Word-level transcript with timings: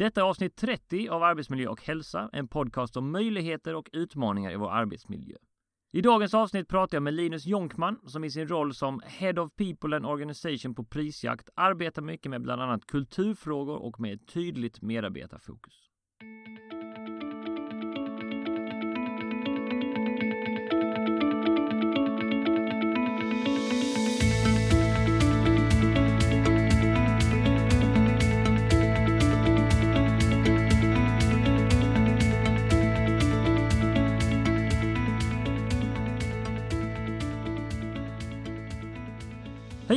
Detta 0.00 0.20
är 0.20 0.24
avsnitt 0.24 0.56
30 0.56 1.08
av 1.08 1.22
Arbetsmiljö 1.22 1.68
och 1.68 1.82
hälsa, 1.82 2.30
en 2.32 2.48
podcast 2.48 2.96
om 2.96 3.10
möjligheter 3.10 3.74
och 3.74 3.90
utmaningar 3.92 4.52
i 4.52 4.56
vår 4.56 4.70
arbetsmiljö. 4.70 5.36
I 5.92 6.00
dagens 6.00 6.34
avsnitt 6.34 6.68
pratar 6.68 6.96
jag 6.96 7.02
med 7.02 7.14
Linus 7.14 7.46
Jonkman 7.46 8.00
som 8.06 8.24
i 8.24 8.30
sin 8.30 8.48
roll 8.48 8.74
som 8.74 9.00
Head 9.04 9.42
of 9.42 9.50
People 9.56 9.96
and 9.96 10.06
Organization 10.06 10.74
på 10.74 10.84
Prisjakt 10.84 11.48
arbetar 11.54 12.02
mycket 12.02 12.30
med 12.30 12.42
bland 12.42 12.62
annat 12.62 12.86
kulturfrågor 12.86 13.76
och 13.76 14.00
med 14.00 14.14
ett 14.14 14.28
tydligt 14.28 14.82
medarbetarfokus. 14.82 15.90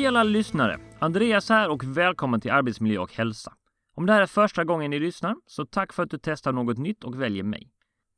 Hej 0.04 0.08
alla 0.08 0.24
lyssnare! 0.24 0.80
Andreas 1.00 1.50
här 1.50 1.70
och 1.70 1.84
välkommen 1.84 2.42
till 2.42 2.52
Arbetsmiljö 2.52 3.00
och 3.00 3.14
hälsa. 3.14 3.54
Om 3.96 4.06
det 4.06 4.14
här 4.14 4.22
är 4.22 4.26
första 4.26 4.64
gången 4.64 4.92
ni 4.92 5.00
lyssnar, 5.00 5.36
så 5.46 5.66
tack 5.66 5.94
för 5.94 6.04
att 6.04 6.10
du 6.10 6.20
testar 6.24 6.52
något 6.52 6.78
nytt 6.78 7.04
och 7.04 7.22
väljer 7.22 7.44
mig. 7.44 7.72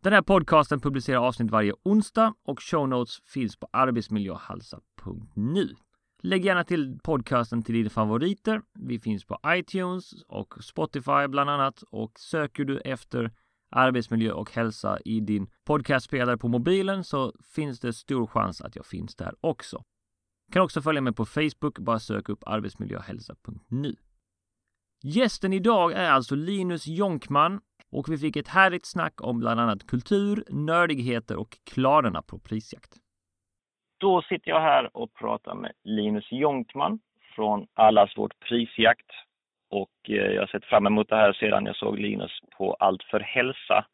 Den 0.04 0.14
här 0.14 0.22
podcasten 0.22 0.80
publicerar 0.80 1.28
avsnitt 1.28 1.52
varje 1.52 1.74
onsdag 1.84 2.34
och 2.46 2.62
show 2.62 2.90
notes 2.90 3.20
finns 3.34 3.58
på 3.58 3.68
arbetsmiljöhalsa.nu. 3.74 5.76
Lägg 6.22 6.46
gärna 6.46 6.64
till 6.64 7.00
podcasten 7.04 7.64
till 7.64 7.76
dina 7.76 7.90
favoriter. 7.90 8.62
Vi 8.80 9.00
finns 9.00 9.26
på 9.26 9.40
iTunes 9.48 10.14
och 10.28 10.64
Spotify 10.64 11.28
bland 11.28 11.50
annat 11.50 11.84
och 11.92 12.12
söker 12.20 12.66
du 12.66 12.80
efter 12.80 13.32
arbetsmiljö 13.72 14.32
och 14.32 14.52
hälsa 14.52 15.00
i 15.06 15.20
din 15.20 15.48
podcastspelare 15.66 16.38
på 16.38 16.48
mobilen 16.48 17.04
så 17.04 17.34
finns 17.56 17.80
det 17.80 17.94
stor 17.94 18.28
chans 18.28 18.62
att 18.62 18.76
jag 18.76 18.86
finns 18.86 19.16
där 19.16 19.34
också. 19.42 19.84
Kan 20.52 20.62
också 20.62 20.82
följa 20.82 21.02
mig 21.02 21.14
på 21.14 21.26
Facebook, 21.26 21.80
bara 21.80 22.00
sök 22.00 22.30
upp 22.30 22.44
arbetsmiljöhälsa.nu. 22.46 23.96
Gästen 25.04 25.54
idag 25.54 25.92
är 25.92 26.10
alltså 26.12 26.36
Linus 26.36 26.88
Jonkman 26.88 27.62
och 27.92 28.10
vi 28.10 28.18
fick 28.18 28.36
ett 28.36 28.48
härligt 28.48 28.86
snack 28.86 29.22
om 29.22 29.40
bland 29.40 29.60
annat 29.60 29.88
kultur, 29.88 30.44
nördigheter 30.50 31.38
och 31.38 31.58
klararna 31.74 32.22
på 32.22 32.40
prisjakt. 32.40 32.94
Då 33.98 34.22
sitter 34.22 34.50
jag 34.50 34.62
här 34.62 34.98
och 34.98 35.14
pratar 35.14 35.56
med 35.56 35.72
Linus 35.84 36.32
Jonkman 36.32 37.00
från 37.36 37.68
Allas 37.74 38.18
vårt 38.18 38.40
prisjakt. 38.40 39.10
Och 39.70 40.10
eh, 40.10 40.16
jag 40.16 40.42
har 40.42 40.48
sett 40.48 40.66
fram 40.66 40.88
emot 40.88 41.10
det 41.10 41.16
här 41.16 41.34
sedan 41.34 41.66
jag 41.66 41.76
såg 41.76 42.00
Linus 42.00 42.32
på 42.58 42.74
Allt 42.74 43.04
för 43.04 43.20
hälsa 43.20 43.86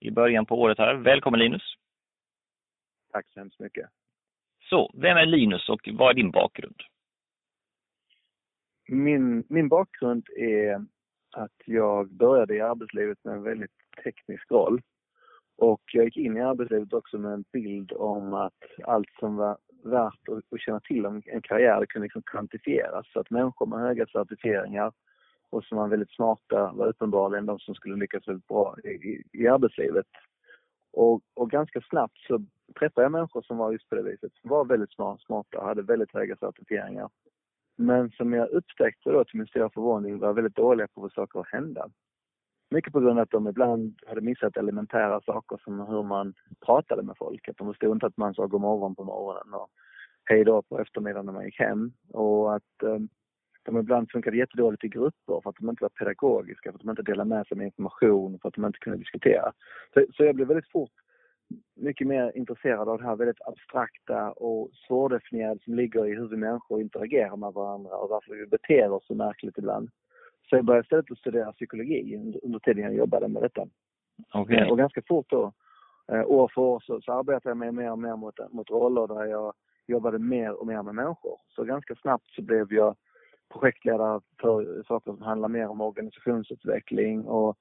i 0.00 0.10
början 0.10 0.46
på 0.46 0.60
året 0.60 0.78
här. 0.78 0.94
Välkommen 0.94 1.40
Linus! 1.40 1.74
Tack 3.12 3.26
så 3.32 3.40
hemskt 3.40 3.60
mycket. 3.60 3.86
Så, 4.68 4.90
vem 4.94 5.16
är 5.16 5.26
Linus 5.26 5.68
och 5.68 5.88
vad 5.92 6.10
är 6.10 6.14
din 6.14 6.30
bakgrund? 6.30 6.76
Min, 8.88 9.44
min 9.48 9.68
bakgrund 9.68 10.28
är 10.36 10.84
att 11.36 11.52
jag 11.64 12.10
började 12.10 12.54
i 12.54 12.60
arbetslivet 12.60 13.18
med 13.24 13.34
en 13.34 13.42
väldigt 13.42 13.70
teknisk 14.04 14.50
roll. 14.50 14.80
Och 15.56 15.82
jag 15.92 16.04
gick 16.04 16.16
in 16.16 16.36
i 16.36 16.40
arbetslivet 16.40 16.92
också 16.92 17.18
med 17.18 17.32
en 17.32 17.44
bild 17.52 17.92
om 17.92 18.34
att 18.34 18.64
allt 18.84 19.10
som 19.18 19.36
var 19.36 19.58
värt 19.84 20.28
att, 20.28 20.60
känna 20.60 20.80
till 20.80 21.06
om 21.06 21.22
en 21.26 21.42
karriär 21.42 21.86
kunde 21.86 22.06
liksom 22.06 22.22
kvantifieras. 22.22 23.06
Så 23.12 23.20
att 23.20 23.30
människor 23.30 23.66
med 23.66 23.78
höga 23.78 24.06
certifieringar 24.06 24.92
och 25.50 25.64
som 25.64 25.78
var 25.78 25.88
väldigt 25.88 26.10
smarta 26.10 26.72
var 26.72 26.86
uppenbarligen 26.86 27.46
de 27.46 27.58
som 27.58 27.74
skulle 27.74 27.96
lyckas 27.96 28.28
väldigt 28.28 28.48
bra 28.48 28.76
i, 28.84 28.88
i, 28.88 29.22
i 29.32 29.48
arbetslivet. 29.48 30.06
Och, 30.96 31.20
och 31.34 31.50
ganska 31.50 31.80
snabbt 31.80 32.18
så 32.18 32.44
träffade 32.78 33.04
jag 33.04 33.12
människor 33.12 33.42
som 33.42 33.56
var 33.56 33.72
just 33.72 33.88
på 33.88 33.94
det 33.94 34.02
viset, 34.02 34.32
som 34.40 34.50
var 34.50 34.64
väldigt 34.64 34.92
smarta 35.26 35.58
och 35.58 35.66
hade 35.66 35.82
väldigt 35.82 36.14
höga 36.14 36.36
certifieringar. 36.36 37.10
Men 37.76 38.10
som 38.10 38.32
jag 38.32 38.48
upptäckte 38.48 39.10
då 39.10 39.24
till 39.24 39.38
min 39.38 39.46
stora 39.46 39.70
förvåning 39.70 40.18
var 40.18 40.32
väldigt 40.32 40.56
dåliga 40.56 40.88
på 40.88 41.04
att 41.04 41.12
få 41.12 41.20
saker 41.20 41.40
att 41.40 41.52
hända. 41.52 41.88
Mycket 42.70 42.92
på 42.92 43.00
grund 43.00 43.18
av 43.18 43.22
att 43.22 43.30
de 43.30 43.48
ibland 43.48 43.94
hade 44.06 44.20
missat 44.20 44.56
elementära 44.56 45.20
saker 45.20 45.60
som 45.64 45.80
hur 45.80 46.02
man 46.02 46.34
pratade 46.66 47.02
med 47.02 47.16
folk. 47.18 47.48
Att 47.48 47.56
de 47.56 47.68
förstod 47.68 47.92
inte 47.92 48.06
att 48.06 48.16
man 48.16 48.34
sa 48.34 48.46
god 48.46 48.60
morgon 48.60 48.94
på 48.94 49.04
morgonen 49.04 49.54
och 49.54 49.70
hej 50.24 50.44
då 50.44 50.62
på 50.62 50.80
eftermiddagen 50.80 51.26
när 51.26 51.32
man 51.32 51.44
gick 51.44 51.58
hem. 51.58 51.92
Och 52.12 52.54
att 52.54 52.82
eh, 52.82 52.98
de 53.64 53.78
ibland 53.78 54.10
funkade 54.10 54.36
jättedåligt 54.36 54.84
i 54.84 54.88
grupper 54.88 55.40
för 55.42 55.50
att 55.50 55.56
de 55.56 55.70
inte 55.70 55.84
var 55.84 55.88
pedagogiska, 55.88 56.72
för 56.72 56.78
att 56.78 56.82
de 56.82 56.90
inte 56.90 57.02
delade 57.02 57.28
med 57.28 57.46
sig 57.46 57.56
med 57.56 57.64
information, 57.64 58.38
för 58.38 58.48
att 58.48 58.54
de 58.54 58.64
inte 58.64 58.78
kunde 58.78 58.98
diskutera. 58.98 59.52
Så, 59.94 60.06
så 60.16 60.24
jag 60.24 60.34
blev 60.34 60.48
väldigt 60.48 60.70
fort 60.70 60.92
mycket 61.74 62.06
mer 62.06 62.36
intresserad 62.36 62.88
av 62.88 62.98
det 62.98 63.04
här 63.04 63.16
väldigt 63.16 63.46
abstrakta 63.46 64.32
och 64.32 64.70
svårdefinierade 64.86 65.60
som 65.64 65.74
ligger 65.74 66.06
i 66.06 66.14
hur 66.14 66.28
vi 66.28 66.36
människor 66.36 66.80
interagerar 66.80 67.36
med 67.36 67.52
varandra 67.52 67.96
och 67.96 68.08
varför 68.08 68.34
vi 68.34 68.46
beter 68.46 68.92
oss 68.92 69.06
så 69.06 69.14
märkligt 69.14 69.58
ibland. 69.58 69.90
Så 70.48 70.56
jag 70.56 70.64
började 70.64 70.84
istället 70.84 71.10
att 71.10 71.18
studera 71.18 71.52
psykologi 71.52 72.16
under 72.42 72.58
tiden 72.58 72.84
jag 72.84 72.94
jobbade 72.94 73.28
med 73.28 73.42
detta. 73.42 73.66
Okay. 74.34 74.70
Och 74.70 74.78
ganska 74.78 75.02
fort 75.08 75.26
då, 75.30 75.52
eh, 76.12 76.26
år 76.26 76.50
för 76.54 76.62
år, 76.62 76.82
så, 76.86 77.00
så 77.00 77.12
arbetade 77.12 77.50
jag 77.50 77.56
mig 77.56 77.72
mer 77.72 77.90
och 77.90 77.98
mer 77.98 78.16
mot, 78.16 78.52
mot 78.52 78.70
roller 78.70 79.06
där 79.06 79.24
jag 79.24 79.52
jobbade 79.86 80.18
mer 80.18 80.60
och 80.60 80.66
mer 80.66 80.82
med 80.82 80.94
människor. 80.94 81.38
Så 81.48 81.64
ganska 81.64 81.94
snabbt 81.94 82.26
så 82.26 82.42
blev 82.42 82.72
jag 82.72 82.96
projektledare 83.54 84.20
för 84.40 84.82
saker 84.82 85.12
som 85.12 85.22
handlar 85.22 85.48
mer 85.48 85.68
om 85.68 85.80
organisationsutveckling 85.80 87.24
och 87.24 87.58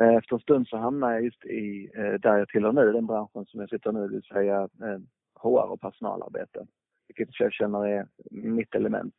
eh, 0.00 0.14
efter 0.14 0.34
en 0.34 0.40
stund 0.40 0.68
så 0.68 0.76
hamnade 0.76 1.12
jag 1.12 1.24
just 1.24 1.44
i 1.44 1.90
eh, 1.94 2.12
där 2.12 2.38
jag 2.38 2.48
tillhör 2.48 2.72
nu, 2.72 2.92
den 2.92 3.06
branschen 3.06 3.46
som 3.46 3.60
jag 3.60 3.70
sitter 3.70 3.92
nu, 3.92 4.00
det 4.08 4.14
vill 4.14 4.22
säga 4.22 4.62
eh, 4.62 5.00
HR 5.34 5.70
och 5.70 5.80
personalarbete. 5.80 6.66
Vilket 7.08 7.40
jag 7.40 7.52
känner 7.52 7.86
är 7.86 8.06
mitt 8.30 8.74
element. 8.74 9.14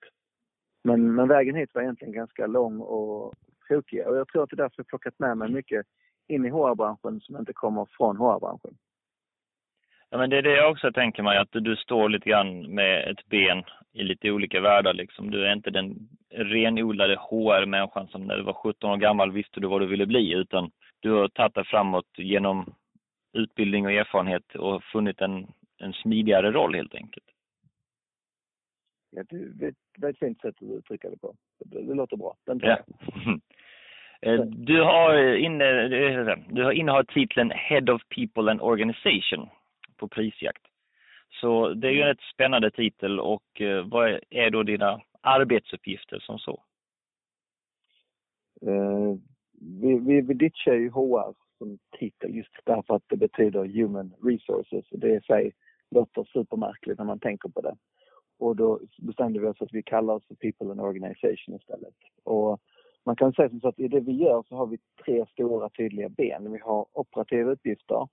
Men, 0.84 1.16
men 1.16 1.28
vägen 1.28 1.56
hit 1.56 1.69
var 1.74 1.81
egentligen 1.81 2.14
ganska 2.14 2.47
lång 2.47 2.80
och 2.80 3.34
krokig 3.68 4.08
och 4.08 4.18
jag 4.18 4.28
tror 4.28 4.44
att 4.44 4.50
det 4.50 4.53
är 4.53 4.64
därför 4.64 4.75
jag 4.78 4.88
plockat 4.88 5.19
med 5.19 5.38
mig 5.38 5.52
mycket 5.52 5.85
in 6.28 6.46
i 6.46 6.50
HR-branschen 6.50 7.19
som 7.22 7.38
inte 7.38 7.53
kommer 7.53 7.88
från 7.97 8.18
HR-branschen. 8.18 8.78
Ja, 10.16 10.20
men 10.20 10.30
det 10.30 10.38
är 10.38 10.42
det 10.42 10.56
jag 10.56 10.72
också 10.72 10.92
tänker 10.92 11.24
mig, 11.24 11.38
att 11.38 11.52
du 11.52 11.76
står 11.76 12.09
lite 12.09 12.30
grann 12.30 12.76
med 12.76 13.08
ett 13.08 13.26
ben 13.30 13.64
i 13.94 14.03
lite 14.03 14.31
olika 14.31 14.62
världar. 14.62 14.94
Liksom. 14.94 15.31
Du 15.31 15.46
är 15.46 15.53
inte 15.53 15.70
den 15.70 16.09
renodlade 16.30 17.16
HR-människan 17.16 18.08
som 18.08 18.22
när 18.22 18.38
du 18.38 18.44
var 18.44 18.53
17 18.53 18.92
år 18.92 18.98
gammal 18.98 19.31
visste 19.31 19.59
du 19.59 19.68
vad 19.68 19.81
du 19.81 19.88
ville 19.88 20.06
bli, 20.06 20.34
utan 20.34 20.72
du 21.00 21.12
har 21.12 21.28
tagit 21.28 21.56
dig 21.56 21.66
framåt 21.66 22.06
genom 22.18 22.74
utbildning 23.34 23.86
och 23.86 23.92
erfarenhet 23.92 24.56
och 24.56 24.84
funnit 24.84 25.22
en, 25.22 25.48
en 25.78 25.94
smidigare 25.94 26.52
roll 26.52 26.76
helt 26.76 26.96
enkelt. 26.96 27.26
Ja, 29.12 29.24
det, 29.30 30.06
är 30.08 30.09
ett 30.09 30.20
fint 30.20 30.42
sätt 30.42 30.56
att 30.62 30.78
uttrycka 30.78 31.09
det 31.09 31.18
på. 31.18 31.36
Det, 31.66 31.82
det 31.82 31.94
låter 31.94 32.18
bra. 32.18 32.36
Den 32.46 32.59
ja. 32.64 32.78
Eh, 34.22 34.42
du 34.42 34.82
har, 34.82 35.36
inne, 35.36 35.88
du 36.50 36.64
har 36.64 36.72
innehaft 36.72 37.09
titeln 37.09 37.52
Head 37.52 37.94
of 37.94 38.02
People 38.09 38.52
and 38.52 38.62
Organization 38.62 39.50
på 39.97 40.07
prisjakt. 40.07 40.63
Så 41.41 41.73
det 41.73 41.88
är 41.88 41.91
ju 41.91 42.01
en 42.01 42.07
rätt 42.07 42.33
spännande 42.33 42.72
titel 42.72 43.19
och 43.19 43.61
eh, 43.61 43.88
vad 43.88 44.19
är 44.29 44.50
då 44.50 44.63
dina 44.63 45.01
arbetsuppgifter 45.22 46.19
som 46.19 46.39
så? 46.39 46.63
Uh, 48.66 49.16
vi, 49.81 50.00
vi, 50.00 50.22
vi 50.22 50.34
ditchar 50.34 50.73
ju 50.73 50.89
HR 50.89 51.34
som 51.57 51.78
titel 52.00 52.35
just 52.35 52.51
därför 52.63 52.95
att 52.95 53.03
det 53.07 53.17
betyder 53.17 53.66
Human 53.66 54.13
Resources. 54.23 54.85
Det 54.91 55.16
i 55.16 55.22
sig 55.22 55.51
låter 55.91 56.23
supermärkligt 56.23 56.97
när 56.97 57.05
man 57.05 57.19
tänker 57.19 57.50
på 57.50 57.61
det. 57.61 57.75
Och 58.39 58.55
då 58.55 58.79
bestämde 58.97 59.39
vi 59.39 59.47
oss 59.47 59.61
att 59.61 59.73
vi 59.73 59.84
kallar 59.84 60.13
oss 60.13 60.28
för 60.28 60.35
People 60.35 60.72
and 60.72 60.81
Organization 60.81 61.55
istället. 61.55 61.95
Och 62.23 62.61
man 63.05 63.16
kan 63.16 63.34
säga 63.34 63.50
som 63.50 63.59
så 63.59 63.67
att 63.67 63.79
i 63.79 63.88
det 63.88 64.00
vi 64.00 64.11
gör 64.11 64.44
så 64.50 64.55
har 64.55 64.67
vi 64.67 64.78
tre 65.05 65.25
stora 65.31 65.69
tydliga 65.69 66.09
ben. 66.09 66.52
Vi 66.52 66.59
har 66.59 66.85
operativa 66.93 67.52
uppgifter, 67.52 68.08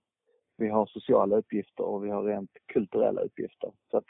vi 0.63 0.69
har 0.69 0.87
sociala 0.87 1.37
uppgifter 1.37 1.85
och 1.85 2.05
vi 2.05 2.11
har 2.11 2.23
rent 2.23 2.51
kulturella 2.67 3.21
uppgifter. 3.21 3.73
Så 3.91 3.97
att 3.97 4.05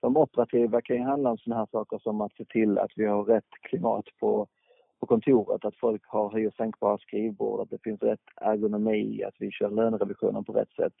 de 0.00 0.16
operativa 0.16 0.80
kan 0.80 0.96
ju 0.96 1.02
handla 1.02 1.30
om 1.30 1.38
sådana 1.38 1.60
här 1.60 1.68
saker 1.72 1.98
som 1.98 2.20
att 2.20 2.36
se 2.36 2.44
till 2.44 2.78
att 2.78 2.90
vi 2.96 3.06
har 3.06 3.24
rätt 3.24 3.50
klimat 3.62 4.04
på, 4.20 4.46
på 5.00 5.06
kontoret, 5.06 5.64
att 5.64 5.76
folk 5.76 6.02
har 6.06 6.30
höj 6.30 6.46
och 6.46 6.54
sänkbara 6.54 6.98
skrivbord, 6.98 7.60
att 7.60 7.70
det 7.70 7.82
finns 7.82 8.02
rätt 8.02 8.26
ergonomi, 8.36 9.22
att 9.24 9.34
vi 9.38 9.50
kör 9.50 9.70
lönerevisionen 9.70 10.44
på 10.44 10.52
rätt 10.52 10.72
sätt. 10.72 10.92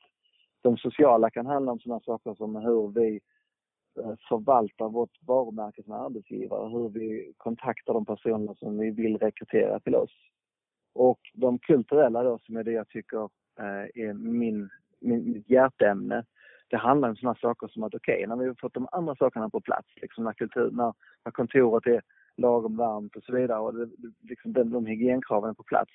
De 0.62 0.76
sociala 0.76 1.30
kan 1.30 1.46
handla 1.46 1.72
om 1.72 1.78
sådana 1.78 2.00
saker 2.00 2.34
som 2.34 2.56
hur 2.56 2.88
vi 2.88 3.20
eh, 4.00 4.14
förvaltar 4.28 4.88
vårt 4.88 5.22
varumärke 5.26 5.82
som 5.82 5.92
arbetsgivare, 5.92 6.68
hur 6.68 6.88
vi 6.88 7.32
kontaktar 7.36 7.94
de 7.94 8.04
personer 8.04 8.54
som 8.54 8.78
vi 8.78 8.90
vill 8.90 9.18
rekrytera 9.18 9.80
till 9.80 9.94
oss. 9.94 10.12
Och 10.94 11.20
de 11.34 11.58
kulturella 11.58 12.22
då, 12.22 12.38
som 12.38 12.56
är 12.56 12.64
det 12.64 12.72
jag 12.72 12.88
tycker 12.88 13.28
eh, 13.58 14.04
är 14.04 14.12
min 14.12 14.70
mitt 15.00 15.50
hjärteämne. 15.50 16.24
Det 16.68 16.76
handlar 16.76 17.08
om 17.08 17.16
sådana 17.16 17.34
saker 17.34 17.68
som 17.68 17.82
att 17.82 17.94
okej, 17.94 18.14
okay, 18.14 18.26
när 18.26 18.36
vi 18.36 18.46
har 18.46 18.56
fått 18.60 18.74
de 18.74 18.88
andra 18.92 19.14
sakerna 19.14 19.50
på 19.50 19.60
plats, 19.60 19.88
liksom 19.96 20.24
när, 20.24 20.32
kultur, 20.32 20.70
när, 20.70 20.94
när 21.24 21.32
kontoret 21.32 21.86
är 21.86 22.02
lagom 22.36 22.76
varmt 22.76 23.16
och 23.16 23.22
så 23.22 23.32
vidare 23.32 23.60
och 23.60 23.74
det, 23.74 23.88
liksom 24.22 24.52
den, 24.52 24.70
de 24.70 24.86
hygienkraven 24.86 25.50
är 25.50 25.54
på 25.54 25.62
plats, 25.62 25.92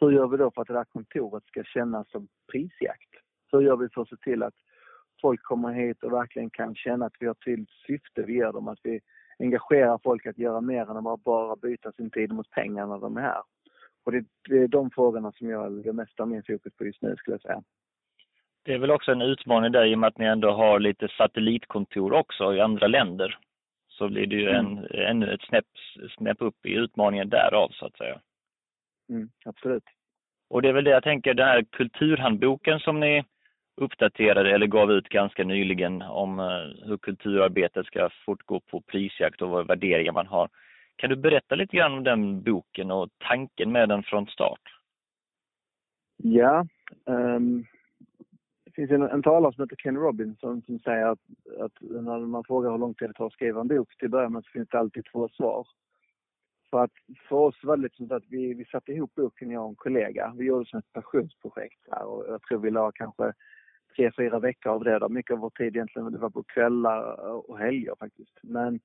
hur 0.00 0.10
gör 0.10 0.28
vi 0.28 0.36
då 0.36 0.50
för 0.50 0.62
att 0.62 0.68
det 0.68 0.74
där 0.74 0.84
kontoret 0.84 1.44
ska 1.46 1.62
kännas 1.64 2.10
som 2.10 2.28
prisjakt? 2.52 3.10
Hur 3.52 3.60
gör 3.60 3.76
vi 3.76 3.88
för 3.88 4.02
att 4.02 4.08
se 4.08 4.16
till 4.16 4.42
att 4.42 4.54
folk 5.20 5.42
kommer 5.42 5.72
hit 5.72 6.02
och 6.02 6.12
verkligen 6.12 6.50
kan 6.50 6.74
känna 6.74 7.06
att 7.06 7.16
vi 7.20 7.26
har 7.26 7.34
tydligt 7.34 7.70
syfte 7.86 8.22
vi 8.22 8.34
ger 8.34 8.52
dem, 8.52 8.68
att 8.68 8.78
vi 8.82 9.00
engagerar 9.38 10.00
folk 10.02 10.26
att 10.26 10.38
göra 10.38 10.60
mer 10.60 10.90
än 10.90 11.06
att 11.06 11.24
bara 11.24 11.56
byta 11.56 11.92
sin 11.92 12.10
tid 12.10 12.32
mot 12.32 12.50
pengar 12.50 12.86
när 12.86 12.98
de 12.98 13.16
är 13.16 13.20
här. 13.20 13.42
Och 14.04 14.12
det, 14.12 14.24
det 14.48 14.58
är 14.58 14.68
de 14.68 14.90
frågorna 14.90 15.32
som 15.32 15.48
jag 15.48 15.72
lägger 15.72 15.92
mest 15.92 16.20
av 16.20 16.28
min 16.28 16.42
fokus 16.42 16.72
på 16.76 16.84
just 16.84 17.02
nu 17.02 17.16
skulle 17.16 17.34
jag 17.34 17.42
säga. 17.42 17.62
Det 18.62 18.74
är 18.74 18.78
väl 18.78 18.90
också 18.90 19.12
en 19.12 19.22
utmaning 19.22 19.72
där 19.72 19.84
i 19.84 19.94
och 19.94 19.98
med 19.98 20.08
att 20.08 20.18
ni 20.18 20.26
ändå 20.26 20.50
har 20.50 20.80
lite 20.80 21.08
satellitkontor 21.08 22.12
också 22.12 22.54
i 22.54 22.60
andra 22.60 22.86
länder. 22.86 23.38
Så 23.88 24.08
blir 24.08 24.26
det 24.26 24.36
ju 24.36 24.48
en, 24.48 24.78
mm. 24.78 24.86
ännu 24.92 25.32
ett 25.34 25.42
snäpp, 25.42 25.66
snäpp 26.18 26.42
upp 26.42 26.66
i 26.66 26.74
utmaningen 26.74 27.28
därav 27.28 27.68
så 27.68 27.86
att 27.86 27.96
säga. 27.96 28.20
Mm, 29.08 29.28
absolut. 29.44 29.84
Och 30.50 30.62
det 30.62 30.68
är 30.68 30.72
väl 30.72 30.84
det 30.84 30.90
jag 30.90 31.02
tänker, 31.02 31.34
den 31.34 31.46
här 31.46 31.64
kulturhandboken 31.70 32.80
som 32.80 33.00
ni 33.00 33.24
uppdaterade 33.76 34.54
eller 34.54 34.66
gav 34.66 34.92
ut 34.92 35.08
ganska 35.08 35.44
nyligen 35.44 36.02
om 36.02 36.38
eh, 36.38 36.86
hur 36.88 36.98
kulturarbetet 36.98 37.86
ska 37.86 38.10
fortgå 38.24 38.60
på 38.60 38.80
prisjakt 38.80 39.42
och 39.42 39.48
vad 39.48 39.66
värderingar 39.66 40.12
man 40.12 40.26
har. 40.26 40.48
Kan 40.96 41.10
du 41.10 41.16
berätta 41.16 41.54
lite 41.54 41.76
grann 41.76 41.92
om 41.92 42.04
den 42.04 42.42
boken 42.42 42.90
och 42.90 43.08
tanken 43.18 43.72
med 43.72 43.88
den 43.88 44.02
från 44.02 44.26
start? 44.26 44.60
Ja, 46.16 46.66
um, 47.04 47.66
finns 48.78 48.90
en, 48.90 49.02
en 49.02 49.22
talare 49.22 49.52
som 49.52 49.62
heter 49.64 49.76
Ken 49.76 49.96
Robinson 49.96 50.62
som 50.62 50.78
säger 50.78 51.06
att, 51.06 51.20
att, 51.60 51.72
när 51.80 52.18
man 52.18 52.44
frågar 52.44 52.70
hur 52.70 52.78
lång 52.78 52.94
tid 52.94 53.08
det 53.08 53.12
tar 53.12 53.26
att 53.26 53.32
skriva 53.32 53.60
en 53.60 53.68
bok 53.68 53.96
till 53.98 54.10
början 54.10 54.42
så 54.42 54.50
finns 54.52 54.68
det 54.68 54.78
alltid 54.78 55.04
två 55.12 55.28
svar. 55.28 55.66
För 56.70 56.84
att 56.84 56.92
för 57.28 57.36
oss 57.36 57.64
var 57.64 57.76
det 57.76 57.82
liksom 57.82 58.08
så 58.08 58.14
att 58.14 58.24
vi, 58.28 58.54
vi 58.54 58.64
satte 58.64 58.92
ihop 58.92 59.14
boken, 59.14 59.50
jag 59.50 59.62
och 59.64 59.68
en 59.68 59.76
kollega. 59.76 60.34
Vi 60.36 60.44
gjorde 60.44 60.64
det 60.64 60.68
som 60.68 60.78
ett 60.78 60.92
passionsprojekt 60.92 61.80
här 61.90 62.04
och 62.04 62.24
jag 62.28 62.42
tror 62.42 62.58
vi 62.58 62.70
la 62.70 62.92
kanske 62.92 63.32
tre, 63.96 64.10
fyra 64.16 64.38
veckor 64.38 64.72
av 64.72 64.84
det. 64.84 64.98
Då. 64.98 65.08
Mycket 65.08 65.34
av 65.34 65.38
vår 65.38 65.50
tid 65.50 65.76
egentligen 65.76 66.12
det 66.12 66.18
var 66.18 66.30
på 66.30 66.42
kvällar 66.42 67.02
och 67.50 67.58
helger 67.58 67.94
faktiskt. 67.98 68.38
Men 68.42 68.80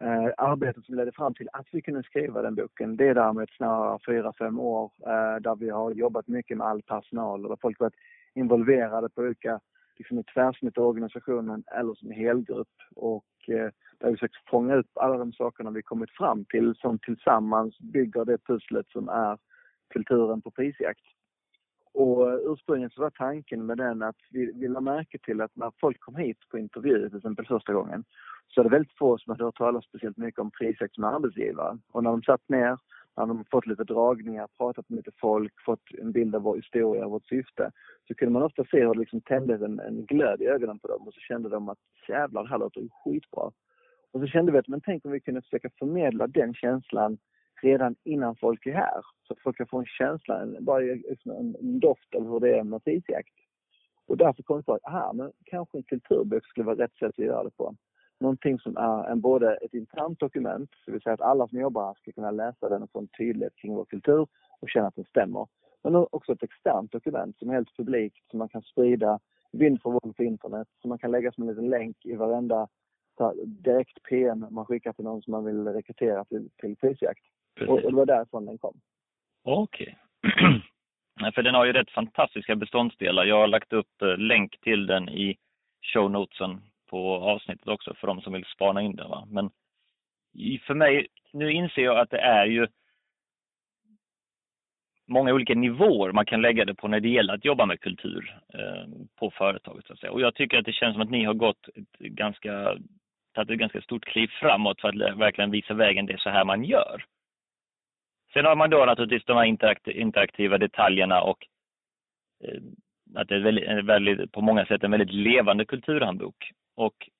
eh, 0.00 0.32
arbetet 0.36 0.84
som 0.84 0.94
ledde 0.94 1.12
fram 1.12 1.34
till 1.34 1.48
att 1.52 1.66
vi 1.72 1.82
kunde 1.82 2.02
skriva 2.02 2.42
den 2.42 2.54
boken, 2.54 2.96
det 2.96 3.08
är 3.08 3.14
därmed 3.14 3.48
snarare 3.56 3.98
fyra, 4.06 4.32
fem 4.38 4.60
år 4.60 4.92
eh, 5.06 5.40
där 5.40 5.56
vi 5.56 5.70
har 5.70 5.90
jobbat 5.90 6.28
mycket 6.28 6.56
med 6.56 6.66
all 6.66 6.82
personal 6.82 7.44
och 7.44 7.48
där 7.48 7.58
folk 7.62 7.80
varit 7.80 7.94
involverade 8.34 9.08
på 9.08 9.22
olika, 9.22 9.60
liksom 9.98 10.18
i 10.18 10.24
tvärsnitt 10.24 10.78
av 10.78 10.86
organisationen 10.86 11.64
eller 11.76 11.94
som 11.94 12.10
helgrupp. 12.10 12.76
Och 12.96 13.24
eh, 13.48 13.70
där 13.98 14.10
vi 14.10 14.16
försökt 14.16 14.50
fånga 14.50 14.74
upp 14.74 14.90
alla 14.94 15.16
de 15.16 15.32
sakerna 15.32 15.70
vi 15.70 15.82
kommit 15.82 16.10
fram 16.10 16.44
till 16.44 16.74
som 16.74 16.98
tillsammans 16.98 17.78
bygger 17.78 18.24
det 18.24 18.38
pusslet 18.38 18.88
som 18.88 19.08
är 19.08 19.38
kulturen 19.90 20.42
på 20.42 20.50
prisjakt. 20.50 21.04
Och 21.94 22.38
ursprungligen 22.52 22.90
så 22.90 23.00
var 23.00 23.10
tanken 23.10 23.66
med 23.66 23.76
den 23.76 24.02
att 24.02 24.16
vi, 24.30 24.52
vi 24.54 24.68
lade 24.68 24.84
märke 24.84 25.18
till 25.18 25.40
att 25.40 25.56
när 25.56 25.72
folk 25.80 26.00
kom 26.00 26.16
hit 26.16 26.38
på 26.50 26.58
intervju 26.58 27.08
till 27.08 27.16
exempel 27.16 27.46
första 27.46 27.72
gången 27.72 28.04
så 28.48 28.60
är 28.60 28.64
det 28.64 28.70
väldigt 28.70 28.98
få 28.98 29.18
som 29.18 29.30
hade 29.30 29.44
hört 29.44 29.56
talas 29.56 29.84
speciellt 29.84 30.16
mycket 30.16 30.40
om 30.40 30.50
prisjakt 30.50 30.94
som 30.94 31.04
arbetsgivare. 31.04 31.78
Och 31.92 32.02
när 32.02 32.10
de 32.10 32.22
satt 32.22 32.48
ner, 32.48 32.78
när 33.16 33.26
de 33.26 33.44
fått 33.50 33.66
lite 33.66 33.84
dragningar, 33.84 34.48
pratat 34.58 34.88
med 34.88 34.96
lite 34.96 35.10
folk, 35.20 35.52
fått 35.64 35.82
en 35.98 36.12
bild 36.12 36.34
av 36.34 36.42
vår 36.42 36.56
historia 36.56 37.04
och 37.04 37.10
vårt 37.10 37.26
syfte, 37.26 37.70
så 38.08 38.14
kunde 38.14 38.32
man 38.32 38.42
ofta 38.42 38.64
se 38.64 38.80
hur 38.80 38.94
det 38.94 39.00
liksom 39.00 39.20
tändes 39.20 39.62
en, 39.62 39.80
en 39.80 40.06
glöd 40.06 40.42
i 40.42 40.46
ögonen 40.46 40.78
på 40.78 40.88
dem 40.88 41.06
och 41.06 41.14
så 41.14 41.20
kände 41.20 41.48
de 41.48 41.68
att 41.68 41.78
jävlar, 42.08 42.42
det 42.42 42.48
här 42.48 42.58
låter 42.58 42.80
ju 42.80 42.88
skitbra. 43.04 43.50
Och 44.12 44.20
så 44.20 44.26
kände 44.26 44.52
vi 44.52 44.58
att 44.58 44.68
men 44.68 44.80
tänk 44.80 45.04
om 45.04 45.12
vi 45.12 45.20
kunde 45.20 45.42
försöka 45.42 45.70
förmedla 45.78 46.26
den 46.26 46.54
känslan 46.54 47.18
redan 47.64 47.96
innan 48.04 48.36
folk 48.36 48.66
är 48.66 48.72
här. 48.72 49.02
Så 49.26 49.32
att 49.32 49.40
folk 49.40 49.56
kan 49.56 49.66
få 49.66 49.78
en 49.78 49.86
känsla, 49.86 50.46
bara 50.60 50.78
liksom 50.78 51.30
en, 51.30 51.56
en 51.60 51.80
doft 51.80 52.14
av 52.14 52.30
hur 52.30 52.40
det 52.40 52.58
är 52.58 52.64
med 52.64 52.84
tidsjakt. 52.84 53.34
Och 54.06 54.16
därför 54.16 54.42
kom 54.42 54.56
vi 54.56 54.62
på 54.62 54.74
att 54.74 54.86
aha, 54.86 55.12
men 55.12 55.32
kanske 55.44 55.78
en 55.78 55.82
kulturbok 55.82 56.46
skulle 56.46 56.66
vara 56.66 56.78
rätt 56.78 56.96
sätt 56.96 57.08
att 57.08 57.18
göra 57.18 57.44
det 57.44 57.56
på. 57.56 57.74
Någonting 58.20 58.58
som 58.58 58.76
är 58.76 59.10
en, 59.10 59.20
både 59.20 59.56
ett 59.56 59.74
internt 59.74 60.20
dokument, 60.20 60.70
det 60.86 60.92
vill 60.92 61.00
säga 61.00 61.14
att 61.14 61.20
alla 61.20 61.48
som 61.48 61.60
jobbar 61.60 61.86
här 61.86 61.94
ska 61.94 62.12
kunna 62.12 62.30
läsa 62.30 62.68
den 62.68 62.82
och 62.82 62.90
få 62.90 62.98
en 62.98 63.08
tydlighet 63.08 63.56
kring 63.56 63.74
vår 63.74 63.84
kultur 63.84 64.26
och 64.60 64.68
känna 64.68 64.86
att 64.86 64.96
den 64.96 65.04
stämmer. 65.04 65.46
Men 65.82 65.96
också 65.96 66.32
ett 66.32 66.42
externt 66.42 66.92
dokument 66.92 67.38
som 67.38 67.50
är 67.50 67.54
helt 67.54 67.76
publikt, 67.76 68.30
som 68.30 68.38
man 68.38 68.48
kan 68.48 68.62
sprida 68.62 69.20
vind 69.52 69.82
för 69.82 69.90
våg 69.90 70.16
på 70.16 70.24
internet, 70.24 70.68
som 70.80 70.88
man 70.88 70.98
kan 70.98 71.10
lägga 71.10 71.32
som 71.32 71.42
en 71.42 71.48
liten 71.48 71.70
länk 71.70 71.96
i 72.04 72.14
varenda 72.14 72.68
direkt 73.46 74.02
PM 74.02 74.46
man 74.50 74.66
skickar 74.66 74.92
till 74.92 75.04
någon 75.04 75.22
som 75.22 75.30
man 75.30 75.44
vill 75.44 75.68
rekrytera 75.68 76.24
till, 76.24 76.50
till 76.56 76.76
prisjakt. 76.76 77.24
Och, 77.60 77.68
och 77.68 77.90
det 77.90 77.96
var 77.96 78.06
därifrån 78.06 78.46
den 78.46 78.58
kom. 78.58 78.80
Okej. 79.44 79.98
Okay. 81.16 81.32
För 81.32 81.42
den 81.42 81.54
har 81.54 81.64
ju 81.64 81.72
rätt 81.72 81.90
fantastiska 81.90 82.56
beståndsdelar. 82.56 83.24
Jag 83.24 83.36
har 83.36 83.46
lagt 83.46 83.72
upp 83.72 84.02
eh, 84.02 84.16
länk 84.16 84.60
till 84.60 84.86
den 84.86 85.08
i 85.08 85.36
show 85.82 86.10
notesen 86.10 86.62
på 86.90 87.14
avsnittet 87.14 87.68
också 87.68 87.94
för 87.94 88.06
de 88.06 88.20
som 88.20 88.32
vill 88.32 88.44
spana 88.44 88.82
in 88.82 88.96
den. 88.96 89.10
Va? 89.10 89.26
Men 89.30 89.50
för 90.66 90.74
mig, 90.74 91.06
nu 91.32 91.52
inser 91.52 91.82
jag 91.82 91.98
att 91.98 92.10
det 92.10 92.18
är 92.18 92.46
ju 92.46 92.66
många 95.06 95.32
olika 95.32 95.54
nivåer 95.54 96.12
man 96.12 96.26
kan 96.26 96.42
lägga 96.42 96.64
det 96.64 96.74
på 96.74 96.88
när 96.88 97.00
det 97.00 97.08
gäller 97.08 97.34
att 97.34 97.44
jobba 97.44 97.66
med 97.66 97.80
kultur 97.80 98.40
eh, 98.54 98.84
på 99.18 99.30
företaget. 99.30 99.86
Så 99.86 99.92
att 99.92 99.98
säga. 99.98 100.12
Och 100.12 100.20
jag 100.20 100.34
tycker 100.34 100.58
att 100.58 100.64
det 100.64 100.72
känns 100.72 100.94
som 100.94 101.02
att 101.02 101.10
ni 101.10 101.24
har 101.24 101.34
gått 101.34 101.68
ett 101.74 101.98
ganska, 101.98 102.76
tagit 103.34 103.50
ett 103.50 103.58
ganska 103.58 103.80
stort 103.80 104.04
kliv 104.04 104.28
framåt 104.40 104.80
för 104.80 104.88
att 104.88 105.18
verkligen 105.18 105.50
visa 105.50 105.74
vägen, 105.74 106.06
det 106.06 106.12
är 106.12 106.18
så 106.18 106.30
här 106.30 106.44
man 106.44 106.64
gör. 106.64 107.04
Sen 108.34 108.44
har 108.44 108.56
man 108.56 108.70
då 108.70 108.84
naturligtvis 108.84 109.24
de 109.24 109.36
här 109.36 109.90
interaktiva 109.90 110.58
detaljerna 110.58 111.22
och 111.22 111.46
eh, 112.44 112.60
att 113.14 113.28
det 113.28 113.34
är 113.34 113.40
väldigt, 113.40 113.84
väldigt, 113.84 114.32
på 114.32 114.40
många 114.40 114.66
sätt 114.66 114.84
en 114.84 114.90
väldigt 114.90 115.12
levande 115.12 115.64
kulturhandbok. 115.64 116.50
Och 116.76 117.10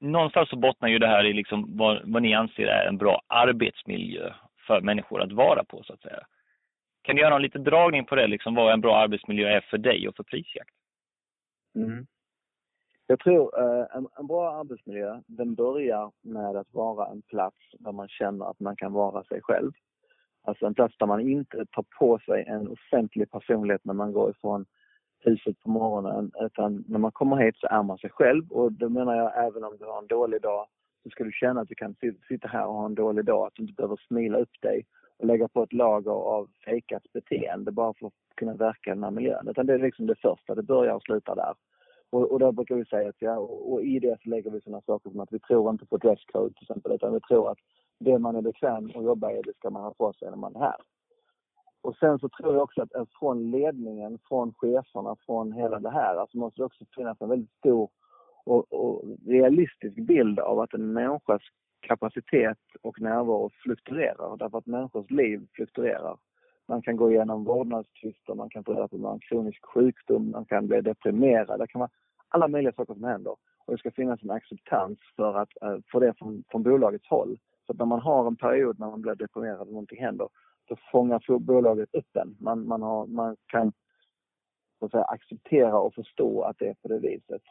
någonstans 0.00 0.48
så 0.48 0.56
bottnar 0.56 0.88
ju 0.88 0.98
det 0.98 1.06
här 1.06 1.24
i 1.24 1.32
liksom 1.32 1.76
vad, 1.76 2.00
vad 2.04 2.22
ni 2.22 2.34
anser 2.34 2.66
är 2.66 2.88
en 2.88 2.98
bra 2.98 3.22
arbetsmiljö 3.26 4.32
för 4.66 4.80
människor 4.80 5.22
att 5.22 5.32
vara 5.32 5.64
på 5.64 5.82
så 5.82 5.92
att 5.92 6.00
säga. 6.00 6.20
Kan 7.02 7.16
du 7.16 7.22
göra 7.22 7.36
en 7.36 7.42
liten 7.42 7.64
dragning 7.64 8.04
på 8.04 8.14
det, 8.14 8.26
liksom 8.26 8.54
vad 8.54 8.72
en 8.72 8.80
bra 8.80 8.96
arbetsmiljö 8.96 9.48
är 9.48 9.60
för 9.60 9.78
dig 9.78 10.08
och 10.08 10.16
för 10.16 10.22
prisjakt? 10.22 10.74
Mm. 11.74 12.06
Jag 13.06 13.18
tror 13.20 13.60
eh, 13.60 13.96
en, 13.96 14.08
en, 14.18 14.26
bra 14.26 14.60
arbetsmiljö, 14.60 15.20
den 15.26 15.54
börjar 15.54 16.12
med 16.22 16.56
att 16.56 16.74
vara 16.74 17.10
en 17.10 17.22
plats 17.22 17.56
där 17.72 17.92
man 17.92 18.08
känner 18.08 18.50
att 18.50 18.60
man 18.60 18.76
kan 18.76 18.92
vara 18.92 19.24
sig 19.24 19.42
själv. 19.42 19.72
Alltså 20.46 20.66
en 20.66 20.74
plats 20.74 20.98
där 20.98 21.06
man 21.06 21.20
inte 21.20 21.66
tar 21.66 21.84
på 21.98 22.18
sig 22.18 22.44
en 22.48 22.68
offentlig 22.68 23.30
personlighet 23.30 23.84
när 23.84 23.94
man 23.94 24.12
går 24.12 24.30
ifrån 24.30 24.66
huset 25.18 25.60
på 25.60 25.70
morgonen. 25.70 26.32
Utan 26.40 26.84
när 26.88 26.98
man 26.98 27.12
kommer 27.12 27.36
hit 27.36 27.56
så 27.56 27.66
är 27.66 27.82
man 27.82 27.98
sig 27.98 28.10
själv 28.10 28.52
och 28.52 28.72
då 28.72 28.88
menar 28.88 29.16
jag 29.16 29.46
även 29.46 29.64
om 29.64 29.76
du 29.78 29.84
har 29.84 29.98
en 29.98 30.06
dålig 30.06 30.42
dag 30.42 30.66
så 31.02 31.10
ska 31.10 31.24
du 31.24 31.32
känna 31.32 31.60
att 31.60 31.68
du 31.68 31.74
kan 31.74 31.94
sitta 32.28 32.48
här 32.48 32.66
och 32.66 32.74
ha 32.74 32.86
en 32.86 32.94
dålig 32.94 33.24
dag. 33.24 33.46
Att 33.46 33.54
du 33.54 33.62
inte 33.62 33.74
behöver 33.74 33.96
smila 34.08 34.38
upp 34.38 34.60
dig 34.60 34.86
och 35.18 35.26
lägga 35.26 35.48
på 35.48 35.62
ett 35.62 35.72
lager 35.72 36.10
av 36.10 36.48
fejkat 36.64 37.02
beteende 37.12 37.72
bara 37.72 37.94
för 37.94 38.06
att 38.06 38.12
kunna 38.36 38.54
verka 38.54 38.90
i 38.90 38.94
den 38.94 39.04
här 39.04 39.10
miljön. 39.10 39.48
Utan 39.48 39.66
det 39.66 39.74
är 39.74 39.78
liksom 39.78 40.06
det 40.06 40.14
första, 40.14 40.54
det 40.54 40.62
börjar 40.62 40.94
och 40.94 41.02
slutar 41.02 41.36
där. 41.36 41.54
Och, 42.10 42.32
och 42.32 42.38
där 42.38 42.52
brukar 42.52 42.74
vi 42.74 42.84
säga 42.84 43.08
att 43.08 43.16
ja, 43.18 43.36
och, 43.38 43.72
och 43.72 43.82
i 43.82 43.98
det 43.98 44.16
så 44.22 44.28
lägger 44.28 44.50
vi 44.50 44.60
sådana 44.60 44.80
saker 44.80 45.10
som 45.10 45.20
att 45.20 45.32
vi 45.32 45.38
tror 45.38 45.70
inte 45.70 45.86
på 45.86 45.96
dresscode 45.96 46.54
till 46.54 46.62
exempel, 46.62 46.92
utan 46.92 47.14
vi 47.14 47.20
tror 47.20 47.50
att 47.50 47.58
det 47.98 48.18
man 48.18 48.36
är 48.36 48.42
bekväm 48.42 48.86
att 48.94 49.04
jobba 49.04 49.32
i, 49.32 49.42
det 49.42 49.56
ska 49.56 49.70
man 49.70 49.82
ha 49.82 49.94
på 49.94 50.12
sig 50.12 50.30
när 50.30 50.36
man 50.36 50.56
är 50.56 50.60
här. 50.60 50.76
Och 51.82 51.96
sen 51.96 52.18
så 52.18 52.28
tror 52.28 52.54
jag 52.54 52.62
också 52.62 52.82
att 52.82 53.08
från 53.18 53.50
ledningen, 53.50 54.18
från 54.28 54.54
cheferna, 54.54 55.16
från 55.26 55.52
hela 55.52 55.78
det 55.80 55.90
här, 55.90 56.16
alltså 56.16 56.38
måste 56.38 56.60
det 56.60 56.64
också 56.64 56.84
finnas 56.96 57.20
en 57.20 57.28
väldigt 57.28 57.58
stor 57.58 57.88
och, 58.44 58.72
och 58.72 59.04
realistisk 59.26 59.96
bild 59.96 60.38
av 60.38 60.60
att 60.60 60.74
en 60.74 60.92
människas 60.92 61.42
kapacitet 61.80 62.58
och 62.82 63.00
närvaro 63.00 63.50
fluktuerar 63.62 64.36
därför 64.36 64.58
att 64.58 64.66
människors 64.66 65.10
liv 65.10 65.46
fluktuerar. 65.52 66.16
Man 66.68 66.82
kan 66.82 66.96
gå 66.96 67.10
igenom 67.10 67.44
vårdnadstvister, 67.44 68.34
man 68.34 68.50
kan 68.50 68.64
få 68.64 68.72
reda 68.72 68.88
på 68.88 69.08
en 69.08 69.18
kronisk 69.18 69.66
sjukdom, 69.66 70.30
man 70.30 70.44
kan 70.44 70.66
bli 70.66 70.80
deprimerad. 70.80 71.60
Det 71.60 71.66
kan 71.66 71.78
vara 71.78 71.90
alla 72.28 72.48
möjliga 72.48 72.72
saker 72.72 72.94
som 72.94 73.04
händer. 73.04 73.36
Och 73.66 73.72
det 73.72 73.78
ska 73.78 73.90
finnas 73.90 74.22
en 74.22 74.30
acceptans 74.30 74.98
för, 75.16 75.34
att, 75.34 75.62
eh, 75.62 75.76
för 75.92 76.00
det 76.00 76.14
från, 76.18 76.44
från 76.50 76.62
bolagets 76.62 77.08
håll. 77.08 77.38
Så 77.66 77.72
att 77.72 77.78
när 77.78 77.86
man 77.86 78.00
har 78.00 78.26
en 78.26 78.36
period 78.36 78.78
när 78.78 78.90
man 78.90 79.02
blir 79.02 79.14
deprimerad 79.14 79.60
och 79.60 79.72
någonting 79.72 80.00
händer, 80.00 80.28
då 80.68 80.76
fångar 80.92 81.38
bolaget 81.38 81.94
upp 81.94 82.06
den. 82.12 82.36
Man, 82.40 82.66
man, 82.66 82.82
har, 82.82 83.06
man 83.06 83.36
kan 83.46 83.72
så 84.78 84.84
att 84.84 84.90
säga, 84.90 85.04
acceptera 85.04 85.78
och 85.78 85.94
förstå 85.94 86.42
att 86.42 86.58
det 86.58 86.68
är 86.68 86.74
på 86.74 86.88
det 86.88 86.98
viset. 86.98 87.42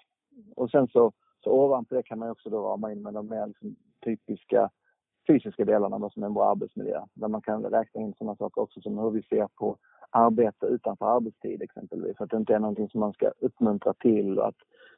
Och 0.55 0.69
sen 0.69 0.88
så, 0.88 1.12
så 1.43 1.51
ovanpå 1.51 1.95
det 1.95 2.03
kan 2.03 2.19
man 2.19 2.29
också 2.29 2.50
då 2.50 2.67
rama 2.67 2.91
in 2.91 3.01
med 3.01 3.13
de 3.13 3.27
mer 3.27 3.48
liksom, 3.48 3.75
typiska 4.05 4.69
fysiska 5.27 5.65
delarna 5.65 6.00
då, 6.00 6.10
som 6.10 6.24
är 6.24 6.27
en 6.27 6.34
bra 6.34 6.51
arbetsmiljö. 6.51 7.01
Där 7.13 7.27
man 7.27 7.41
kan 7.41 7.63
räkna 7.63 8.01
in 8.01 8.13
sådana 8.13 8.36
saker 8.36 8.62
också 8.62 8.81
som 8.81 8.98
hur 8.98 9.12
vi 9.12 9.24
ser 9.24 9.48
på 9.48 9.77
arbete 10.10 10.65
utanför 10.65 11.15
arbetstid 11.15 11.62
exempelvis. 11.62 12.22
Att 12.22 12.29
det 12.29 12.38
inte 12.38 12.55
är 12.55 12.60
någonting 12.60 12.89
som 12.89 13.00
man 13.00 13.13
ska 13.13 13.31
uppmuntra 13.39 13.93
till 13.93 14.39
och 14.39 14.48
att 14.48 14.55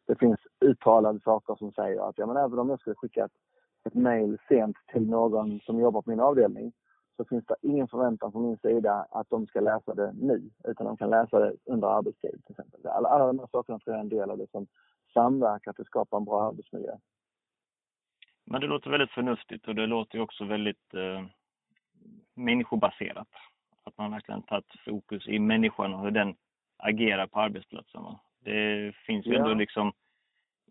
det 0.08 0.20
finns 0.20 0.40
uttalade 0.60 1.20
saker 1.20 1.56
som 1.56 1.72
säger 1.72 2.10
att 2.10 2.18
ja, 2.18 2.26
men 2.26 2.38
även 2.38 2.60
om 2.60 2.70
jag 2.70 2.80
skulle 2.80 2.96
skicka 2.96 3.26
ett, 3.26 3.32
ett 3.86 3.94
mejl 3.94 4.38
sent 4.48 4.78
till 4.92 5.10
någon 5.10 5.60
som 5.60 5.80
jobbar 5.80 6.02
på 6.02 6.10
min 6.10 6.20
avdelning 6.20 6.72
så 7.18 7.26
finns 7.26 7.46
det 7.46 7.56
ingen 7.62 7.88
förväntan 7.88 8.32
från 8.32 8.48
min 8.48 8.58
sida 8.58 9.08
att 9.12 9.30
de 9.30 9.48
ska 9.48 9.60
läsa 9.60 9.94
det 9.94 10.14
nu, 10.14 10.50
utan 10.68 10.86
de 10.86 10.98
kan 10.98 11.10
läsa 11.10 11.40
det 11.40 11.54
under 11.66 11.88
arbetstid 11.88 12.42
till 12.46 12.52
exempel. 12.52 12.88
Alla, 12.88 13.10
alla 13.10 13.28
de 13.28 13.40
här 13.40 13.48
sakerna 13.52 13.80
tror 13.80 13.96
jag 13.96 14.00
är 14.00 14.04
en 14.04 14.10
del 14.10 14.32
av 14.32 14.38
det 14.38 14.52
som 14.52 14.68
samverkar 15.14 15.74
till 15.74 15.82
att 15.82 15.88
skapa 15.88 16.18
en 16.18 16.26
bra 16.26 16.48
arbetsmiljö. 16.48 16.92
Men 18.46 18.62
det 18.62 18.68
låter 18.68 18.90
väldigt 18.90 19.12
förnuftigt 19.12 19.68
och 19.68 19.76
det 19.76 19.86
låter 19.86 20.20
också 20.20 20.46
väldigt 20.46 20.94
eh, 20.94 21.26
människobaserat. 22.34 23.28
Att 23.84 23.98
man 23.98 24.12
verkligen 24.12 24.42
tagit 24.42 24.72
fokus 24.86 25.28
i 25.28 25.40
människan 25.40 25.94
och 25.94 26.02
hur 26.02 26.12
den 26.12 26.36
agerar 26.78 27.28
på 27.28 27.40
arbetsplatsen. 27.40 28.02
Det 28.40 28.96
finns 28.96 29.26
ju 29.26 29.34
ja. 29.34 29.40
ändå 29.40 29.54
liksom 29.54 29.94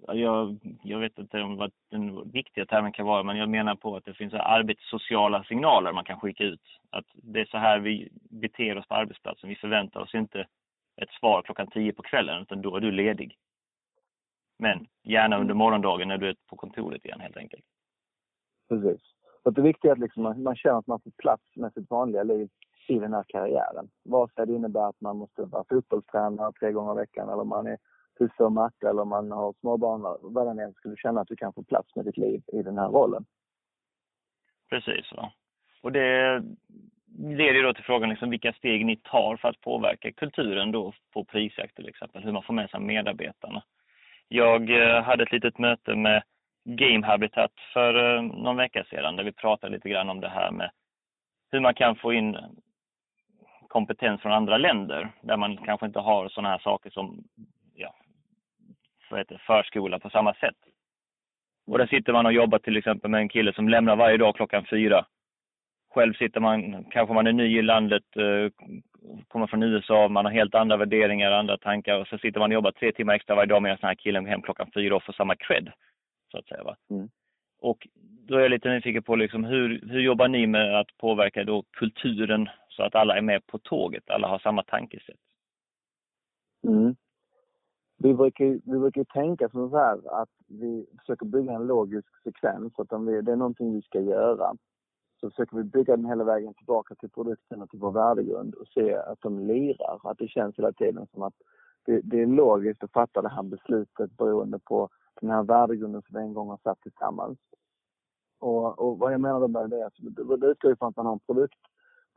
jag, 0.06 0.58
jag 0.82 0.98
vet 0.98 1.18
inte 1.18 1.42
om 1.42 1.56
vad 1.56 1.72
den 1.90 2.30
viktiga 2.30 2.66
termen 2.66 2.92
kan 2.92 3.06
vara, 3.06 3.22
men 3.22 3.36
jag 3.36 3.48
menar 3.48 3.74
på 3.74 3.96
att 3.96 4.04
det 4.04 4.14
finns 4.14 4.34
arbetssociala 4.34 5.44
signaler 5.44 5.92
man 5.92 6.04
kan 6.04 6.20
skicka 6.20 6.44
ut. 6.44 6.60
Att 6.90 7.06
det 7.14 7.40
är 7.40 7.44
så 7.44 7.58
här 7.58 7.78
vi 7.78 8.08
beter 8.30 8.78
oss 8.78 8.88
på 8.88 8.94
arbetsplatsen. 8.94 9.48
Vi 9.48 9.56
förväntar 9.56 10.00
oss 10.00 10.14
inte 10.14 10.46
ett 10.96 11.10
svar 11.20 11.42
klockan 11.42 11.66
tio 11.66 11.92
på 11.92 12.02
kvällen, 12.02 12.42
utan 12.42 12.62
då 12.62 12.76
är 12.76 12.80
du 12.80 12.90
ledig. 12.90 13.36
Men 14.58 14.86
gärna 15.02 15.38
under 15.38 15.54
morgondagen 15.54 16.08
när 16.08 16.18
du 16.18 16.28
är 16.28 16.36
på 16.46 16.56
kontoret 16.56 17.04
igen 17.04 17.20
helt 17.20 17.36
enkelt. 17.36 17.64
Precis. 18.68 19.00
Så 19.42 19.50
det 19.50 19.62
viktiga 19.62 19.90
är 19.90 19.92
att 19.92 19.98
liksom 19.98 20.22
man, 20.22 20.42
man 20.42 20.56
känner 20.56 20.78
att 20.78 20.86
man 20.86 21.00
får 21.00 21.10
plats 21.10 21.56
med 21.56 21.72
sitt 21.72 21.90
vanliga 21.90 22.22
liv 22.22 22.48
i 22.88 22.98
den 22.98 23.12
här 23.12 23.24
karriären. 23.28 23.88
Vare 24.04 24.28
sig 24.34 24.46
det 24.46 24.54
innebär 24.54 24.88
att 24.88 25.00
man 25.00 25.16
måste 25.16 25.42
vara 25.42 25.64
fotbollstränare 25.68 26.52
tre 26.52 26.72
gånger 26.72 26.92
i 26.92 26.96
veckan 26.96 27.28
eller 27.28 27.44
man 27.44 27.66
är 27.66 27.78
husse 28.18 28.42
och 28.42 28.52
matte 28.52 28.88
eller 28.88 29.02
om 29.02 29.08
man 29.08 29.30
har 29.30 29.52
småbarn, 29.52 30.18
vad 30.20 30.46
den 30.46 30.58
än 30.58 30.73
skulle 30.73 30.96
känna 30.96 31.20
att 31.20 31.28
du 31.28 31.37
kan 31.37 31.52
få 31.52 31.62
plats 31.62 31.96
med 31.96 32.04
ditt 32.04 32.16
liv 32.16 32.42
i 32.52 32.62
den 32.62 32.78
här 32.78 32.88
rollen. 32.88 33.25
Precis. 34.70 35.06
Ja. 35.11 35.32
Och 35.82 35.92
det 35.92 36.42
leder 37.18 37.62
då 37.62 37.75
till 37.75 37.85
frågan 37.85 38.11
liksom 38.11 38.30
vilka 38.30 38.52
steg 38.52 38.87
ni 38.87 38.96
tar 38.96 39.37
för 39.37 39.49
att 39.49 39.61
påverka 39.61 40.12
kulturen 40.12 40.73
då 40.73 40.92
på 41.12 41.25
prisjakt 41.25 41.76
till 41.76 41.88
exempel, 41.88 42.23
hur 42.23 42.32
man 42.32 42.42
får 42.42 42.54
med 42.54 42.70
sig 42.70 42.80
medarbetarna. 42.80 43.62
Jag 44.28 44.70
eh, 44.70 45.02
hade 45.02 45.23
ett 45.23 45.32
litet 45.32 45.58
möte 45.58 45.94
med 45.94 46.23
Game 46.64 47.06
Habitat 47.06 47.52
för 47.73 48.16
eh, 48.16 48.23
någon 48.23 48.56
vecka 48.56 48.85
sedan 48.90 49.16
där 49.16 49.25
vi 49.25 49.32
pratade 49.32 49.73
lite 49.73 49.88
grann 49.88 50.11
om 50.11 50.20
det 50.20 50.28
här 50.28 50.50
med 50.50 50.70
hur 51.50 51.61
man 51.61 51.75
kan 51.75 51.96
få 51.96 52.12
in 52.12 52.37
kompetens 53.68 54.20
från 54.20 54.32
andra 54.32 54.58
länder 54.58 55.12
där 55.20 55.37
man 55.37 55.56
kanske 55.56 55.87
inte 55.87 55.99
har 55.99 56.28
sådana 56.28 56.49
här 56.49 56.58
saker 56.58 56.90
som 56.90 57.25
vad 59.10 59.20
heter, 59.20 59.42
förskola 59.46 59.98
på 59.98 60.10
samma 60.10 60.34
sätt. 60.34 60.56
Och 61.66 61.78
där 61.78 61.86
sitter 61.86 62.12
man 62.12 62.26
och 62.26 62.32
jobbar 62.32 62.58
till 62.58 62.76
exempel 62.76 63.10
med 63.10 63.20
en 63.20 63.28
kille 63.28 63.52
som 63.52 63.68
lämnar 63.68 63.96
varje 63.96 64.16
dag 64.16 64.36
klockan 64.36 64.66
fyra. 64.70 65.06
Själv 65.94 66.14
sitter 66.14 66.40
man, 66.40 66.84
kanske 66.84 67.14
man 67.14 67.26
är 67.26 67.32
ny 67.32 67.58
i 67.58 67.62
landet, 67.62 68.16
eh, 68.16 68.50
kommer 69.28 69.46
från 69.46 69.62
USA, 69.62 70.08
man 70.08 70.25
har 70.25 70.32
helt 70.32 70.54
andra 70.54 70.76
värderingar, 70.76 71.30
andra 71.30 71.58
tankar 71.58 71.98
och 72.00 72.08
så 72.08 72.18
sitter 72.18 72.40
man 72.40 72.50
och 72.50 72.54
jobbar 72.54 72.72
tre 72.72 72.92
timmar 72.92 73.14
extra 73.14 73.36
varje 73.36 73.46
dag 73.46 73.62
medan 73.62 73.78
den 73.80 73.88
här 73.88 73.94
killen 73.94 74.25
går 74.25 74.30
hem 74.30 74.42
klockan 74.42 74.70
fyra 74.75 74.96
och 74.96 75.02
får 75.02 75.12
samma 75.12 75.36
cred. 75.36 75.72
Så 76.30 76.38
att 76.38 76.48
säga. 76.48 76.64
Va? 76.64 76.76
Mm. 76.90 77.08
Och 77.60 77.86
då 78.28 78.36
är 78.36 78.40
jag 78.40 78.50
lite 78.50 78.68
nyfiken 78.68 79.02
på 79.02 79.16
liksom 79.16 79.44
hur, 79.44 79.88
hur 79.88 80.00
jobbar 80.00 80.28
ni 80.28 80.46
med 80.46 80.80
att 80.80 80.96
påverka 80.96 81.44
då 81.44 81.64
kulturen 81.72 82.48
så 82.68 82.82
att 82.82 82.94
alla 82.94 83.16
är 83.16 83.22
med 83.22 83.46
på 83.46 83.58
tåget, 83.58 84.10
alla 84.10 84.28
har 84.28 84.38
samma 84.38 84.62
tankesätt? 84.62 85.20
Mm. 86.68 86.96
Vi 87.98 88.14
brukar, 88.14 88.44
vi 88.44 88.78
brukar 88.78 89.04
tänka 89.04 89.48
som 89.48 89.70
så 89.70 89.76
här 89.76 90.20
att 90.22 90.28
vi 90.46 90.86
försöker 90.98 91.26
bygga 91.26 91.52
en 91.52 91.66
logisk 91.66 92.08
sekvens. 92.24 92.78
Att 92.78 92.92
om 92.92 93.06
vi, 93.06 93.20
det 93.20 93.32
är 93.32 93.36
någonting 93.36 93.74
vi 93.74 93.82
ska 93.82 94.00
göra 94.00 94.56
så 95.20 95.30
försöker 95.30 95.56
vi 95.56 95.62
bygga 95.62 95.96
den 95.96 96.06
hela 96.06 96.24
vägen 96.24 96.54
tillbaka 96.54 96.94
till 96.94 97.10
produkten 97.10 97.62
och 97.62 97.70
till 97.70 97.78
vår 97.78 97.92
värdegrund 97.92 98.54
och 98.54 98.68
se 98.68 98.94
att 98.94 99.20
de 99.20 99.38
lirar. 99.38 100.00
Att 100.02 100.18
det 100.18 100.28
känns 100.28 100.58
hela 100.58 100.72
tiden 100.72 101.06
som 101.12 101.22
att 101.22 101.34
det, 101.86 102.00
det 102.04 102.22
är 102.22 102.26
logiskt 102.26 102.84
att 102.84 102.92
fatta 102.92 103.22
det 103.22 103.28
här 103.28 103.42
beslutet 103.42 104.16
beroende 104.16 104.58
på 104.58 104.88
den 105.20 105.30
här 105.30 105.42
värdegrunden 105.42 106.02
som 106.02 106.18
vi 106.18 106.20
en 106.20 106.34
gång 106.34 106.48
har 106.48 106.60
satt 106.62 106.80
tillsammans. 106.80 107.38
Och, 108.38 108.78
och 108.78 108.98
vad 108.98 109.12
jag 109.12 109.20
menar 109.20 109.48
med 109.48 109.70
det 109.70 109.80
är 109.80 109.86
att 109.86 110.40
det 110.40 110.46
utgår 110.46 110.72
ifrån 110.72 110.88
att 110.88 110.96
man 110.96 111.06
har 111.06 111.12
en 111.12 111.18
produkt. 111.18 111.58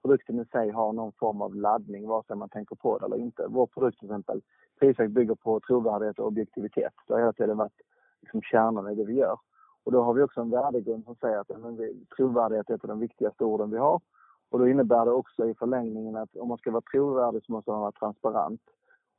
Produkten 0.01 0.39
i 0.39 0.45
sig 0.45 0.69
har 0.69 0.93
någon 0.93 1.11
form 1.11 1.41
av 1.41 1.55
laddning 1.55 2.07
vare 2.07 2.23
sig 2.23 2.35
man 2.35 2.49
tänker 2.49 2.75
på 2.75 2.97
det 2.97 3.05
eller 3.05 3.17
inte. 3.17 3.45
Vår 3.47 3.67
produkt 3.67 3.99
till 3.99 4.07
exempel, 4.07 4.41
Prisjakt 4.79 5.11
bygger 5.11 5.35
på 5.35 5.59
trovärdighet 5.59 6.19
och 6.19 6.27
objektivitet. 6.27 6.93
Det 7.07 7.13
har 7.13 7.19
hela 7.19 7.33
tiden 7.33 7.57
varit 7.57 7.81
liksom 8.21 8.41
kärnan 8.41 8.91
i 8.91 8.95
det 8.95 9.05
vi 9.05 9.13
gör. 9.13 9.37
Och 9.83 9.91
då 9.91 10.03
har 10.03 10.13
vi 10.13 10.21
också 10.21 10.41
en 10.41 10.49
värdegrund 10.49 11.03
som 11.05 11.15
säger 11.15 11.37
att 11.37 11.49
men, 11.49 12.05
trovärdighet 12.17 12.69
är 12.69 12.75
ett 12.75 12.83
av 12.83 12.87
de 12.87 12.99
viktigaste 12.99 13.43
orden 13.43 13.71
vi 13.71 13.77
har. 13.77 14.01
Och 14.49 14.59
då 14.59 14.67
innebär 14.67 15.05
det 15.05 15.11
också 15.11 15.49
i 15.49 15.55
förlängningen 15.55 16.15
att 16.15 16.35
om 16.35 16.47
man 16.47 16.57
ska 16.57 16.71
vara 16.71 16.83
trovärdig 16.91 17.43
så 17.45 17.51
måste 17.51 17.71
man 17.71 17.79
vara 17.79 17.91
transparent. 17.91 18.61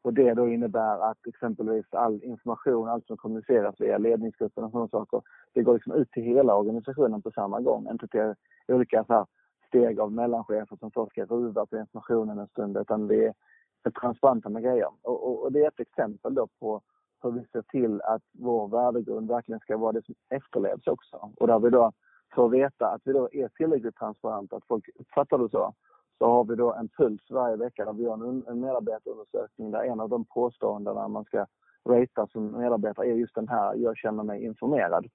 Och 0.03 0.15
det 0.15 0.35
då 0.35 0.49
innebär 0.49 1.11
att 1.11 1.27
exempelvis 1.27 1.87
all 1.91 2.25
information, 2.25 2.89
allt 2.89 3.07
som 3.07 3.17
kommuniceras 3.17 3.81
via 3.81 3.99
ledningsgruppen 3.99 4.65
och 4.65 4.71
sådana 4.71 4.89
saker, 4.89 5.23
det 5.53 5.63
går 5.63 5.75
liksom 5.75 5.93
ut 5.93 6.11
till 6.11 6.23
hela 6.23 6.57
organisationen 6.57 7.23
på 7.23 7.31
samma 7.31 7.61
gång. 7.61 7.89
Inte 7.91 8.09
till 8.09 8.35
olika 8.69 9.05
så 9.05 9.13
här, 9.13 9.27
steg 9.71 10.01
av 10.01 10.13
mellanchefer 10.13 10.77
som 10.77 10.91
först 10.91 11.13
ska 11.13 11.25
ruva 11.25 11.67
på 11.67 11.77
informationen 11.77 12.39
en 12.39 12.49
stund, 12.49 12.77
utan 12.77 13.09
vi 13.09 13.25
är 13.27 13.35
transparenta 14.01 14.49
med 14.49 14.63
grejer. 14.63 14.89
Och, 15.03 15.29
och, 15.29 15.43
och, 15.43 15.53
det 15.53 15.61
är 15.61 15.69
ett 15.69 15.81
exempel 15.81 16.35
då 16.35 16.49
på 16.61 16.81
hur 17.23 17.31
vi 17.31 17.45
ser 17.53 17.63
till 17.63 18.01
att 18.01 18.23
vår 18.33 18.69
värdegrund 18.69 19.29
verkligen 19.29 19.61
ska 19.61 19.77
vara 19.77 19.93
det 19.93 20.05
som 20.05 20.15
efterlevs 20.29 20.87
också. 20.87 21.31
Och 21.37 21.47
där 21.47 21.59
vi 21.59 21.71
då 21.71 21.93
får 22.35 22.49
veta 22.49 22.87
att 22.87 23.03
vi 23.05 23.13
då 23.13 23.29
är 23.33 23.49
tillräckligt 23.49 23.97
transparenta, 23.97 24.57
att 24.57 24.67
folk 24.67 24.89
uppfattar 24.95 25.39
det 25.39 25.49
så, 25.49 25.75
så 26.19 26.27
har 26.27 26.45
vi 26.45 26.57
då 26.57 26.75
en 26.75 26.89
puls 26.89 27.31
varje 27.31 27.57
vecka 27.57 27.85
där 27.85 27.93
vi 27.93 28.03
gör 28.03 28.29
en, 28.29 28.45
en 28.49 28.61
medarbetarundersökning 28.61 29.71
där 29.71 29.83
en 29.83 30.01
av 30.01 30.09
de 30.09 30.25
påståendena 30.25 31.09
man 31.09 31.25
ska 31.25 31.47
ratea 31.89 32.27
som 32.27 32.59
medarbetare 32.59 33.07
är 33.07 33.15
just 33.15 33.35
den 33.35 33.49
här, 33.49 33.75
jag 33.75 33.97
känner 33.97 34.23
mig 34.23 34.45
informerad. 34.45 35.07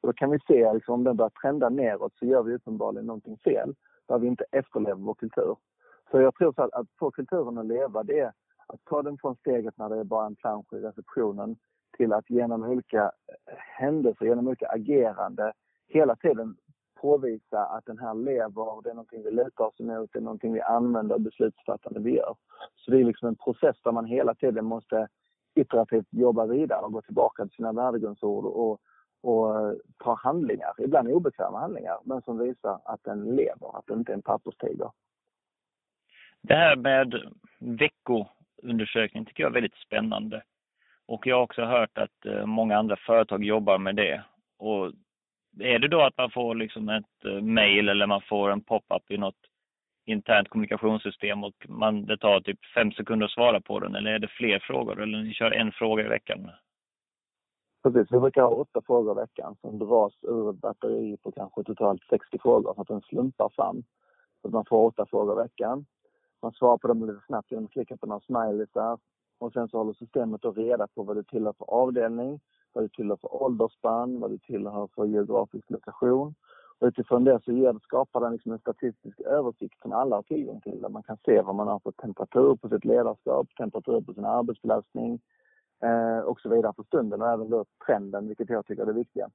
Och 0.00 0.08
då 0.08 0.12
kan 0.12 0.30
vi 0.30 0.38
se 0.46 0.72
liksom, 0.72 0.94
om 0.94 1.04
den 1.04 1.16
börjar 1.16 1.32
trenda 1.42 1.68
neråt 1.68 2.12
så 2.18 2.26
gör 2.26 2.42
vi 2.42 2.54
uppenbarligen 2.54 3.06
någonting 3.06 3.36
fel, 3.36 3.74
där 4.08 4.18
vi 4.18 4.26
inte 4.26 4.44
efterlever 4.52 5.02
vår 5.02 5.14
kultur. 5.14 5.56
Så 6.10 6.20
jag 6.20 6.34
tror 6.34 6.52
så 6.52 6.62
att, 6.62 6.72
att 6.72 6.86
få 6.98 7.10
kulturen 7.10 7.58
att 7.58 7.66
leva, 7.66 8.02
det 8.02 8.20
är 8.20 8.32
att 8.66 8.84
ta 8.84 9.02
den 9.02 9.18
från 9.18 9.36
steget 9.36 9.78
när 9.78 9.88
det 9.88 9.96
är 9.96 10.04
bara 10.04 10.26
en 10.26 10.36
plansch 10.36 10.72
i 10.72 10.76
receptionen 10.76 11.56
till 11.96 12.12
att 12.12 12.30
genom 12.30 12.62
olika 12.62 13.02
eh, 13.02 13.56
händelser, 13.56 14.26
genom 14.26 14.46
olika 14.48 14.68
agerande 14.68 15.52
hela 15.88 16.16
tiden 16.16 16.56
påvisa 17.00 17.66
att 17.66 17.84
den 17.86 17.98
här 17.98 18.14
lever, 18.14 18.82
det 18.82 18.90
är 18.90 18.94
någonting 18.94 19.22
vi 19.22 19.30
lutar 19.30 19.64
oss 19.64 19.80
emot, 19.80 20.10
det 20.12 20.18
är 20.18 20.22
någonting 20.22 20.52
vi 20.52 20.60
använder 20.60 21.18
beslutsfattande 21.18 22.00
vi 22.00 22.16
gör. 22.16 22.34
Så 22.74 22.90
det 22.90 23.00
är 23.00 23.04
liksom 23.04 23.28
en 23.28 23.36
process 23.36 23.76
där 23.84 23.92
man 23.92 24.04
hela 24.04 24.34
tiden 24.34 24.64
måste 24.64 25.08
iterativt 25.54 26.06
jobba 26.10 26.46
vidare 26.46 26.84
och 26.84 26.92
gå 26.92 27.02
tillbaka 27.02 27.42
till 27.42 27.56
sina 27.56 27.72
värdegrundsord 27.72 28.44
och, 28.44 28.80
och 29.26 29.74
ta 29.98 30.14
handlingar, 30.14 30.72
ibland 30.78 31.08
obekväma 31.08 31.60
handlingar, 31.60 31.98
men 32.04 32.22
som 32.22 32.38
visar 32.38 32.80
att 32.84 33.04
den 33.04 33.36
lever, 33.36 33.78
att 33.78 33.86
den 33.86 33.98
inte 33.98 34.12
är 34.12 34.16
en 34.16 34.22
papperstiger. 34.22 34.90
Det 36.42 36.54
här 36.54 36.76
med 36.76 37.14
veckoundersökning 37.58 39.24
tycker 39.24 39.42
jag 39.42 39.50
är 39.50 39.54
väldigt 39.54 39.76
spännande. 39.86 40.42
Och 41.06 41.26
jag 41.26 41.36
har 41.36 41.42
också 41.42 41.64
hört 41.64 41.98
att 41.98 42.26
eh, 42.26 42.46
många 42.46 42.78
andra 42.78 42.96
företag 42.96 43.44
jobbar 43.44 43.78
med 43.78 43.96
det. 43.96 44.22
Och 44.58 44.92
är 45.60 45.78
det 45.78 45.88
då 45.88 46.02
att 46.02 46.18
man 46.18 46.30
får 46.30 46.54
liksom 46.54 46.88
ett 46.88 47.24
eh, 47.24 47.40
mail 47.42 47.88
eller 47.88 48.06
man 48.06 48.20
får 48.20 48.50
en 48.50 48.60
pop-up 48.60 49.10
i 49.10 49.18
något 49.18 49.40
internt 50.04 50.48
kommunikationssystem 50.48 51.44
och 51.44 51.66
man, 51.68 52.06
det 52.06 52.18
tar 52.18 52.40
typ 52.40 52.64
fem 52.74 52.92
sekunder 52.92 53.26
att 53.26 53.32
svara 53.32 53.60
på 53.60 53.80
den 53.80 53.94
eller 53.94 54.10
är 54.10 54.18
det 54.18 54.28
fler 54.28 54.58
frågor 54.58 55.02
eller 55.02 55.18
ni 55.18 55.34
kör 55.34 55.50
en 55.50 55.72
fråga 55.72 56.04
i 56.04 56.08
veckan? 56.08 56.50
Precis, 57.86 58.12
vi 58.12 58.20
brukar 58.20 58.42
ha 58.42 58.48
åtta 58.48 58.80
frågor 58.86 59.12
i 59.12 59.20
veckan 59.20 59.56
som 59.60 59.78
dras 59.78 60.12
ur 60.22 60.50
ett 60.50 60.60
batteri 60.60 61.16
på 61.16 61.32
kanske 61.32 61.64
totalt 61.64 62.02
60 62.10 62.38
frågor 62.38 62.74
så 62.74 62.80
att 62.80 62.88
den 62.88 63.00
slumpar 63.00 63.48
fram. 63.48 63.82
Så 64.40 64.48
att 64.48 64.52
man 64.52 64.64
får 64.64 64.86
åtta 64.86 65.06
frågor 65.06 65.40
i 65.40 65.42
veckan. 65.42 65.86
Man 66.42 66.52
svarar 66.52 66.78
på 66.78 66.88
dem 66.88 67.06
lite 67.06 67.20
snabbt 67.26 67.50
genom 67.50 67.64
att 67.64 67.70
klicka 67.70 67.96
på 67.96 68.06
några 68.06 68.20
smileysar 68.20 68.98
och 69.38 69.52
sen 69.52 69.68
så 69.68 69.78
håller 69.78 69.92
systemet 69.92 70.42
då 70.42 70.52
reda 70.52 70.86
på 70.86 71.02
vad 71.02 71.16
du 71.16 71.22
tillhör 71.22 71.52
för 71.52 71.70
avdelning, 71.70 72.40
vad 72.72 72.84
du 72.84 72.88
tillhör 72.88 73.16
för 73.16 73.42
åldersspann, 73.42 74.20
vad 74.20 74.30
du 74.30 74.38
tillhör 74.38 74.88
för 74.94 75.04
geografisk 75.04 75.70
lokation. 75.70 76.34
Och 76.78 76.86
utifrån 76.86 77.24
det 77.24 77.40
så 77.44 77.52
ger, 77.52 77.78
skapar 77.82 78.20
den 78.20 78.32
liksom 78.32 78.52
en 78.52 78.58
statistisk 78.58 79.20
översikt 79.20 79.80
som 79.82 79.92
alla 79.92 80.16
har 80.16 80.22
tillgång 80.22 80.60
till 80.60 80.82
där 80.82 80.88
man 80.88 81.02
kan 81.02 81.16
se 81.24 81.42
vad 81.42 81.54
man 81.54 81.68
har 81.68 81.78
för 81.78 81.92
temperatur 81.92 82.54
på 82.56 82.68
sitt 82.68 82.84
ledarskap, 82.84 83.48
temperatur 83.56 84.00
på 84.00 84.14
sin 84.14 84.24
arbetsbelastning 84.24 85.20
eh, 85.82 86.18
och 86.18 86.40
så 86.40 86.48
vidare 86.48 86.72
för 86.76 86.82
stunden 86.82 87.22
och 87.22 87.28
även 87.28 87.50
då 87.50 87.64
trenden, 87.86 88.28
vilket 88.28 88.50
jag 88.50 88.66
tycker 88.66 88.82
är 88.82 88.86
det 88.86 88.92
viktiga. 88.92 89.30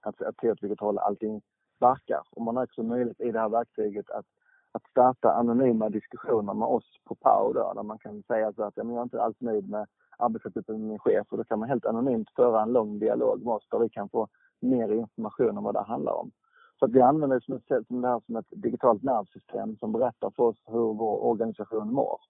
Att, 0.00 0.22
att 0.22 0.40
se 0.40 0.50
åt 0.50 0.62
vilket 0.62 0.80
håll 0.80 0.98
allting 0.98 1.42
verkar. 1.80 2.22
Och 2.30 2.42
man 2.42 2.56
har 2.56 2.64
också 2.64 2.82
möjlighet 2.82 3.20
i 3.20 3.32
det 3.32 3.40
här 3.40 3.48
verktyget 3.48 4.10
att 4.10 4.26
att 4.72 4.82
starta 4.90 5.32
anonyma 5.32 5.88
diskussioner 5.88 6.54
med 6.54 6.68
oss 6.68 6.84
på 7.04 7.14
PAO 7.14 7.52
då, 7.52 7.72
där 7.74 7.82
man 7.82 7.98
kan 7.98 8.22
säga 8.22 8.52
så 8.52 8.62
att 8.62 8.76
ja, 8.76 8.84
men 8.84 8.94
jag 8.94 9.00
är 9.00 9.04
inte 9.04 9.22
alls 9.22 9.40
nöjd 9.40 9.68
med 9.68 9.86
arbetssättet 10.18 10.68
med 10.68 10.80
min 10.80 10.98
chef 10.98 11.26
och 11.30 11.38
då 11.38 11.44
kan 11.44 11.58
man 11.58 11.68
helt 11.68 11.86
anonymt 11.86 12.30
föra 12.36 12.62
en 12.62 12.72
lång 12.72 12.98
dialog 12.98 13.44
med 13.44 13.54
oss 13.54 13.68
där 13.70 13.78
vi 13.78 13.88
kan 13.88 14.08
få 14.08 14.28
mer 14.60 14.92
information 14.92 15.58
om 15.58 15.64
vad 15.64 15.74
det 15.74 15.82
handlar 15.82 16.12
om. 16.12 16.30
Så 16.78 16.84
att 16.84 16.92
vi 16.92 17.00
använder 17.00 17.36
det 17.36 17.44
som, 17.44 17.54
ett, 17.54 17.86
som, 17.86 18.00
det 18.00 18.08
här 18.08 18.20
som 18.26 18.36
ett 18.36 18.46
digitalt 18.50 19.02
nervsystem 19.02 19.76
som 19.76 19.92
berättar 19.92 20.30
för 20.30 20.42
oss 20.42 20.62
hur 20.66 20.94
vår 20.94 21.24
organisation 21.24 21.92
mår. 21.92 22.20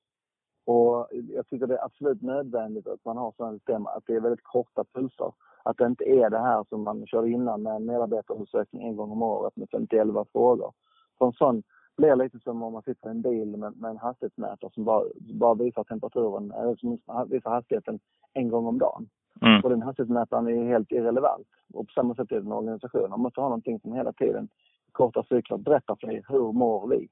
Och 0.71 1.09
jag 1.11 1.49
tycker 1.49 1.67
det 1.67 1.77
är 1.77 1.85
absolut 1.85 2.23
nödvändigt 2.23 2.87
att 2.87 3.05
man 3.05 3.17
har 3.17 3.33
sådana 3.37 3.59
system, 3.59 3.87
att 3.87 4.05
det 4.07 4.15
är 4.15 4.21
väldigt 4.21 4.45
korta 4.45 4.85
pulser. 4.93 5.33
Att 5.63 5.77
det 5.77 5.87
inte 5.87 6.05
är 6.05 6.31
det 6.31 6.39
här 6.39 6.65
som 6.69 6.83
man 6.83 7.07
körde 7.07 7.31
innan 7.31 7.63
med 7.63 7.77
en 7.77 7.87
medarbetarundersökning 7.87 8.83
en 8.83 8.97
gång 8.97 9.11
om 9.11 9.23
året 9.23 9.57
med 9.57 9.69
51 9.71 10.07
frågor. 10.33 10.73
För 11.19 11.27
en 11.27 11.33
sån 11.33 11.63
blir 11.97 12.17
lite 12.17 12.39
som 12.39 12.63
om 12.63 12.73
man 12.73 12.83
sitter 12.83 13.09
i 13.09 13.11
en 13.11 13.23
bil 13.23 13.57
med, 13.57 13.77
med 13.77 13.91
en 13.91 13.97
hastighetsmätare 13.97 14.71
som 14.75 14.85
bara, 14.85 15.05
bara 15.35 15.55
visar 15.55 15.85
temperaturen, 15.85 16.53
eller 16.53 16.77
som 16.77 16.99
visar 17.29 17.51
hastigheten 17.51 18.01
en 18.33 18.49
gång 18.49 18.67
om 18.67 18.79
dagen. 18.79 19.09
Mm. 19.43 19.61
Och 19.65 19.71
den 19.71 19.83
hastighetsmätaren 19.83 20.49
är 20.49 20.65
helt 20.65 20.93
irrelevant. 20.93 21.49
Och 21.73 21.87
på 21.87 21.93
samma 21.93 22.15
sätt 22.15 22.33
är 22.33 22.37
det 22.37 22.47
en 22.47 22.53
organisation. 22.53 23.11
Man 23.11 23.21
måste 23.21 23.41
ha 23.41 23.49
någonting 23.49 23.81
som 23.81 23.93
hela 23.93 24.13
tiden, 24.13 24.49
korta 24.93 25.23
cykler, 25.23 25.59
berättar 25.59 25.97
för 26.01 26.07
dig 26.07 26.23
hur 26.29 26.53
mår 26.53 26.87
vi? 26.87 27.09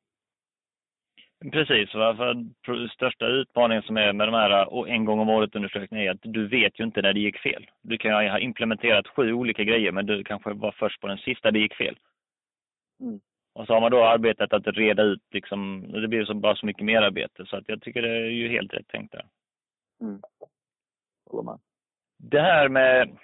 Precis, 1.52 1.90
för 1.90 2.88
största 2.88 3.26
utmaningen 3.26 3.82
som 3.82 3.96
är 3.96 4.12
med 4.12 4.28
de 4.28 4.34
här 4.34 4.86
en 4.88 5.04
gång 5.04 5.18
om 5.20 5.28
året 5.28 5.56
undersökningarna 5.56 6.10
är 6.10 6.14
att 6.14 6.32
du 6.32 6.48
vet 6.48 6.80
ju 6.80 6.84
inte 6.84 7.02
när 7.02 7.12
det 7.12 7.20
gick 7.20 7.38
fel. 7.38 7.66
Du 7.82 7.98
kan 7.98 8.12
ha 8.12 8.38
implementerat 8.38 9.08
sju 9.08 9.32
olika 9.32 9.64
grejer 9.64 9.92
men 9.92 10.06
du 10.06 10.24
kanske 10.24 10.52
var 10.52 10.72
först 10.72 11.00
på 11.00 11.06
den 11.06 11.18
sista 11.18 11.50
det 11.50 11.58
gick 11.58 11.74
fel. 11.74 11.98
Mm. 13.00 13.20
Och 13.54 13.66
så 13.66 13.74
har 13.74 13.80
man 13.80 13.90
då 13.90 14.04
arbetat 14.04 14.52
att 14.52 14.66
reda 14.66 15.02
ut 15.02 15.22
liksom, 15.30 15.92
det 15.92 16.08
blir 16.08 16.24
så 16.24 16.34
bara 16.34 16.56
så 16.56 16.66
mycket 16.66 16.84
mer 16.84 17.02
arbete 17.02 17.46
så 17.46 17.56
att 17.56 17.68
jag 17.68 17.82
tycker 17.82 18.02
det 18.02 18.16
är 18.16 18.30
ju 18.30 18.48
helt 18.48 18.74
rätt 18.74 18.88
tänkt 18.88 19.12
där. 19.12 19.26
Mm. 20.00 20.20
Håller 21.30 21.44
med. 21.44 21.58
Det 22.18 22.40
här 22.40 22.68
med 22.68 23.18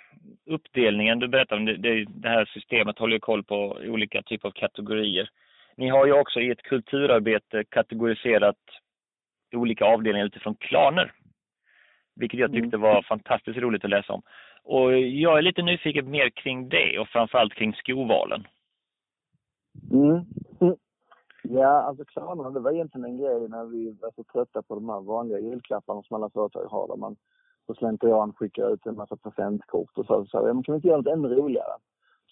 uppdelningen 0.46 1.18
du 1.18 1.28
berättade 1.28 1.60
om, 1.60 1.82
det, 1.82 2.04
det 2.04 2.28
här 2.28 2.44
systemet 2.44 2.98
håller 2.98 3.14
ju 3.14 3.20
koll 3.20 3.44
på 3.44 3.78
olika 3.84 4.22
typer 4.22 4.48
av 4.48 4.52
kategorier. 4.52 5.28
Ni 5.76 5.88
har 5.88 6.06
ju 6.06 6.12
också 6.12 6.40
i 6.40 6.50
ett 6.50 6.62
kulturarbete 6.62 7.64
kategoriserat 7.64 8.56
olika 9.54 9.84
avdelningar 9.84 10.26
utifrån 10.26 10.54
klaner. 10.54 11.12
Vilket 12.16 12.40
jag 12.40 12.52
tyckte 12.52 12.76
var 12.76 13.02
fantastiskt 13.02 13.58
roligt 13.58 13.84
att 13.84 13.90
läsa 13.90 14.12
om. 14.12 14.22
Och 14.62 14.98
jag 14.98 15.38
är 15.38 15.42
lite 15.42 15.62
nyfiken 15.62 16.10
mer 16.10 16.30
kring 16.30 16.68
det 16.68 16.98
och 16.98 17.08
framförallt 17.08 17.54
kring 17.54 17.74
skovalen. 17.74 18.46
Mm. 19.92 20.24
Ja, 21.42 21.82
alltså 21.82 22.04
klanerna, 22.04 22.50
det 22.50 22.60
var 22.60 22.72
egentligen 22.72 23.04
en 23.04 23.18
grej 23.18 23.48
när 23.48 23.64
vi 23.64 23.96
var 24.00 24.10
så 24.16 24.24
trötta 24.24 24.62
på 24.62 24.74
de 24.74 24.88
här 24.88 25.00
vanliga 25.00 25.38
julklapparna 25.38 26.02
som 26.02 26.16
alla 26.16 26.30
företag 26.30 26.64
har 26.64 26.88
där 26.88 26.96
man 26.96 27.16
på 27.66 27.74
slentrian 27.74 28.32
skickar 28.32 28.74
ut 28.74 28.86
en 28.86 28.96
massa 28.96 29.16
presentkort 29.16 29.98
och 29.98 30.06
så. 30.06 30.26
så 30.26 30.36
ja, 30.36 30.54
men 30.54 30.62
kan 30.62 30.72
vi 30.72 30.76
inte 30.76 30.88
göra 30.88 30.96
något 30.96 31.12
ännu 31.12 31.28
roligare? 31.28 31.72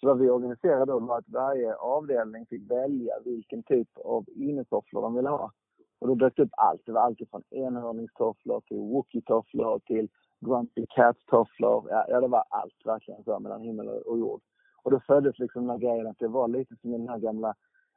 Så 0.02 0.08
vad 0.08 0.18
vi 0.18 0.30
organiserade 0.30 0.92
då 0.92 0.98
var 0.98 1.18
att 1.18 1.28
varje 1.28 1.74
avdelning 1.74 2.46
fick 2.46 2.70
välja 2.70 3.14
vilken 3.24 3.62
typ 3.62 3.88
av 4.04 4.24
innetofflor 4.34 5.02
de 5.02 5.14
ville 5.14 5.28
ha. 5.28 5.52
Och 6.00 6.08
då 6.08 6.14
dök 6.14 6.36
det 6.36 6.42
upp 6.42 6.50
allt. 6.56 6.82
Det 6.86 6.92
var 6.92 7.00
allt 7.00 7.18
från 7.30 7.42
enhörningstofflor 7.50 8.60
till 8.60 8.76
wookie-tofflor 8.76 9.80
till 9.86 10.08
grumpy 10.40 10.86
cat-tofflor. 10.86 11.86
Ja, 11.90 12.04
ja, 12.08 12.20
det 12.20 12.28
var 12.28 12.44
allt 12.48 12.74
verkligen 12.84 13.24
så 13.24 13.38
mellan 13.38 13.62
himmel 13.62 13.88
och 13.88 14.18
jord. 14.18 14.40
Och 14.82 14.90
då 14.90 15.00
föddes 15.00 15.38
liksom 15.38 15.62
den 15.62 15.70
här 15.70 15.78
grejen 15.78 16.06
att 16.06 16.18
det 16.18 16.28
var 16.28 16.48
lite 16.48 16.76
som 16.76 16.94
i 16.94 16.98
den 16.98 17.08
här 17.08 17.18
gamla 17.18 17.54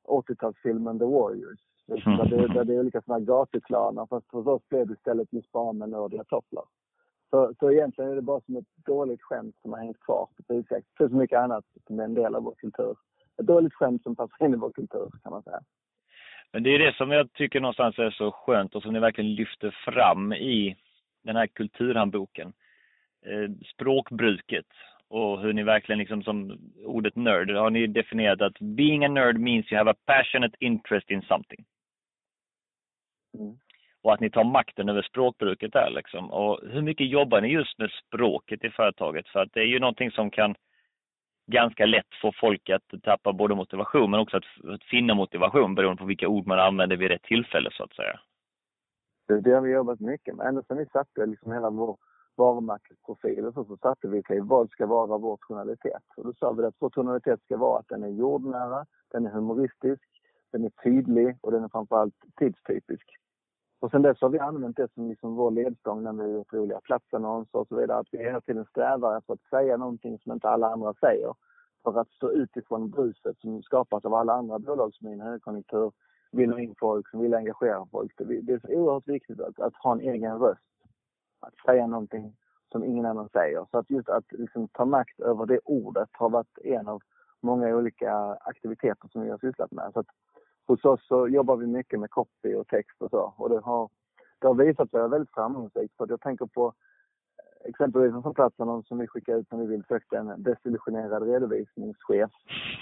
80-talsfilmen 0.08 1.00
The 1.00 1.06
Warriors. 1.06 1.60
Liksom, 1.88 2.18
där, 2.18 2.26
det, 2.26 2.54
där 2.54 2.64
det 2.64 2.74
är 2.76 2.80
olika 2.80 3.02
sådana 3.02 3.20
här 3.20 3.26
gatuklaner 3.26 4.06
fast 4.06 4.32
hos 4.32 4.48
oss 4.48 4.70
blev 4.70 4.88
det 4.88 4.94
istället 4.94 5.34
just 5.34 5.52
bara 5.52 5.74
med 5.74 5.90
nördiga 5.90 6.24
tofflor. 6.24 6.66
Så, 7.36 7.54
så 7.60 7.72
egentligen 7.72 8.12
är 8.12 8.16
det 8.16 8.22
bara 8.22 8.42
som 8.42 8.58
ett 8.58 8.76
dåligt 8.86 9.22
skämt 9.22 9.56
som 9.62 9.74
har 9.74 9.80
hängt 9.80 10.00
kvar 10.00 10.30
på 10.38 10.44
Prisjakt. 10.44 10.88
Så 10.98 11.10
mycket 11.10 11.40
annat 11.40 11.66
som 11.88 12.00
är 12.00 12.04
en 12.04 12.14
del 12.14 12.36
av 12.36 12.44
vår 12.44 12.56
kultur. 12.56 12.96
Ett 13.40 13.48
dåligt 13.48 13.74
skämt 13.74 14.04
som 14.04 14.16
passar 14.16 14.46
in 14.46 14.54
i 14.54 14.58
vår 14.58 14.72
kultur 14.72 15.10
kan 15.24 15.32
man 15.32 15.44
säga. 15.44 15.60
Men 16.52 16.64
det 16.64 16.70
är 16.70 16.80
det 16.80 16.96
som 16.96 17.12
jag 17.12 17.34
tycker 17.34 17.60
någonstans 17.60 18.00
är 18.00 18.12
så 18.12 18.32
skönt 18.32 18.76
och 18.76 18.84
som 18.84 18.94
ni 18.94 19.00
verkligen 19.00 19.36
lyfter 19.36 19.78
fram 19.86 20.34
i 20.34 20.76
den 21.24 21.36
här 21.36 21.48
kulturhandboken. 21.48 22.54
Eh, 23.26 23.52
språkbruket 23.74 24.68
och 25.08 25.42
hur 25.42 25.54
ni 25.54 25.64
verkligen 25.64 26.00
liksom 26.00 26.24
som 26.24 26.60
ordet 26.86 27.16
nerd 27.16 27.52
har 27.52 27.70
ni 27.70 27.88
definierat 27.88 28.42
att 28.42 28.60
being 28.60 29.06
a 29.06 29.08
nerd 29.08 29.40
means 29.40 29.72
you 29.72 29.78
have 29.78 29.92
a 29.92 29.96
passionate 30.06 30.58
interest 30.60 31.12
in 31.12 31.22
something. 31.22 31.66
Mm 33.38 33.58
och 34.06 34.14
att 34.14 34.20
ni 34.20 34.30
tar 34.30 34.44
makten 34.44 34.90
över 34.90 35.02
språkbruket 35.02 35.74
där 35.74 35.90
liksom. 35.90 36.32
Och 36.32 36.60
hur 36.64 36.82
mycket 36.82 37.10
jobbar 37.10 37.42
ni 37.42 37.48
just 37.48 37.80
med 37.80 37.90
språket 37.92 38.64
i 38.64 38.70
företaget? 38.70 39.28
För 39.28 39.40
att 39.40 39.54
det 39.54 39.60
är 39.60 39.66
ju 39.66 39.80
någonting 39.80 40.12
som 40.12 40.30
kan 40.32 40.56
ganska 41.52 41.86
lätt 41.86 42.14
få 42.22 42.32
folk 42.42 42.70
att 42.70 43.02
tappa 43.04 43.34
både 43.34 43.56
motivation 43.56 44.12
men 44.12 44.20
också 44.20 44.38
att, 44.38 44.44
att 44.74 44.84
finna 44.84 45.14
motivation 45.14 45.76
beroende 45.76 46.02
på 46.02 46.06
vilka 46.06 46.28
ord 46.28 46.48
man 46.48 46.60
använder 46.60 46.98
vid 46.98 47.08
rätt 47.08 47.24
tillfälle 47.24 47.70
så 47.74 47.84
att 47.84 47.94
säga. 47.94 48.20
Det, 49.28 49.42
det 49.42 49.52
har 49.52 49.62
vi 49.62 49.72
jobbat 49.72 50.00
mycket 50.00 50.36
med. 50.36 50.48
Ända 50.48 50.64
sedan 50.64 50.78
vi 50.78 50.86
satte 50.86 51.26
liksom 51.26 51.52
hela 51.52 51.70
vår 51.70 51.98
varumärkesprofil 52.36 53.52
så, 53.54 53.66
så 53.66 53.78
satte 53.78 54.08
vi 54.08 54.24
till 54.24 54.42
vad 54.42 54.70
ska 54.70 54.86
vara 54.86 55.18
vår 55.18 55.38
tonalitet. 55.48 56.04
Och 56.18 56.24
då 56.26 56.34
sa 56.34 56.52
vi 56.52 56.64
att 56.64 56.76
vår 56.80 56.90
tonalitet 56.90 57.42
ska 57.44 57.58
vara 57.58 57.80
att 57.80 57.90
den 57.90 58.04
är 58.04 58.10
jordnära, 58.10 58.86
den 59.12 59.26
är 59.26 59.32
humoristisk, 59.32 60.10
den 60.52 60.64
är 60.64 60.72
tydlig 60.84 61.38
och 61.42 61.52
den 61.52 61.64
är 61.64 61.70
framförallt 61.70 62.16
tidstypisk. 62.40 63.10
Och 63.80 63.92
sen 63.92 64.02
dess 64.02 64.22
har 64.22 64.30
vi 64.30 64.40
använt 64.40 64.78
det 64.78 64.94
som 64.94 65.10
liksom 65.10 65.36
vår 65.36 65.52
ledstång 65.52 66.04
när 66.04 66.14
vi 66.14 66.32
gjort 66.32 66.54
roliga 66.54 66.80
platsannonser 66.82 67.60
och 67.60 67.68
så 67.68 67.76
vidare. 67.76 67.98
Att 67.98 68.08
vi 68.12 68.18
hela 68.18 68.42
tiden 68.42 68.66
strävar 68.66 69.18
efter 69.18 69.34
att 69.34 69.50
säga 69.50 69.78
någonting 69.78 70.20
som 70.20 70.32
inte 70.32 70.50
alla 70.50 70.68
andra 70.68 70.94
säger. 70.94 71.34
För 71.84 72.00
att 72.00 72.10
stå 72.10 72.32
utifrån 72.32 72.90
bruset 72.90 73.40
som 73.40 73.64
skapas 73.64 74.06
av 74.06 74.14
alla 74.14 74.34
andra 74.34 74.60
bolag 74.60 74.94
som 74.94 75.08
i 75.08 75.14
en 75.14 75.22
högkonjunktur 75.22 75.92
vill 76.32 76.52
ha 76.52 76.60
in 76.60 76.76
folk, 76.80 77.10
som 77.10 77.20
vill 77.22 77.34
engagera 77.34 77.86
folk. 77.92 78.14
Det 78.18 78.54
är 78.54 78.60
så 78.60 78.68
oerhört 78.68 79.08
viktigt 79.08 79.40
att, 79.40 79.60
att 79.60 79.76
ha 79.76 79.92
en 79.92 80.00
egen 80.00 80.40
röst. 80.40 80.62
Att 81.40 81.54
säga 81.66 81.88
någonting 81.88 82.36
som 82.72 82.84
ingen 82.84 83.06
annan 83.06 83.30
säger. 83.30 83.66
Så 83.72 83.78
att 83.78 83.90
just 83.90 84.10
att 84.10 84.32
liksom 84.32 84.68
ta 84.68 84.86
makt 84.86 85.20
över 85.20 85.46
det 85.46 85.60
ordet 85.64 86.10
har 86.12 86.30
varit 86.30 86.58
en 86.64 86.88
av 86.88 87.02
många 87.42 87.76
olika 87.76 88.38
aktiviteter 88.42 89.08
som 89.08 89.22
vi 89.22 89.30
har 89.30 89.38
sysslat 89.38 89.72
med. 89.72 89.90
Så 89.94 90.00
att 90.00 90.08
hos 90.68 90.86
oss 90.86 91.08
så 91.08 91.28
jobbar 91.28 91.56
vi 91.56 91.68
mycket 91.68 92.00
med 92.00 92.10
copy 92.10 92.56
och 92.56 92.68
text 92.68 93.02
och 93.02 93.10
så. 93.10 93.34
Och 93.38 93.50
det 93.50 93.60
har, 93.60 93.90
det 94.40 94.48
har 94.48 94.54
visat 94.54 94.90
sig 94.90 95.00
vara 95.00 95.08
väldigt 95.08 95.34
framgångsrikt. 95.34 95.98
För 95.98 96.08
jag 96.10 96.22
tänker 96.22 96.46
på 96.46 96.66
eh, 96.68 97.70
exempelvis 97.70 98.14
en 98.14 98.22
sån 98.22 98.34
platsannons 98.34 98.88
som 98.88 98.98
vi 98.98 99.08
skickade 99.08 99.40
ut 99.40 99.52
när 99.52 99.66
vi 99.66 99.84
sökte 99.88 100.18
en 100.18 100.44
desillusionerad 100.44 101.24
redovisningschef. 101.24 102.32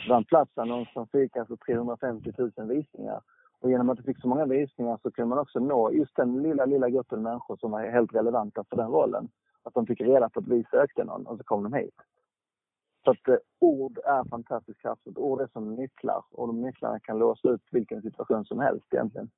Det 0.05 0.09
var 0.09 0.17
en 0.17 0.25
platsannons 0.25 0.93
som 0.93 1.07
fick 1.07 1.37
alltså 1.37 1.57
350 1.57 2.31
000 2.37 2.51
visningar. 2.67 3.21
Och 3.59 3.69
genom 3.69 3.89
att 3.89 3.97
det 3.97 4.03
fick 4.03 4.21
så 4.21 4.27
många 4.27 4.45
visningar 4.45 4.99
så 5.03 5.11
kunde 5.11 5.29
man 5.29 5.39
också 5.39 5.59
nå 5.59 5.91
just 5.91 6.15
den 6.15 6.41
lilla, 6.43 6.65
lilla 6.65 6.89
gruppen 6.89 7.21
människor 7.21 7.57
som 7.57 7.71
var 7.71 7.81
helt 7.81 8.15
relevanta 8.15 8.63
för 8.69 8.77
den 8.77 8.91
rollen. 8.91 9.29
Att 9.63 9.73
de 9.73 9.85
fick 9.85 10.01
reda 10.01 10.29
på 10.29 10.39
att 10.39 10.47
vi 10.47 10.65
sökte 10.71 11.03
någon 11.03 11.27
och 11.27 11.37
så 11.37 11.43
kom 11.43 11.63
de 11.63 11.73
hit. 11.73 11.95
Så 13.03 13.11
att 13.11 13.27
eh, 13.27 13.35
ord 13.59 13.97
är 13.97 14.29
fantastiskt 14.29 14.81
kraftfullt. 14.81 15.17
Ord 15.17 15.41
är 15.41 15.47
som 15.47 15.75
nycklar 15.75 16.23
och 16.31 16.47
de 16.47 16.61
nycklarna 16.61 16.99
kan 16.99 17.19
låsa 17.19 17.49
upp 17.49 17.61
vilken 17.71 18.01
situation 18.01 18.45
som 18.45 18.59
helst 18.59 18.93
egentligen. 18.93 19.29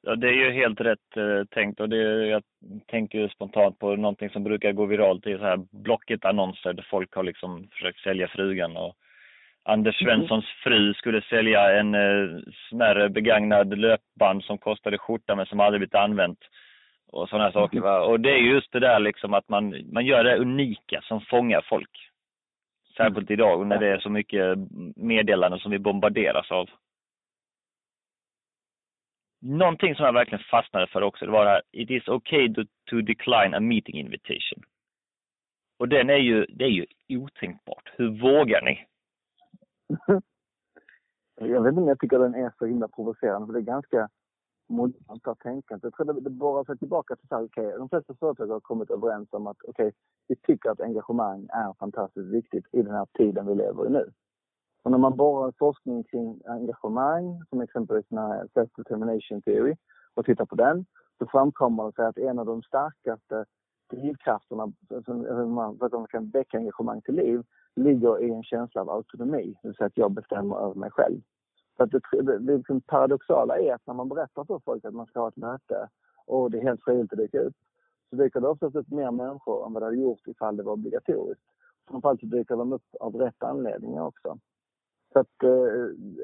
Ja, 0.00 0.16
det 0.16 0.28
är 0.28 0.32
ju 0.32 0.50
helt 0.50 0.80
rätt 0.80 1.16
eh, 1.16 1.44
tänkt 1.50 1.80
och 1.80 1.88
det, 1.88 2.26
jag 2.26 2.42
tänker 2.86 3.28
spontant 3.28 3.78
på 3.78 3.96
någonting 3.96 4.30
som 4.30 4.44
brukar 4.44 4.72
gå 4.72 4.86
viralt 4.86 5.26
i 5.26 5.38
så 5.38 5.44
här 5.44 5.66
Blocket-annonser 5.70 6.72
där 6.72 6.86
folk 6.90 7.14
har 7.14 7.22
liksom 7.22 7.68
försökt 7.72 7.98
sälja 7.98 8.28
frugan 8.28 8.76
och 8.76 8.96
Anders 9.68 10.02
mm. 10.02 10.18
Svenssons 10.18 10.44
fru 10.64 10.94
skulle 10.94 11.22
sälja 11.22 11.80
en 11.80 11.94
eh, 11.94 12.40
smärre 12.70 13.08
begagnad 13.08 13.78
löpband 13.78 14.44
som 14.44 14.58
kostade 14.58 14.98
skjorta 14.98 15.34
men 15.34 15.46
som 15.46 15.60
aldrig 15.60 15.80
blivit 15.80 15.94
använt 15.94 16.38
och 17.12 17.28
sådana 17.28 17.52
saker. 17.52 17.80
Va? 17.80 18.00
Och 18.00 18.20
det 18.20 18.30
är 18.30 18.38
just 18.38 18.72
det 18.72 18.80
där 18.80 19.00
liksom 19.00 19.34
att 19.34 19.48
man, 19.48 19.74
man 19.92 20.06
gör 20.06 20.24
det 20.24 20.36
unika 20.36 21.00
som 21.02 21.20
fångar 21.20 21.64
folk. 21.68 22.05
Särskilt 22.96 23.30
idag 23.30 23.66
när 23.66 23.78
det 23.78 23.86
är 23.86 23.98
så 23.98 24.10
mycket 24.10 24.58
meddelanden 24.96 25.60
som 25.60 25.70
vi 25.70 25.78
bombarderas 25.78 26.50
av. 26.50 26.68
Någonting 29.40 29.94
som 29.94 30.04
jag 30.04 30.12
verkligen 30.12 30.44
fastnade 30.50 30.86
för 30.86 31.02
också, 31.02 31.24
det 31.24 31.30
var 31.30 31.44
det 31.44 31.50
här 31.50 31.62
It 31.72 31.90
is 31.90 32.08
okay 32.08 32.54
to, 32.54 32.62
to 32.90 33.00
decline 33.00 33.54
a 33.54 33.60
meeting 33.60 33.98
invitation. 33.98 34.62
Och 35.78 35.88
den 35.88 36.10
är 36.10 36.16
ju, 36.16 36.46
det 36.48 36.64
är 36.64 36.68
ju 36.68 36.86
otänkbart. 37.08 37.92
Hur 37.96 38.20
vågar 38.20 38.62
ni? 38.62 38.86
jag 41.40 41.62
vet 41.62 41.70
inte 41.70 41.80
om 41.80 41.88
jag 41.88 42.00
tycker 42.00 42.18
den 42.18 42.34
är 42.34 42.52
så 42.58 42.66
himla 42.66 42.88
provocerande, 42.88 43.46
för 43.46 43.52
det 43.52 43.58
är 43.60 43.74
ganska 43.74 44.08
modernt 44.66 45.28
att 45.28 45.38
tänka. 45.38 45.78
Jag 45.82 45.94
tror 45.94 46.12
det, 46.12 46.20
det 46.20 46.30
borrar 46.30 46.64
sig 46.64 46.78
tillbaka 46.78 47.16
till 47.16 47.28
så 47.28 47.34
här, 47.34 47.44
okay, 47.44 47.70
de 47.70 47.88
flesta 47.88 48.14
företag 48.14 48.46
har 48.46 48.60
kommit 48.60 48.90
överens 48.90 49.28
om 49.32 49.46
att 49.46 49.56
okej, 49.68 49.86
okay, 49.88 49.92
vi 50.28 50.36
tycker 50.36 50.70
att 50.70 50.80
engagemang 50.80 51.46
är 51.48 51.74
fantastiskt 51.78 52.26
viktigt 52.26 52.64
i 52.72 52.82
den 52.82 52.94
här 52.94 53.06
tiden 53.18 53.46
vi 53.46 53.54
lever 53.54 53.86
i 53.86 53.90
nu. 53.90 54.12
Och 54.82 54.90
när 54.90 54.98
man 54.98 55.16
borrar 55.16 55.52
forskning 55.58 56.04
kring 56.04 56.40
engagemang, 56.46 57.42
som 57.50 57.60
exempelvis 57.60 58.06
den 58.08 58.18
här 58.18 58.46
self-determination 58.54 59.42
theory, 59.42 59.76
och 60.14 60.24
tittar 60.24 60.46
på 60.46 60.54
den, 60.54 60.86
så 61.18 61.26
framkommer 61.26 61.84
det 61.84 61.92
sig 61.92 62.06
att 62.06 62.18
en 62.18 62.38
av 62.38 62.46
de 62.46 62.62
starkaste 62.62 63.44
drivkrafterna 63.90 64.72
för 64.88 65.86
att 65.86 65.92
man 65.92 66.06
kan 66.06 66.30
väcka 66.30 66.58
engagemang 66.58 67.02
till 67.02 67.14
liv, 67.14 67.42
ligger 67.76 68.22
i 68.22 68.30
en 68.30 68.42
känsla 68.42 68.80
av 68.80 68.90
autonomi, 68.90 69.58
det 69.62 69.68
vill 69.68 69.76
säga 69.76 69.86
att 69.86 69.98
jag 69.98 70.12
bestämmer 70.12 70.56
över 70.56 70.74
mig 70.74 70.90
själv. 70.90 71.20
Så 71.76 71.82
att 71.82 71.90
det, 71.90 72.00
det, 72.10 72.38
det 72.38 72.56
liksom 72.56 72.80
paradoxala 72.80 73.58
är 73.58 73.74
att 73.74 73.86
när 73.86 73.94
man 73.94 74.08
berättar 74.08 74.44
för 74.44 74.58
folk 74.64 74.84
att 74.84 74.94
man 74.94 75.06
ska 75.06 75.20
ha 75.20 75.28
ett 75.28 75.36
möte 75.36 75.88
och 76.26 76.50
det 76.50 76.58
är 76.58 76.62
helt 76.62 76.82
frivilligt 76.84 77.12
att 77.12 77.18
dyka 77.18 77.40
upp, 77.40 77.56
så 78.10 78.16
dyker 78.16 78.40
det 78.40 78.48
oftast 78.48 78.76
upp 78.76 78.90
mer 78.90 79.10
människor 79.10 79.66
än 79.66 79.72
vad 79.72 79.82
det 79.82 79.86
hade 79.86 79.96
gjort 79.96 80.26
ifall 80.26 80.56
det 80.56 80.62
var 80.62 80.72
obligatoriskt. 80.72 81.44
Framförallt 81.88 82.20
så 82.20 82.26
dyker 82.26 82.56
de 82.56 82.72
upp 82.72 82.82
av 83.00 83.14
rätt 83.16 83.42
anledningar 83.42 84.02
också. 84.02 84.38
Så 85.12 85.18
att 85.18 85.42
eh, 85.42 85.50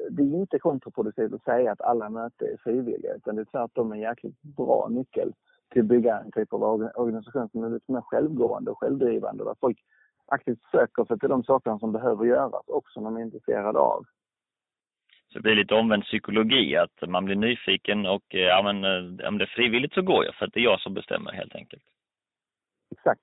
det 0.09 0.23
är 0.23 0.35
inte 0.35 0.59
kontraproduktivt 0.59 1.33
att 1.33 1.43
säga 1.43 1.71
att 1.71 1.81
alla 1.81 2.09
möten 2.09 2.47
är 2.47 2.57
frivilliga, 2.57 3.13
utan 3.15 3.35
det 3.35 3.41
är 3.41 3.45
tvärtom 3.45 3.91
en 3.91 3.99
jäkligt 3.99 4.41
bra 4.41 4.87
nyckel 4.91 5.33
till 5.71 5.81
att 5.81 5.87
bygga 5.87 6.19
en 6.19 6.31
typ 6.31 6.53
av 6.53 6.89
organisation 6.95 7.49
som 7.49 7.63
är 7.63 7.69
lite 7.69 7.91
mer 7.91 8.01
självgående 8.01 8.71
och 8.71 8.79
självdrivande, 8.79 9.43
där 9.43 9.55
folk 9.59 9.77
aktivt 10.25 10.61
söker 10.71 11.05
sig 11.05 11.19
till 11.19 11.29
de 11.29 11.43
saker 11.43 11.77
som 11.77 11.91
behöver 11.91 12.25
göras, 12.25 12.63
också 12.67 12.93
som 12.93 13.03
de 13.03 13.17
är 13.17 13.21
intresserade 13.21 13.79
av. 13.79 14.05
Så 15.33 15.39
det 15.39 15.43
blir 15.43 15.55
lite 15.55 15.75
omvänd 15.75 16.03
psykologi, 16.03 16.75
att 16.77 17.09
man 17.09 17.25
blir 17.25 17.35
nyfiken 17.35 18.05
och 18.05 18.35
eh, 18.35 18.39
ja, 18.39 18.61
men, 18.61 18.83
eh, 18.83 19.27
om 19.27 19.37
det 19.37 19.43
är 19.43 19.55
frivilligt 19.55 19.93
så 19.93 20.01
går 20.01 20.25
jag, 20.25 20.35
för 20.35 20.45
att 20.45 20.53
det 20.53 20.59
är 20.59 20.63
jag 20.63 20.79
som 20.79 20.93
bestämmer 20.93 21.31
helt 21.31 21.55
enkelt. 21.55 21.83
Exakt. 22.91 23.21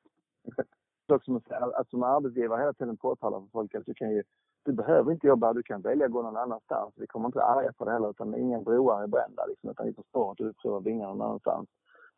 Exakt. 0.48 0.68
Också 1.08 1.36
att, 1.36 1.74
att 1.74 1.90
som 1.90 2.02
arbetsgivare 2.02 2.60
hela 2.60 2.72
tiden 2.72 2.96
påtala 2.96 3.40
för 3.40 3.48
folk 3.52 3.74
att 3.74 3.86
du 3.86 3.94
kan 3.94 4.10
ju, 4.10 4.22
du 4.64 4.72
behöver 4.72 5.12
inte 5.12 5.26
jobba, 5.26 5.52
du 5.52 5.62
kan 5.62 5.82
välja 5.82 6.06
att 6.06 6.12
gå 6.12 6.22
någon 6.22 6.36
annanstans. 6.36 6.94
Vi 6.96 7.06
kommer 7.06 7.26
inte 7.26 7.42
arga 7.42 7.72
på 7.72 7.84
det 7.84 7.92
heller, 7.92 8.10
utan 8.10 8.34
inga 8.34 8.60
broar 8.60 9.02
är 9.02 9.06
brända 9.06 9.46
liksom, 9.46 9.70
utan 9.70 9.86
vi 9.86 9.92
förstår 9.92 10.32
att 10.32 10.38
du 10.38 10.52
provar 10.52 10.80
vingar 10.80 11.06
någon 11.06 11.22
annanstans. 11.22 11.68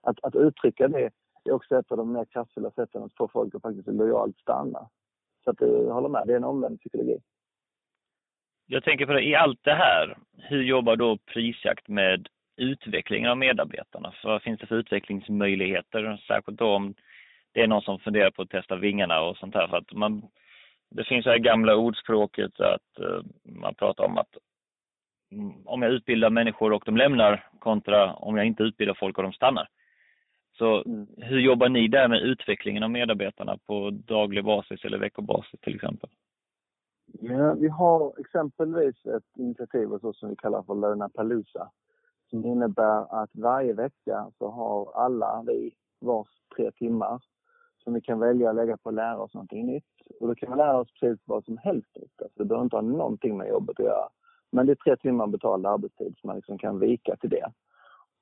Att, 0.02 0.24
att 0.24 0.34
uttrycka 0.34 0.88
det 0.88 1.10
är 1.44 1.52
också 1.52 1.76
ett 1.76 1.92
av 1.92 1.96
de 1.96 2.12
mer 2.12 2.24
kraftfulla 2.24 2.70
sätten 2.70 3.02
att 3.02 3.16
få 3.16 3.28
folk 3.28 3.54
att 3.54 3.62
faktiskt 3.62 3.88
lojalt 3.88 4.38
stanna. 4.38 4.88
Så 5.44 5.50
att 5.50 5.60
jag 5.60 5.94
håller 5.94 6.08
med, 6.08 6.26
det 6.26 6.32
är 6.32 6.36
en 6.36 6.44
omvänd 6.44 6.80
psykologi. 6.80 7.18
Jag 8.66 8.84
tänker 8.84 9.06
på 9.06 9.12
det, 9.12 9.22
i 9.22 9.34
allt 9.34 9.64
det 9.64 9.74
här, 9.74 10.16
hur 10.38 10.62
jobbar 10.62 10.96
då 10.96 11.16
Prisjakt 11.16 11.88
med 11.88 12.28
utvecklingen 12.56 13.30
av 13.30 13.38
medarbetarna? 13.38 14.12
Vad 14.24 14.42
finns 14.42 14.60
det 14.60 14.66
för 14.66 14.76
utvecklingsmöjligheter? 14.76 16.16
Särskilt 16.26 16.58
då 16.58 16.68
om 16.68 16.94
det 17.52 17.60
är 17.60 17.66
någon 17.66 17.82
som 17.82 17.98
funderar 17.98 18.30
på 18.30 18.42
att 18.42 18.50
testa 18.50 18.76
vingarna 18.76 19.20
och 19.20 19.36
sånt 19.36 19.54
här. 19.54 19.68
För 19.68 19.76
att 19.76 19.92
man, 19.92 20.22
det 20.90 21.04
finns 21.04 21.24
det 21.24 21.30
här 21.30 21.38
gamla 21.38 21.76
ordspråket 21.76 22.60
att 22.60 23.00
uh, 23.00 23.22
man 23.42 23.74
pratar 23.74 24.04
om 24.04 24.18
att 24.18 24.36
mm, 25.32 25.66
om 25.66 25.82
jag 25.82 25.92
utbildar 25.92 26.30
människor 26.30 26.72
och 26.72 26.82
de 26.86 26.96
lämnar 26.96 27.46
kontra 27.58 28.12
om 28.14 28.36
jag 28.36 28.46
inte 28.46 28.62
utbildar 28.62 28.94
folk 28.94 29.18
och 29.18 29.24
de 29.24 29.32
stannar. 29.32 29.68
Så 30.58 30.82
mm. 30.84 31.06
hur 31.16 31.40
jobbar 31.40 31.68
ni 31.68 31.88
där 31.88 32.08
med 32.08 32.20
utvecklingen 32.20 32.82
av 32.82 32.90
medarbetarna 32.90 33.58
på 33.66 33.90
daglig 33.90 34.44
basis 34.44 34.84
eller 34.84 34.98
veckobasis 34.98 35.60
till 35.60 35.74
exempel? 35.74 36.10
Ja, 37.20 37.54
vi 37.54 37.68
har 37.68 38.20
exempelvis 38.20 39.06
ett 39.06 39.36
initiativ 39.36 39.88
hos 39.88 40.04
oss 40.04 40.18
som 40.18 40.28
vi 40.28 40.36
kallar 40.36 40.62
för 40.62 40.74
Löna 40.74 41.08
Palusa 41.08 41.70
Som 42.30 42.44
innebär 42.44 43.22
att 43.22 43.30
varje 43.32 43.72
vecka 43.72 44.30
så 44.38 44.50
har 44.50 44.92
alla 44.94 45.44
vi 45.46 45.74
vars 46.00 46.28
tre 46.56 46.70
timmar 46.70 47.22
som 47.84 47.94
vi 47.94 48.00
kan 48.00 48.18
välja 48.18 48.50
att 48.50 48.56
lägga 48.56 48.76
på 48.76 48.88
att 48.88 48.94
lära 48.94 49.18
oss 49.18 49.34
någonting 49.34 49.66
nytt. 49.66 49.84
Och 50.20 50.28
då 50.28 50.34
kan 50.34 50.50
vi 50.50 50.56
lära 50.56 50.80
oss 50.80 50.88
precis 51.00 51.22
vad 51.24 51.44
som 51.44 51.58
helst 51.58 51.96
nytt. 51.96 52.22
Alltså 52.22 52.38
det 52.38 52.44
behöver 52.44 52.64
inte 52.64 52.76
ha 52.76 52.82
någonting 52.82 53.36
med 53.36 53.48
jobbet 53.48 53.80
att 53.80 53.86
göra. 53.86 54.08
Men 54.50 54.66
det 54.66 54.72
är 54.72 54.76
tre 54.76 54.96
timmar 54.96 55.26
betald 55.26 55.66
arbetstid 55.66 56.14
som 56.20 56.28
man 56.28 56.36
liksom 56.36 56.58
kan 56.58 56.78
vika 56.78 57.16
till 57.16 57.30
det. 57.30 57.52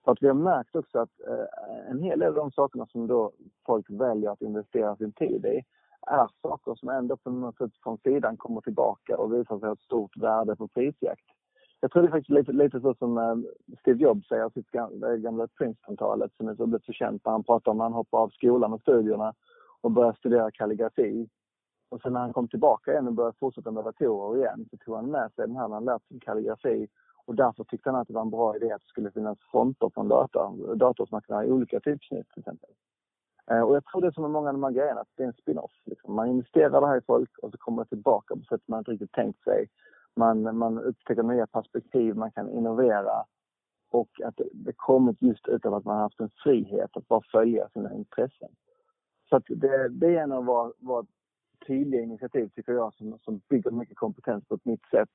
För 0.04 0.12
att 0.12 0.22
vi 0.22 0.26
har 0.26 0.34
märkt 0.34 0.76
också 0.76 0.98
att 0.98 1.20
eh, 1.28 1.90
en 1.90 2.02
hel 2.02 2.18
del 2.18 2.28
av 2.28 2.34
de 2.34 2.50
sakerna 2.50 2.86
som 2.86 3.06
då 3.06 3.32
folk 3.66 3.90
väljer 3.90 4.30
att 4.30 4.42
investera 4.42 4.96
sin 4.96 5.12
tid 5.12 5.46
i 5.46 5.62
är 6.06 6.28
saker 6.42 6.74
som 6.74 6.88
ändå 6.88 7.16
på 7.16 7.30
något 7.30 7.56
sätt 7.56 7.70
från 7.82 7.98
sidan 7.98 8.36
kommer 8.36 8.60
tillbaka 8.60 9.16
och 9.16 9.32
visar 9.34 9.58
sig 9.58 9.66
ha 9.68 9.72
ett 9.72 9.80
stort 9.80 10.16
värde 10.16 10.56
på 10.56 10.68
prisjakt. 10.68 11.24
Jag 11.80 11.90
tror 11.90 12.02
det 12.02 12.08
är 12.08 12.10
faktiskt 12.10 12.30
lite, 12.30 12.52
lite 12.52 12.80
så 12.80 12.94
som 12.94 13.18
eh, 13.18 13.36
Steve 13.80 14.02
Jobs 14.02 14.28
säger 14.28 14.46
i 14.46 14.50
sitt 14.50 14.70
gamla 15.22 15.48
Princeton-talet 15.58 16.32
som 16.36 16.48
är 16.48 16.54
så 16.54 16.66
blivit 16.66 16.84
så 16.84 16.92
känt 16.92 17.24
när 17.24 17.32
han 17.32 17.44
pratar 17.44 17.70
om 17.70 17.76
när 17.76 17.84
han 17.84 17.92
hoppar 17.92 18.18
av 18.18 18.28
skolan 18.28 18.72
och 18.72 18.80
studierna 18.80 19.34
och 19.80 19.90
börjar 19.90 20.12
studera 20.12 20.50
kalligrafi. 20.50 21.28
Och 21.88 22.00
sen 22.00 22.12
när 22.12 22.20
han 22.20 22.32
kom 22.32 22.48
tillbaka 22.48 22.92
igen 22.92 23.06
och 23.06 23.14
började 23.14 23.36
fortsätta 23.38 23.70
med 23.70 23.84
datorer 23.84 24.38
igen 24.38 24.66
så 24.70 24.76
tog 24.76 24.96
han 24.96 25.10
med 25.10 25.32
sig 25.32 25.46
den 25.46 25.56
här 25.56 25.68
när 25.68 25.74
han 25.74 25.84
lärt 25.84 26.08
sig 26.08 26.20
kalligrafi 26.20 26.88
och 27.24 27.34
därför 27.34 27.64
tyckte 27.64 27.90
han 27.90 28.00
att 28.00 28.08
det 28.08 28.14
var 28.14 28.22
en 28.22 28.30
bra 28.30 28.56
idé 28.56 28.72
att 28.72 28.82
det 28.82 28.88
skulle 28.88 29.10
finnas 29.10 29.38
fronter 29.50 29.90
från 29.94 30.08
dator, 30.08 30.74
dator 30.74 31.06
som 31.06 31.14
man 31.14 31.22
kan 31.22 31.36
ha 31.36 31.44
i 31.44 31.50
olika 31.50 31.80
typsnitt 31.80 32.30
till 32.30 32.40
exempel. 32.40 32.70
Eh, 33.50 33.60
och 33.60 33.76
jag 33.76 33.84
tror 33.84 34.00
det 34.00 34.06
är 34.06 34.12
som 34.12 34.22
med 34.22 34.30
många 34.30 34.48
av 34.48 34.54
de 34.54 34.62
här 34.62 34.70
grejerna, 34.70 35.00
att 35.00 35.08
det 35.16 35.22
är 35.22 35.26
en 35.26 35.32
spin-off. 35.32 35.72
Liksom. 35.84 36.14
Man 36.14 36.28
investerar 36.28 36.80
det 36.80 36.86
här 36.86 36.98
i 36.98 37.06
folk 37.06 37.38
och 37.38 37.50
så 37.50 37.58
kommer 37.58 37.82
det 37.82 37.88
tillbaka 37.88 38.36
på 38.36 38.42
sätt 38.42 38.62
man 38.66 38.78
inte 38.78 38.90
riktigt 38.90 39.12
tänkt 39.12 39.42
sig. 39.42 39.68
Man, 40.16 40.56
man 40.56 40.78
upptäcker 40.78 41.22
nya 41.22 41.46
perspektiv, 41.46 42.16
man 42.16 42.32
kan 42.32 42.50
innovera. 42.50 43.24
Och 43.90 44.08
att 44.24 44.36
det, 44.36 44.48
det 44.52 44.72
kommit 44.76 45.22
just 45.22 45.48
utav 45.48 45.74
att 45.74 45.84
man 45.84 45.94
har 45.94 46.02
haft 46.02 46.20
en 46.20 46.30
frihet 46.42 46.96
att 46.96 47.08
bara 47.08 47.22
följa 47.32 47.68
sina 47.68 47.94
intressen. 47.94 48.48
Så 49.28 49.36
att 49.36 49.44
det, 49.48 49.88
det 49.88 50.06
är 50.06 50.22
en 50.22 50.32
av 50.32 50.44
våra, 50.44 50.72
våra 50.78 51.06
tydliga 51.66 52.02
initiativ 52.02 52.48
tycker 52.48 52.72
jag 52.72 52.94
som, 52.94 53.18
som 53.18 53.40
bygger 53.48 53.70
mycket 53.70 53.96
kompetens 53.96 54.44
på 54.48 54.54
ett 54.54 54.64
nytt 54.64 54.86
sätt. 54.90 55.08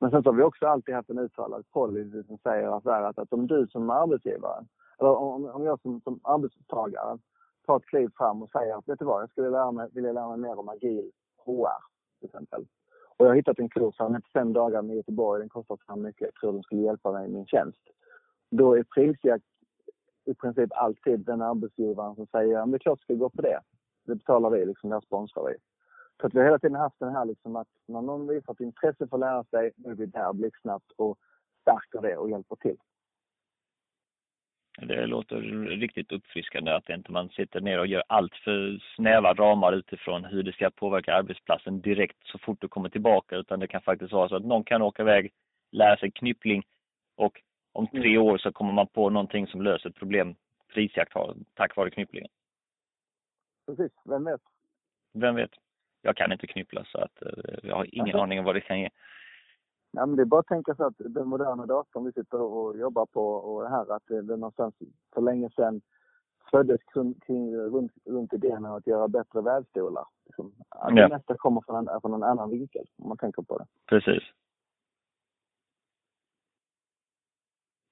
Men 0.00 0.10
sen 0.10 0.22
så 0.22 0.28
har 0.28 0.36
vi 0.36 0.42
också 0.42 0.66
alltid 0.66 0.94
haft 0.94 1.10
en 1.10 1.18
uttalad 1.18 1.64
policy 1.70 2.22
som 2.22 2.38
säger 2.38 2.76
att, 2.76 2.86
att, 2.86 3.18
att 3.18 3.32
om 3.32 3.46
du 3.46 3.66
som 3.66 3.90
arbetsgivare, 3.90 4.64
eller 4.98 5.16
om, 5.16 5.44
om 5.44 5.64
jag 5.64 5.80
som, 5.80 6.00
som 6.00 6.20
arbetstagare 6.22 7.18
tar 7.68 7.76
ett 7.76 7.86
kliv 7.86 8.10
fram 8.16 8.42
och 8.42 8.50
säger 8.50 8.76
att 8.76 8.88
vet 8.88 8.98
du 8.98 9.04
vad, 9.04 9.22
jag 9.22 9.30
skulle 9.30 9.50
lära 9.50 9.72
mig, 9.72 9.88
vilja 9.92 10.12
lära 10.12 10.28
mig 10.28 10.38
mer 10.38 10.58
om 10.58 10.68
agil 10.68 11.10
HR 11.44 11.80
till 12.18 12.26
exempel. 12.26 12.66
Och 13.16 13.26
jag 13.26 13.30
har 13.30 13.36
hittat 13.36 13.58
en 13.58 13.68
kurs, 13.68 13.94
han 13.98 14.14
heter 14.14 14.30
fem 14.32 14.52
dagar 14.52 14.82
med 14.82 14.96
Göteborg, 14.96 15.40
den 15.40 15.48
kostar 15.48 15.78
så 15.86 15.96
mycket, 15.96 16.20
jag 16.20 16.34
tror 16.34 16.52
den 16.52 16.62
skulle 16.62 16.82
hjälpa 16.82 17.12
mig 17.12 17.28
i 17.28 17.32
min 17.32 17.46
tjänst. 17.46 17.82
Då 18.50 18.78
är 18.78 18.82
prisjakt 18.82 19.44
i 20.24 20.34
princip 20.34 20.70
alltid 20.72 21.20
den 21.20 21.42
arbetsgivaren 21.42 22.14
som 22.14 22.26
säger, 22.26 22.58
att 22.58 22.64
men 22.64 22.70
det 22.70 22.76
är 22.76 22.78
klart 22.78 23.00
ska 23.00 23.14
gå 23.14 23.30
på 23.30 23.42
det. 23.42 23.60
Det 24.06 24.14
betalar 24.14 24.50
vi, 24.50 24.66
liksom, 24.66 24.90
det 24.90 25.00
sponsrar 25.02 25.44
vi. 25.44 25.54
Så 26.20 26.26
att 26.26 26.34
vi 26.34 26.38
har 26.38 26.44
hela 26.44 26.58
tiden 26.58 26.76
haft 26.76 26.98
den 26.98 27.12
här 27.12 27.24
liksom 27.24 27.56
att 27.56 27.68
när 27.86 28.02
någon 28.02 28.26
visar 28.28 28.52
ett 28.52 28.60
intresse 28.60 29.06
för 29.08 29.16
att 29.16 29.20
lära 29.20 29.44
sig, 29.44 29.72
då 29.76 29.90
är 29.90 29.94
vi 29.94 30.06
där 30.06 30.32
blixtsnabbt 30.32 30.92
och 30.96 31.18
stärker 31.60 32.00
det 32.08 32.16
och 32.16 32.30
hjälper 32.30 32.56
till. 32.56 32.76
Det 34.80 35.06
låter 35.06 35.40
riktigt 35.66 36.12
uppfriskande 36.12 36.70
att 36.70 36.88
inte 36.88 37.12
man 37.12 37.28
sitter 37.28 37.60
ner 37.60 37.78
och 37.78 37.86
gör 37.86 38.02
allt 38.06 38.34
för 38.34 38.78
snäva 38.96 39.34
ramar 39.34 39.72
utifrån 39.72 40.24
hur 40.24 40.42
det 40.42 40.52
ska 40.52 40.70
påverka 40.70 41.14
arbetsplatsen 41.14 41.80
direkt 41.80 42.16
så 42.24 42.38
fort 42.38 42.60
du 42.60 42.68
kommer 42.68 42.88
tillbaka 42.88 43.36
utan 43.36 43.60
det 43.60 43.66
kan 43.66 43.80
faktiskt 43.80 44.12
vara 44.12 44.28
så 44.28 44.36
att 44.36 44.44
någon 44.44 44.64
kan 44.64 44.82
åka 44.82 45.02
iväg, 45.02 45.32
lära 45.72 45.96
sig 45.96 46.10
knyppling 46.10 46.62
och 47.16 47.40
om 47.72 47.86
tre 47.86 48.14
mm. 48.14 48.22
år 48.22 48.38
så 48.38 48.52
kommer 48.52 48.72
man 48.72 48.86
på 48.86 49.10
någonting 49.10 49.46
som 49.46 49.62
löser 49.62 49.88
ett 49.88 49.96
problem 49.96 50.34
prisjakt 50.74 51.14
har 51.14 51.36
tack 51.54 51.76
vare 51.76 51.90
knypplingen. 51.90 52.30
Precis, 53.66 53.92
vem 54.04 54.24
vet? 54.24 54.40
Vem 55.12 55.34
vet? 55.34 55.50
Jag 56.02 56.16
kan 56.16 56.32
inte 56.32 56.46
knyppla 56.46 56.84
så 56.84 56.98
att 56.98 57.22
eh, 57.22 57.58
jag 57.62 57.76
har 57.76 57.94
ingen 57.94 58.06
alltså. 58.06 58.18
aning 58.18 58.38
om 58.38 58.44
vad 58.44 58.54
det 58.54 58.60
kan 58.60 58.80
ge. 58.80 58.90
Ja, 59.90 60.06
men 60.06 60.16
det 60.16 60.22
är 60.22 60.26
bara 60.26 60.40
att 60.40 60.46
tänka 60.46 60.74
sig 60.74 60.86
att 60.86 60.94
den 60.98 61.28
moderna 61.28 61.66
datorn 61.66 62.04
vi 62.04 62.12
sitter 62.12 62.40
och 62.40 62.78
jobbar 62.78 63.06
på 63.06 63.32
och 63.32 63.62
det 63.62 63.68
här 63.68 63.92
att 63.92 64.02
det, 64.06 64.22
det 64.22 64.36
någonstans 64.36 64.74
för 65.14 65.20
länge 65.20 65.50
sedan 65.50 65.80
föddes 66.50 66.80
kring, 66.82 67.14
kring, 67.14 67.56
runt, 67.56 67.92
runt 68.04 68.32
idén 68.32 68.66
att 68.66 68.86
göra 68.86 69.08
bättre 69.08 69.40
vävstolar. 69.40 70.04
Liksom. 70.26 70.52
Att 70.68 70.96
ja. 70.96 71.02
det 71.02 71.14
mesta 71.14 71.36
kommer 71.36 71.60
från 71.60 71.88
en, 71.88 72.00
från 72.00 72.14
en 72.14 72.22
annan 72.22 72.50
vinkel 72.50 72.86
om 72.96 73.08
man 73.08 73.18
tänker 73.18 73.42
på 73.42 73.58
det. 73.58 73.66
Precis. 73.86 74.22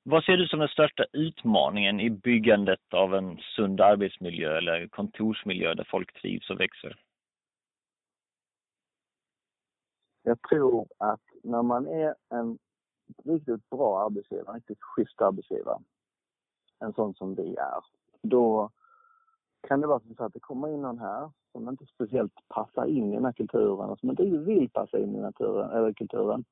Vad 0.08 0.24
ser 0.24 0.36
du 0.36 0.46
som 0.46 0.58
den 0.58 0.68
största 0.68 1.04
utmaningen 1.12 2.00
i 2.00 2.10
byggandet 2.10 2.94
av 2.94 3.14
en 3.14 3.38
sund 3.38 3.80
arbetsmiljö 3.80 4.58
eller 4.58 4.88
kontorsmiljö 4.88 5.74
där 5.74 5.86
folk 5.90 6.20
trivs 6.20 6.50
och 6.50 6.60
växer? 6.60 7.00
Jag 10.22 10.42
tror 10.42 10.86
att 10.98 11.20
när 11.46 11.62
man 11.62 11.86
är 11.86 12.14
en 12.28 12.58
riktigt 13.24 13.70
bra 13.70 14.04
arbetsgivare, 14.04 14.48
en 14.48 14.54
riktigt 14.54 14.82
schysst 14.82 15.22
arbetsgivare, 15.22 15.78
en 16.78 16.92
sån 16.92 17.14
som 17.14 17.34
vi 17.34 17.56
är, 17.56 17.84
då 18.22 18.70
kan 19.68 19.80
det 19.80 19.86
vara 19.86 20.00
så 20.16 20.24
att 20.24 20.32
det 20.32 20.40
kommer 20.40 20.68
in 20.68 20.82
någon 20.82 20.98
här 20.98 21.30
som 21.52 21.68
inte 21.68 21.86
speciellt 21.86 22.48
passar 22.48 22.86
in 22.86 23.12
i 23.12 23.14
den 23.14 23.24
här 23.24 23.32
kulturen 23.32 23.90
och 23.90 23.98
som 23.98 24.10
inte 24.10 24.24
vill 24.24 24.70
passa 24.70 24.98
in 24.98 25.16
i 25.16 25.20
naturen, 25.20 25.70
eller 25.70 25.92
kulturen, 25.92 26.44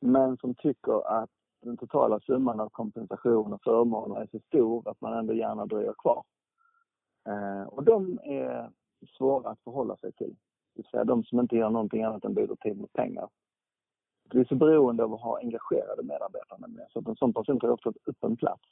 men 0.00 0.36
som 0.36 0.54
tycker 0.54 1.20
att 1.20 1.30
den 1.62 1.76
totala 1.76 2.20
summan 2.20 2.60
av 2.60 2.68
kompensation 2.68 3.52
och 3.52 3.62
förmåner 3.62 4.20
är 4.20 4.26
så 4.26 4.38
stor 4.38 4.88
att 4.88 5.00
man 5.00 5.18
ändå 5.18 5.34
gärna 5.34 5.66
dröjer 5.66 5.94
kvar. 5.98 6.22
Eh, 7.28 7.62
och 7.62 7.84
de 7.84 8.18
är 8.22 8.70
svåra 9.18 9.50
att 9.50 9.60
förhålla 9.64 9.96
sig 9.96 10.12
till. 10.12 10.36
Det 10.74 10.82
vill 10.82 10.90
säga 10.90 11.04
de 11.04 11.24
som 11.24 11.40
inte 11.40 11.56
gör 11.56 11.70
någonting 11.70 12.02
annat 12.02 12.24
än 12.24 12.34
bidrar 12.34 12.56
till 12.56 12.76
med 12.76 12.92
pengar. 12.92 13.28
Vi 14.34 14.40
är 14.40 14.44
så 14.44 14.54
beroende 14.54 15.04
av 15.04 15.14
att 15.14 15.20
ha 15.20 15.38
engagerade 15.38 16.02
medarbetare 16.02 16.68
med. 16.68 16.86
Så 16.92 16.98
att 16.98 17.08
en 17.08 17.16
sån 17.16 17.32
person 17.32 17.60
tar 17.60 17.68
ofta 17.68 17.92
upp 18.04 18.24
en 18.24 18.36
plats. 18.36 18.62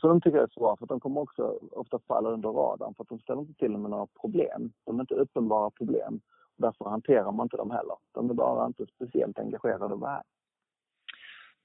Så 0.00 0.08
de 0.08 0.20
tycker 0.20 0.36
jag 0.38 0.44
är 0.44 0.52
svåra 0.52 0.76
för 0.76 0.84
att 0.84 0.88
de 0.88 1.00
kommer 1.00 1.20
också 1.20 1.58
ofta 1.72 1.98
falla 1.98 2.30
under 2.30 2.48
radarn 2.48 2.94
för 2.94 3.02
att 3.02 3.08
de 3.08 3.18
ställer 3.18 3.40
inte 3.40 3.54
till 3.54 3.70
med 3.70 3.90
några 3.90 4.06
problem. 4.20 4.72
De 4.84 4.96
är 4.96 5.00
inte 5.00 5.14
uppenbara 5.14 5.70
problem. 5.70 6.20
Därför 6.56 6.84
hanterar 6.84 7.32
man 7.32 7.44
inte 7.44 7.56
dem 7.56 7.70
heller. 7.70 7.96
De 8.12 8.30
är 8.30 8.34
bara 8.34 8.66
inte 8.66 8.86
speciellt 8.86 9.38
engagerade 9.38 9.94
vara 9.94 10.10
här. 10.10 10.22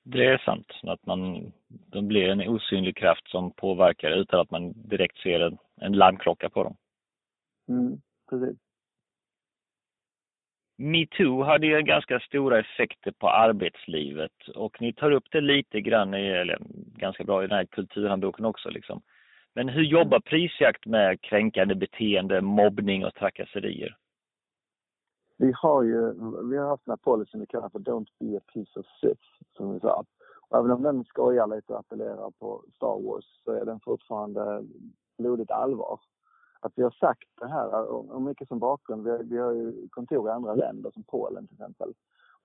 Det 0.04 0.26
är 0.26 0.38
sant, 0.38 0.68
att 0.84 1.06
man, 1.06 1.52
de 1.68 2.08
blir 2.08 2.30
en 2.30 2.50
osynlig 2.50 2.98
kraft 2.98 3.28
som 3.28 3.52
påverkar 3.52 4.12
utan 4.12 4.40
att 4.40 4.52
man 4.52 4.74
direkt 4.76 5.18
ser 5.18 5.40
en, 5.40 5.58
en 5.76 5.94
larmklocka 5.94 6.50
på 6.50 6.64
dem. 6.64 6.76
Mm, 7.70 8.02
precis. 8.30 8.65
Metoo 10.78 11.44
hade 11.44 11.68
ju 11.68 11.82
ganska 11.82 12.20
stora 12.20 12.60
effekter 12.60 13.12
på 13.12 13.30
arbetslivet 13.30 14.48
och 14.56 14.82
ni 14.82 14.94
tar 14.94 15.12
upp 15.12 15.32
det 15.32 15.42
lite 15.42 15.82
grann, 15.82 16.14
i, 16.14 16.28
eller 16.28 16.58
ganska 16.96 17.24
bra 17.24 17.44
i 17.44 17.48
den 17.48 17.58
här 17.58 17.66
kulturhandboken 17.66 18.46
också 18.46 18.70
liksom. 18.70 19.02
Men 19.54 19.70
hur 19.70 19.84
jobbar 19.84 20.20
Prisjakt 20.20 20.86
med 20.86 21.22
kränkande 21.22 21.76
beteende, 21.76 22.42
mobbning 22.42 23.06
och 23.06 23.14
trakasserier? 23.14 23.98
Vi 25.38 25.54
har 25.56 25.84
ju 25.84 26.14
vi 26.50 26.58
har 26.58 26.68
haft 26.68 26.86
den 26.86 26.92
här 26.92 27.04
policyn 27.04 27.40
vi 27.40 27.46
kallar 27.46 27.70
för 27.70 27.80
Don't 27.80 28.08
be 28.20 28.38
a 28.38 28.42
piece 28.54 28.80
of 28.80 28.86
shit, 29.02 29.20
som 29.58 29.74
vi 29.74 29.80
sa. 29.80 30.04
Och 30.50 30.58
även 30.58 30.72
om 30.72 30.84
den 30.84 31.04
skojar 31.04 31.48
lite 31.48 31.74
och 31.74 31.80
appellerar 31.80 32.32
på 32.40 32.64
Star 32.76 33.04
Wars 33.04 33.26
så 33.44 33.52
är 33.52 33.66
den 33.66 33.80
fortfarande 33.80 34.64
blodigt 35.18 35.52
allvar 35.52 36.00
att 36.66 36.74
vi 36.76 36.84
har 36.84 36.92
sagt 36.92 37.30
det 37.40 37.48
här, 37.48 37.88
och 37.88 38.22
mycket 38.22 38.48
som 38.48 38.60
bakgrund, 38.60 39.04
vi 39.04 39.10
har, 39.10 39.18
vi 39.18 39.38
har 39.38 39.52
ju 39.52 39.88
kontor 39.90 40.30
i 40.30 40.32
andra 40.32 40.56
länder 40.56 40.92
som 40.92 41.04
Polen 41.04 41.48
till 41.48 41.56
exempel. 41.56 41.94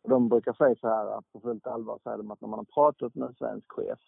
Och 0.02 0.10
de 0.10 0.28
brukar 0.28 0.52
säga 0.52 0.76
så 0.80 0.88
här, 0.88 1.18
att 1.18 1.32
på 1.32 1.40
fullt 1.40 1.66
allvar 1.66 1.98
säger 2.02 2.16
de 2.16 2.30
att 2.30 2.40
när 2.40 2.48
man 2.48 2.58
har 2.58 2.64
pratat 2.74 3.14
med 3.14 3.28
en 3.28 3.34
svensk 3.34 3.72
chef 3.72 3.98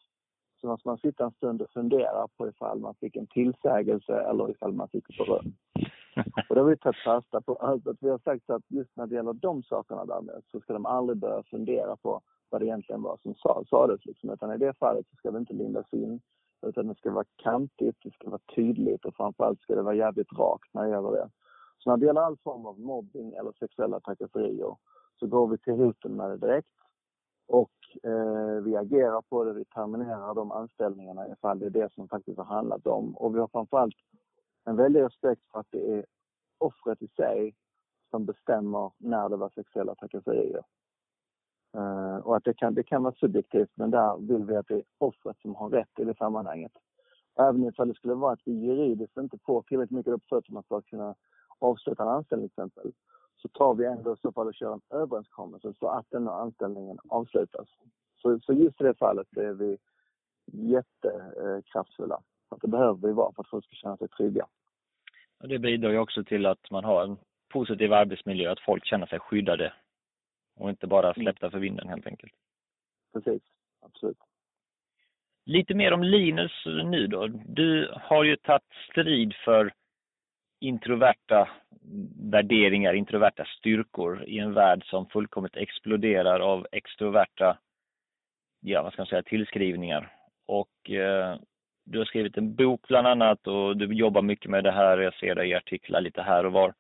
så 0.61 0.67
måste 0.67 0.89
man 0.89 0.99
sitta 0.99 1.25
en 1.25 1.31
stund 1.31 1.63
och 1.63 1.71
fundera 1.71 2.29
på 2.37 2.49
ifall 2.49 2.79
man 2.81 2.95
fick 2.95 3.17
en 3.17 3.27
tillsägelse 3.27 4.13
eller 4.13 4.51
ifall 4.51 4.73
man 4.73 4.89
fick 4.89 5.19
beröm. 5.19 5.53
Och 6.49 6.55
det 6.55 6.61
har 6.61 6.69
vi 6.69 6.77
tagit 6.77 7.05
fasta 7.05 7.41
på. 7.41 7.55
Alltså 7.55 7.91
att 7.91 7.97
vi 8.01 8.09
har 8.09 8.19
sagt 8.19 8.51
att 8.51 8.63
just 8.69 8.97
när 8.97 9.07
det 9.07 9.15
gäller 9.15 9.33
de 9.33 9.63
sakerna 9.63 10.05
därmed 10.05 10.43
så 10.51 10.61
ska 10.61 10.73
de 10.73 10.87
aldrig 10.87 11.19
börja 11.19 11.43
fundera 11.43 11.97
på 11.97 12.21
vad 12.51 12.61
det 12.61 12.67
egentligen 12.67 13.03
var 13.03 13.19
som 13.23 13.35
sades. 13.35 14.07
Liksom. 14.07 14.31
Utan 14.31 14.53
i 14.53 14.59
det 14.59 14.79
fallet 14.79 15.07
så 15.11 15.17
ska 15.17 15.31
det 15.31 15.39
inte 15.39 15.53
lindas 15.55 15.93
in 15.93 16.21
utan 16.63 16.87
det 16.87 16.95
ska 16.95 17.11
vara 17.11 17.25
kantigt, 17.37 17.97
det 18.03 18.11
ska 18.11 18.31
vara 18.31 18.41
tydligt 18.55 19.05
och 19.05 19.15
framförallt 19.15 19.61
ska 19.61 19.75
det 19.75 19.83
vara 19.83 19.95
jävligt 19.95 20.33
rakt 20.33 20.75
när 20.75 20.83
jag 20.83 20.91
gör 20.91 21.13
det. 21.13 21.31
Så 21.79 21.91
när 21.91 21.97
det 21.97 22.07
gäller 22.07 22.21
all 22.21 22.37
form 22.37 22.67
av 22.67 22.81
mobbing 22.81 23.33
eller 23.33 23.53
sexuella 23.53 24.01
trakasserier 24.01 24.77
så 25.19 25.27
går 25.27 25.49
vi 25.49 25.59
till 25.59 25.73
roten 25.73 26.13
med 26.17 26.31
det 26.31 26.37
direkt. 26.37 26.69
Och 27.49 27.73
eh, 28.03 28.63
vi 28.63 28.77
agerar 28.77 29.23
på 29.23 29.45
det, 29.45 29.53
vi 29.53 29.65
terminerar 29.65 30.35
de 30.35 30.53
anställningarna 30.53 31.29
ifall 31.29 31.59
det 31.59 31.67
är 31.67 31.71
det 31.71 31.93
som 31.93 32.09
faktiskt 32.09 32.39
har 32.39 32.45
handlat 32.45 32.87
om. 32.87 33.17
Och 33.17 33.35
vi 33.35 33.41
har 33.41 33.49
framförallt 33.49 33.97
en 34.65 34.77
väldig 34.77 35.03
respekt 35.03 35.43
för 35.53 35.61
att 35.61 35.71
det 35.71 35.93
är 35.93 36.07
offret 36.59 37.03
i 37.03 37.09
sig 37.09 37.55
som 38.11 38.27
bestämmer 38.27 38.93
när 38.99 39.29
det 39.29 39.37
var 39.37 39.49
sexuella 39.49 39.95
trakasserier. 39.95 40.63
Eh, 41.75 42.17
och 42.17 42.37
att 42.37 42.45
det 42.45 42.55
kan, 42.55 42.75
det 42.75 42.83
kan 42.83 43.03
vara 43.03 43.15
subjektivt, 43.15 43.71
men 43.75 43.91
där 43.91 44.17
vill 44.19 44.45
vi 44.45 44.57
att 44.57 44.69
det 44.69 44.75
är 44.75 44.83
offret 44.99 45.37
som 45.43 45.55
har 45.55 45.69
rätt 45.69 45.99
i 45.99 46.05
det 46.05 46.17
sammanhanget. 46.17 46.73
Även 47.39 47.65
ifall 47.65 47.89
det 47.89 47.95
skulle 47.95 48.15
vara 48.15 48.33
att 48.33 48.43
vi 48.45 48.53
juridiskt 48.53 49.17
inte 49.17 49.39
får 49.47 49.63
tillräckligt 49.63 49.97
mycket 49.97 50.13
upp 50.13 50.29
fötterna 50.29 50.63
för 50.69 50.79
att 50.79 50.87
kunna 50.87 51.15
avsluta 51.59 52.03
en 52.03 52.09
anställning 52.09 52.49
till 52.49 52.53
exempel, 52.53 52.93
så 53.37 53.49
tar 53.49 53.75
vi 53.75 53.87
ändå 53.87 54.13
i 54.13 54.17
så 54.17 54.33
fall 54.33 54.47
och 54.47 54.55
kör 54.55 54.73
en 54.73 55.01
överenskommelse 55.01 55.73
så 55.79 55.89
att 55.89 56.07
den 56.11 56.29
anställningen 56.29 56.99
avslutas. 57.09 57.69
Så, 58.23 58.41
så 58.41 58.53
just 58.53 58.81
i 58.81 58.85
det 58.85 58.99
fallet 58.99 59.37
är 59.37 59.53
vi 59.53 59.79
jättekraftfulla. 60.53 62.21
Att 62.49 62.61
det 62.61 62.69
behöver 62.69 63.09
vi 63.09 63.13
vara 63.13 63.33
för 63.33 63.43
att 63.43 63.49
folk 63.49 63.65
ska 63.65 63.75
känna 63.75 63.97
sig 63.97 64.09
trygga. 64.09 64.47
Och 65.41 65.49
det 65.49 65.59
bidrar 65.59 65.91
ju 65.91 65.99
också 65.99 66.25
till 66.25 66.47
att 66.47 66.71
man 66.71 66.85
har 66.85 67.05
en 67.05 67.17
positiv 67.49 67.93
arbetsmiljö, 67.93 68.53
att 68.53 68.61
folk 68.61 68.87
känner 68.87 69.07
sig 69.07 69.19
skyddade 69.19 69.73
och 70.57 70.71
inte 70.71 70.87
bara 70.87 71.07
mm. 71.07 71.15
släppta 71.15 71.51
för 71.51 71.59
vinden 71.59 71.89
helt 71.89 72.07
enkelt. 72.07 72.33
Precis, 73.13 73.43
absolut. 73.81 74.19
Lite 75.45 75.75
mer 75.75 75.93
om 75.93 76.03
Linus 76.03 76.53
nu 76.67 77.07
då. 77.07 77.27
Du 77.27 77.95
har 77.95 78.25
ju 78.25 78.37
tagit 78.37 78.63
strid 78.91 79.35
för 79.45 79.73
introverta 80.61 81.49
värderingar, 82.31 82.95
introverta 82.95 83.45
styrkor 83.59 84.25
i 84.25 84.39
en 84.39 84.55
värld 84.55 84.85
som 84.85 85.07
fullkomligt 85.07 85.57
exploderar 85.57 86.41
av 86.41 86.67
extroverta, 86.73 87.59
ja 88.61 88.83
vad 88.83 88.93
ska 88.93 89.03
man 89.03 89.07
säga, 89.07 89.23
tillskrivningar. 89.23 90.17
Och 90.47 90.91
eh, 90.91 91.37
du 91.85 91.99
har 91.99 92.05
skrivit 92.05 92.37
en 92.37 92.55
bok 92.55 92.89
bland 92.89 93.07
annat 93.07 93.47
och 93.47 93.77
du 93.77 93.95
jobbar 93.95 94.23
mycket 94.23 94.51
med 94.51 94.65
det 94.65 94.73
här. 94.73 94.99
Jag 94.99 95.15
ser 95.15 95.35
dig 95.35 95.51
i 95.51 95.55
artiklar 95.55 96.01
lite 96.01 96.23
här 96.23 96.47
och 96.47 96.53
var. 96.53 96.75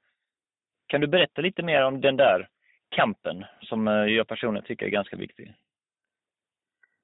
Kan 0.86 1.00
du 1.00 1.06
berätta 1.06 1.42
lite 1.42 1.62
mer 1.62 1.84
om 1.84 2.00
den 2.00 2.16
där 2.16 2.48
kampen 2.92 3.44
som 3.60 3.88
eh, 3.88 3.94
jag 3.94 4.28
personligen 4.28 4.66
tycker 4.66 4.86
är 4.86 4.90
ganska 4.90 5.16
viktig? 5.16 5.54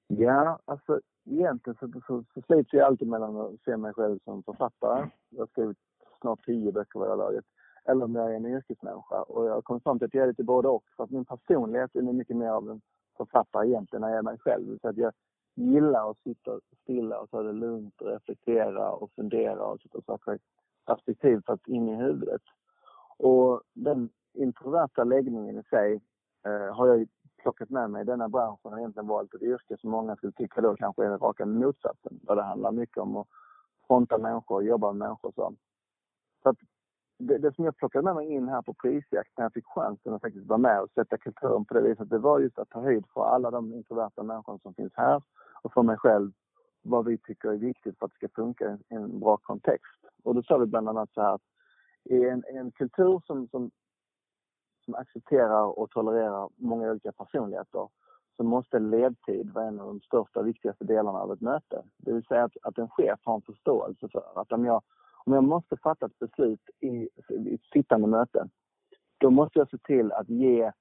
Ja, 0.07 0.59
alltså 0.65 1.01
egentligen 1.31 1.77
så, 1.81 2.01
så, 2.07 2.25
så 2.35 2.43
slits 2.43 2.73
jag 2.73 2.87
alltid 2.87 3.09
mellan 3.09 3.37
att 3.37 3.61
se 3.65 3.77
mig 3.77 3.93
själv 3.93 4.19
som 4.25 4.43
författare. 4.43 5.09
Jag 5.31 5.41
har 5.41 5.47
skrivit 5.47 5.77
snart 6.21 6.45
tio 6.45 6.73
böcker 6.73 7.01
vid 7.01 7.09
det 7.09 7.17
laget. 7.17 7.45
Eller 7.85 8.05
om 8.05 8.15
jag 8.15 8.33
är 8.33 8.37
en 8.37 8.47
yrkesmänniska. 8.47 9.23
Och 9.23 9.47
jag 9.47 9.55
har 9.55 9.63
kommit 9.63 9.83
fram 9.83 9.99
till 9.99 10.07
att 10.07 10.15
jag 10.15 10.23
är 10.23 10.29
lite 10.29 10.45
både 10.45 10.69
och. 10.69 10.85
För 10.97 11.05
att 11.05 11.11
min 11.11 11.25
personlighet 11.25 11.97
är 11.97 12.03
mycket 12.03 12.37
mer 12.37 12.49
av 12.49 12.71
en 12.71 12.81
författare 13.17 13.69
egentligen 13.69 14.01
när 14.01 14.09
jag 14.09 14.19
är 14.19 14.23
mig 14.23 14.39
själv. 14.39 14.79
Så 14.79 14.89
att 14.89 14.97
jag 14.97 15.13
gillar 15.55 16.11
att 16.11 16.19
sitta 16.19 16.61
stilla 16.83 17.19
och 17.19 17.31
ta 17.31 17.43
det 17.43 17.53
lugnt 17.53 18.01
och 18.01 18.11
reflektera 18.11 18.91
och 18.91 19.11
fundera 19.17 19.65
och 19.65 19.81
sätta 19.81 20.03
saker 20.03 20.35
i 20.35 20.39
perspektiv 20.87 21.41
för 21.47 21.53
att 21.53 21.69
in 21.69 21.89
i 21.89 21.97
huvudet. 21.97 22.43
Och 23.19 23.63
den 23.75 24.11
introverta 24.39 25.05
läggningen 25.05 25.59
i 25.59 25.63
sig 25.63 26.01
eh, 26.47 26.75
har 26.77 26.87
jag 26.87 27.09
plockat 27.43 27.71
med 27.71 27.91
mig. 27.91 28.03
i 28.03 28.05
Denna 28.05 28.29
branschen 28.29 28.73
har 28.73 28.79
egentligen 28.79 29.07
valt 29.07 29.35
ett 29.35 29.43
yrke 29.43 29.77
som 29.81 29.91
många 29.91 30.17
skulle 30.17 30.33
tycka 30.33 30.61
då 30.61 30.77
kanske 30.77 31.05
är 31.05 31.19
raka 31.19 31.47
motsatsen. 31.47 32.19
Där 32.23 32.37
det 32.37 32.43
handlar 32.43 32.73
mycket 32.73 32.99
om 32.99 33.17
att 33.17 33.27
fronta 33.87 34.19
människor 34.19 34.57
och 34.57 34.65
jobba 34.65 34.93
med 34.93 35.09
människor. 35.09 35.33
Så, 35.35 35.55
så 36.43 36.49
att 36.49 36.57
det, 37.19 37.39
det 37.39 37.55
som 37.55 37.65
jag 37.65 37.77
plockade 37.77 38.05
med 38.05 38.15
mig 38.15 38.27
in 38.27 38.49
här 38.49 38.63
på 38.63 38.75
prisjakt 38.75 39.31
när 39.37 39.45
jag 39.45 39.53
fick 39.53 39.67
chansen 39.67 40.15
att 40.15 40.21
faktiskt 40.21 40.47
vara 40.47 40.59
med 40.59 40.81
och 40.81 40.91
sätta 40.91 41.19
kulturen 41.19 41.65
på 41.65 41.75
det 41.75 41.81
viset, 41.81 42.11
det 42.11 42.19
var 42.19 42.41
just 42.41 42.59
att 42.59 42.71
ta 42.71 42.81
höjd 42.81 43.05
för 43.15 43.25
alla 43.25 43.51
de 43.51 43.75
introverta 43.75 44.23
människor 44.23 44.59
som 44.63 44.75
finns 44.75 44.93
här 44.97 45.23
och 45.63 45.73
för 45.73 45.83
mig 45.83 45.97
själv 45.97 46.33
vad 46.83 47.05
vi 47.05 47.19
tycker 47.19 47.49
är 47.49 47.57
viktigt 47.57 47.99
för 47.99 48.07
att 48.07 48.13
det 48.13 48.27
ska 48.27 48.43
funka 48.43 48.79
i 48.91 48.95
en 48.95 49.21
bra 49.21 49.37
kontext. 49.37 49.99
Och 50.25 50.35
då 50.35 50.43
sa 50.43 50.59
vi 50.59 50.67
bland 50.67 50.89
annat 50.89 51.11
så 51.13 51.23
här 51.23 51.35
att 51.35 51.43
i 52.05 52.29
en, 52.29 52.45
en 52.49 52.71
kultur 52.71 53.23
som, 53.27 53.49
som 53.49 53.71
som 54.89 54.95
accepterar 54.95 55.79
och 55.79 55.91
tolererar 55.91 56.49
många 56.57 56.91
olika 56.91 57.13
personligheter 57.13 57.89
så 58.37 58.43
måste 58.43 58.79
ledtid 58.79 59.51
vara 59.55 59.65
en 59.65 59.81
av 59.81 59.87
de 59.87 60.01
största 60.01 60.41
och 60.41 60.47
viktigaste 60.47 60.85
delarna 60.85 61.19
av 61.19 61.33
ett 61.33 61.41
möte. 61.41 61.83
Det 61.97 62.13
vill 62.13 62.25
säga 62.25 62.45
att, 62.45 62.57
att 62.63 62.79
en 62.79 62.89
chef 62.89 63.21
har 63.25 63.35
en 63.35 63.43
förståelse 63.43 64.09
för 64.13 64.41
att 64.41 64.53
om 64.53 64.65
jag, 64.65 64.83
om 65.25 65.33
jag 65.33 65.45
måste 65.45 65.77
fatta 65.77 66.07
ett 66.07 66.19
beslut 66.19 66.61
i, 66.81 67.09
i 67.29 67.55
ett 67.55 67.65
sittande 67.73 68.07
möte, 68.07 68.49
då 69.19 69.31
måste 69.31 69.59
jag 69.59 69.71
se 69.71 69.79
till 69.79 70.13
att 70.13 70.29
ge 70.29 70.73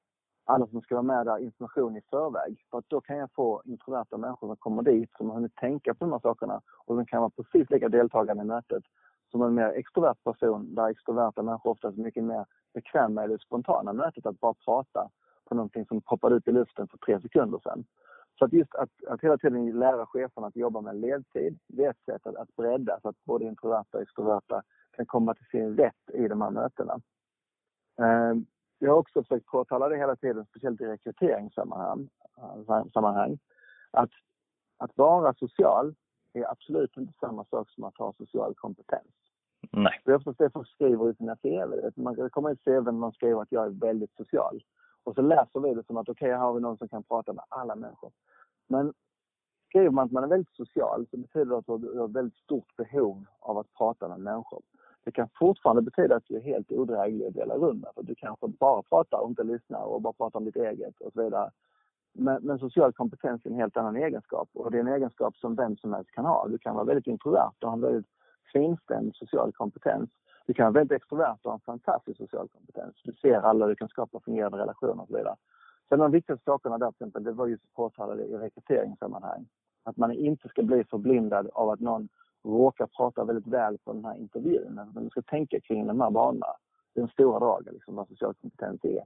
alla 0.45 0.67
som 0.67 0.81
ska 0.81 0.95
vara 0.95 1.03
med 1.03 1.25
där 1.25 1.37
information 1.37 1.97
i 1.97 2.01
förväg. 2.01 2.65
För 2.71 2.77
att 2.77 2.89
då 2.89 3.01
kan 3.01 3.17
jag 3.17 3.31
få 3.31 3.61
introverta 3.65 4.17
människor 4.17 4.47
som 4.47 4.57
kommer 4.57 4.83
dit, 4.83 5.09
som 5.17 5.29
har 5.29 5.35
hunnit 5.35 5.55
tänka 5.55 5.93
på 5.93 6.05
de 6.05 6.11
här 6.11 6.19
sakerna 6.19 6.61
och 6.85 6.95
som 6.95 7.05
kan 7.05 7.21
vara 7.21 7.29
precis 7.29 7.69
lika 7.69 7.89
deltagande 7.89 8.43
i 8.43 8.45
mötet 8.45 8.83
som 9.31 9.41
en 9.41 9.53
mer 9.53 9.69
extrovert 9.69 10.23
person, 10.23 10.75
där 10.75 10.87
extroverta 10.87 11.43
människor 11.43 11.71
oftast 11.71 11.97
är 11.97 12.01
mycket 12.01 12.23
mer 12.23 12.45
bekväma 12.73 13.25
i 13.25 13.27
det 13.27 13.41
spontana 13.41 13.93
mötet, 13.93 14.25
att 14.25 14.39
bara 14.39 14.53
prata 14.53 15.09
på 15.45 15.55
någonting 15.55 15.85
som 15.85 16.01
poppade 16.01 16.35
ut 16.35 16.47
i 16.47 16.51
luften 16.51 16.87
för 16.87 16.97
tre 16.97 17.21
sekunder 17.21 17.59
sedan. 17.63 17.85
Så 18.39 18.45
att 18.45 18.53
just 18.53 18.75
att, 18.75 18.89
att 19.07 19.21
hela 19.21 19.37
tiden 19.37 19.79
lära 19.79 20.05
cheferna 20.05 20.47
att 20.47 20.55
jobba 20.55 20.81
med 20.81 20.95
ledtid, 20.95 21.59
det 21.67 21.85
är 21.85 21.89
ett 21.89 22.05
sätt 22.05 22.27
att, 22.27 22.35
att 22.35 22.55
bredda 22.55 22.99
så 23.01 23.09
att 23.09 23.23
både 23.23 23.45
introverta 23.45 23.97
och 23.97 24.03
extroverta 24.03 24.63
kan 24.91 25.05
komma 25.05 25.33
till 25.33 25.45
sin 25.45 25.77
rätt 25.77 26.09
i 26.13 26.27
de 26.27 26.41
här 26.41 26.49
mötena. 26.49 26.99
Eh, 27.99 28.33
jag 28.79 28.91
har 28.91 28.97
också 28.97 29.23
försökt 29.23 29.45
påtala 29.45 29.89
det 29.89 29.97
hela 29.97 30.15
tiden, 30.15 30.45
speciellt 30.45 30.81
i 30.81 30.85
rekryteringssammanhang, 30.85 32.09
eh, 32.37 33.37
att, 33.91 34.09
att 34.77 34.97
vara 34.97 35.33
social 35.33 35.95
är 36.39 36.51
absolut 36.51 36.97
inte 36.97 37.13
samma 37.19 37.45
sak 37.45 37.69
som 37.71 37.83
att 37.83 37.97
ha 37.97 38.13
social 38.13 38.53
kompetens. 38.55 39.07
Nej. 39.71 40.01
Det 40.05 40.11
är 40.11 40.15
oftast 40.15 40.37
det 40.37 40.49
folk 40.49 40.69
skriver 40.69 41.09
i 41.09 41.15
sina 41.15 41.35
CV. 41.35 41.91
Man 41.95 42.29
kommer 42.29 42.51
i 42.51 42.55
CV 42.55 42.85
när 42.85 42.91
man 42.91 43.11
skriver 43.11 43.41
att 43.41 43.51
jag 43.51 43.65
är 43.65 43.69
väldigt 43.69 44.15
social. 44.15 44.63
Och 45.03 45.15
så 45.15 45.21
läser 45.21 45.59
vi 45.59 45.73
det 45.73 45.85
som 45.85 45.97
att 45.97 46.09
okej, 46.09 46.25
okay, 46.25 46.31
här 46.31 46.37
har 46.37 46.53
vi 46.53 46.61
någon 46.61 46.77
som 46.77 46.87
kan 46.87 47.03
prata 47.03 47.33
med 47.33 47.43
alla 47.49 47.75
människor. 47.75 48.11
Men 48.67 48.93
skriver 49.69 49.89
man 49.89 50.05
att 50.05 50.11
man 50.11 50.23
är 50.23 50.27
väldigt 50.27 50.55
social 50.55 51.05
så 51.11 51.17
betyder 51.17 51.45
det 51.45 51.57
att 51.57 51.81
du 51.81 51.99
har 51.99 52.07
väldigt 52.07 52.37
stort 52.37 52.75
behov 52.75 53.25
av 53.39 53.57
att 53.57 53.73
prata 53.73 54.07
med 54.07 54.19
människor. 54.19 54.61
Det 55.03 55.11
kan 55.11 55.29
fortfarande 55.39 55.81
betyda 55.81 56.15
att 56.15 56.23
du 56.27 56.35
är 56.35 56.41
helt 56.41 56.71
odräglig 56.71 57.25
att 57.25 57.33
dela 57.33 57.55
rum 57.55 57.77
med. 57.77 57.89
För 57.95 58.03
du 58.03 58.15
kanske 58.15 58.47
bara 58.47 58.81
pratar 58.81 59.17
och 59.17 59.29
inte 59.29 59.43
lyssnar 59.43 59.83
och 59.83 60.01
bara 60.01 60.13
pratar 60.13 60.39
om 60.39 60.45
ditt 60.45 60.55
eget 60.55 61.01
och 61.01 61.13
så 61.13 61.23
vidare. 61.23 61.51
Men, 62.19 62.43
men, 62.43 62.59
social 62.59 62.93
kompetens 62.93 63.45
är 63.45 63.49
en 63.49 63.55
helt 63.55 63.77
annan 63.77 63.95
egenskap 63.95 64.49
och 64.53 64.71
det 64.71 64.77
är 64.77 64.81
en 64.81 64.87
egenskap 64.87 65.37
som 65.37 65.55
vem 65.55 65.77
som 65.77 65.93
helst 65.93 66.11
kan 66.11 66.25
ha. 66.25 66.47
Du 66.47 66.57
kan 66.57 66.75
vara 66.75 66.85
väldigt 66.85 67.07
introvert 67.07 67.53
och 67.61 67.67
ha 67.67 67.73
en 67.73 67.81
väldigt 67.81 68.11
finstämd 68.53 69.15
social 69.15 69.51
kompetens. 69.51 70.09
Du 70.45 70.53
kan 70.53 70.63
vara 70.63 70.73
väldigt 70.73 70.95
extrovert 70.95 71.37
och 71.43 71.51
ha 71.51 71.53
en 71.53 71.59
fantastisk 71.59 72.17
social 72.17 72.47
kompetens. 72.47 72.95
Du 73.03 73.13
ser 73.13 73.37
alla, 73.37 73.67
du 73.67 73.75
kan 73.75 73.89
skapa 73.89 74.19
fungerande 74.19 74.57
relationer 74.57 75.01
och 75.01 75.07
så 75.07 75.17
vidare. 75.17 75.35
Sen 75.89 75.99
de 75.99 76.11
viktigaste 76.11 76.45
sakerna 76.45 76.77
där 76.77 76.91
till 76.91 76.95
exempel, 76.95 77.23
det 77.23 77.31
var 77.31 77.47
just 77.47 77.73
påtalade 77.73 78.23
i 78.23 78.37
rekryteringssammanhang. 78.37 79.47
Att 79.83 79.97
man 79.97 80.11
inte 80.11 80.49
ska 80.49 80.63
bli 80.63 80.83
förblindad 80.83 81.49
av 81.53 81.69
att 81.69 81.79
någon 81.79 82.09
råkar 82.43 82.87
prata 82.87 83.23
väldigt 83.23 83.47
väl 83.47 83.77
på 83.77 83.93
den 83.93 84.05
här 84.05 84.15
intervjun. 84.15 84.73
Men 84.75 84.93
man 84.93 85.09
ska 85.09 85.21
tänka 85.21 85.59
kring 85.59 85.87
de 85.87 86.01
här 86.01 86.09
banorna. 86.09 86.47
Det 86.93 86.99
är 86.99 87.01
den 87.01 87.11
stora 87.11 87.39
dragen, 87.39 87.73
liksom, 87.73 87.95
vad 87.95 88.07
social 88.07 88.33
kompetens 88.33 88.85
är. 88.85 89.03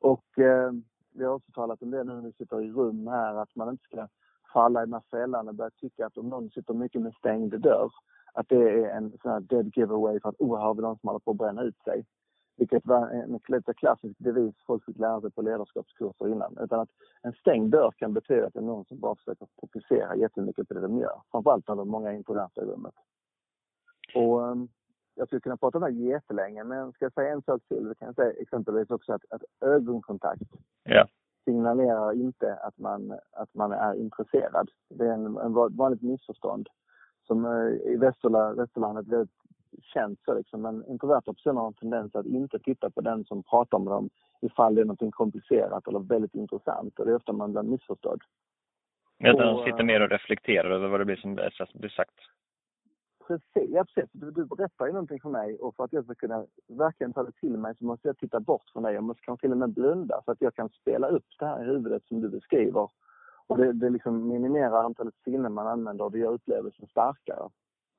Och 0.00 0.38
eh, 0.38 0.72
vi 1.18 1.24
har 1.24 1.34
också 1.34 1.52
talat 1.52 1.82
om 1.82 1.90
det 1.90 2.04
nu 2.04 2.14
när 2.14 2.22
vi 2.22 2.32
sitter 2.32 2.60
i 2.60 2.70
rum 2.70 3.06
här, 3.06 3.34
att 3.34 3.56
man 3.56 3.70
inte 3.70 3.84
ska 3.84 4.08
falla 4.52 4.82
i 4.82 4.86
den 4.86 4.92
här 4.92 5.02
fällan 5.10 5.48
och 5.48 5.54
börja 5.54 5.70
tycka 5.70 6.06
att 6.06 6.18
om 6.18 6.28
någon 6.28 6.50
sitter 6.50 6.74
mycket 6.74 7.02
med 7.02 7.14
stängd 7.14 7.60
dörr, 7.60 7.90
att 8.32 8.48
det 8.48 8.56
är 8.56 8.96
en 8.96 9.18
sån 9.22 9.30
här 9.30 9.40
dead 9.40 9.72
giveaway 9.76 10.20
för 10.20 10.28
att 10.28 10.40
oh, 10.40 10.58
här 10.58 10.64
har 10.64 10.74
vi 10.74 10.82
någon 10.82 10.98
som 10.98 11.08
håller 11.08 11.20
på 11.20 11.30
att 11.30 11.36
bränna 11.36 11.62
ut 11.62 11.78
sig. 11.84 12.06
Vilket 12.56 12.86
var 12.86 13.08
en 13.08 13.40
lite 13.48 13.74
klassisk 13.74 14.14
devis 14.18 14.54
folk 14.66 14.84
fick 14.84 14.98
lära 14.98 15.20
sig 15.20 15.30
på 15.30 15.42
ledarskapskurser 15.42 16.28
innan. 16.28 16.58
Utan 16.60 16.80
att 16.80 16.88
en 17.22 17.32
stängd 17.32 17.70
dörr 17.70 17.92
kan 17.96 18.14
betyda 18.14 18.46
att 18.46 18.52
det 18.52 18.60
är 18.60 18.62
någon 18.62 18.84
som 18.84 19.00
bara 19.00 19.14
försöker 19.14 19.46
fokusera 19.60 20.16
jättemycket 20.16 20.68
på 20.68 20.74
det 20.74 20.80
de 20.80 20.98
gör. 20.98 21.22
Framförallt 21.30 21.68
när 21.68 21.76
de 21.76 21.88
är 21.88 21.92
många 21.92 22.12
introverta 22.12 22.62
i 22.62 22.64
rummet. 22.64 22.94
Och 24.14 24.40
um, 24.40 24.68
jag 25.18 25.26
skulle 25.26 25.40
kunna 25.40 25.56
prata 25.56 25.78
om 25.78 25.84
det 25.84 25.90
här 25.90 26.10
jättelänge, 26.10 26.64
men 26.64 26.92
ska 26.92 27.04
jag 27.04 27.12
säga 27.12 27.32
en 27.32 27.42
sak 27.42 27.62
till? 27.68 27.94
Kan 27.98 28.06
jag 28.06 28.14
säga 28.14 28.32
exempelvis 28.32 28.90
också 28.90 29.12
att, 29.12 29.22
att 29.30 29.42
ögonkontakt 29.60 30.50
ja. 30.84 31.08
signalerar 31.44 32.12
inte 32.12 32.54
att 32.54 32.78
man, 32.78 33.18
att 33.32 33.54
man 33.54 33.72
är 33.72 33.94
intresserad. 33.94 34.70
Det 34.88 35.04
är 35.04 35.12
en, 35.12 35.36
en 35.36 35.52
vanligt 35.52 36.02
missförstånd 36.02 36.68
som 37.26 37.46
i 37.84 37.96
Västerla, 37.96 38.52
Västerlandet 38.52 39.12
är 39.12 39.26
känt 39.82 40.20
så 40.24 40.34
liksom. 40.34 40.62
Men 40.62 40.84
introverta 40.88 41.32
personer 41.32 41.60
har 41.60 41.66
en 41.66 41.74
tendens 41.74 42.14
att 42.14 42.26
inte 42.26 42.58
titta 42.58 42.90
på 42.90 43.00
den 43.00 43.24
som 43.24 43.42
pratar 43.42 43.78
med 43.78 43.92
dem 43.92 44.10
ifall 44.40 44.74
det 44.74 44.80
är 44.80 44.84
något 44.84 45.14
komplicerat 45.14 45.88
eller 45.88 46.00
väldigt 46.00 46.34
intressant 46.34 46.98
och 46.98 47.06
det 47.06 47.10
är 47.10 47.16
ofta 47.16 47.32
man 47.32 47.52
blir 47.52 47.62
missförstådd. 47.62 48.20
Utan 49.18 49.46
de 49.46 49.64
sitter 49.64 49.84
mer 49.84 50.00
och 50.00 50.10
reflekterar 50.10 50.70
över 50.70 50.88
vad 50.88 51.00
det 51.00 51.04
blir 51.04 51.16
som 51.16 51.34
blir 51.74 51.88
sagt 51.88 52.20
precis, 53.28 53.70
ja, 53.70 53.84
precis. 53.84 54.10
Du, 54.12 54.30
du 54.30 54.44
berättar 54.44 54.86
ju 54.86 54.92
någonting 54.92 55.20
för 55.20 55.28
mig 55.30 55.58
och 55.58 55.76
för 55.76 55.84
att 55.84 55.92
jag 55.92 56.04
ska 56.04 56.14
kunna 56.14 56.46
verkligen 56.68 57.12
ta 57.12 57.22
det 57.22 57.32
till 57.32 57.58
mig 57.58 57.74
så 57.78 57.84
måste 57.84 58.08
jag 58.08 58.18
titta 58.18 58.40
bort 58.40 58.70
från 58.72 58.82
dig. 58.82 58.94
Jag 58.94 59.04
måste 59.04 59.22
kanske 59.22 59.44
till 59.44 59.52
och 59.52 59.58
med 59.58 59.70
blunda 59.70 60.22
så 60.24 60.30
att 60.30 60.40
jag 60.40 60.54
kan 60.54 60.68
spela 60.68 61.08
upp 61.08 61.26
det 61.38 61.46
här 61.46 61.62
i 61.62 61.66
huvudet 61.66 62.02
som 62.04 62.20
du 62.20 62.28
beskriver. 62.28 62.88
Och 63.46 63.56
det, 63.58 63.72
det 63.72 63.90
liksom 63.90 64.28
minimerar 64.28 64.84
antalet 64.84 65.14
sinnen 65.24 65.52
man 65.52 65.66
använder 65.66 66.04
och 66.04 66.12
det 66.12 66.18
gör 66.18 66.32
upplevelsen 66.32 66.86
starkare. 66.86 67.48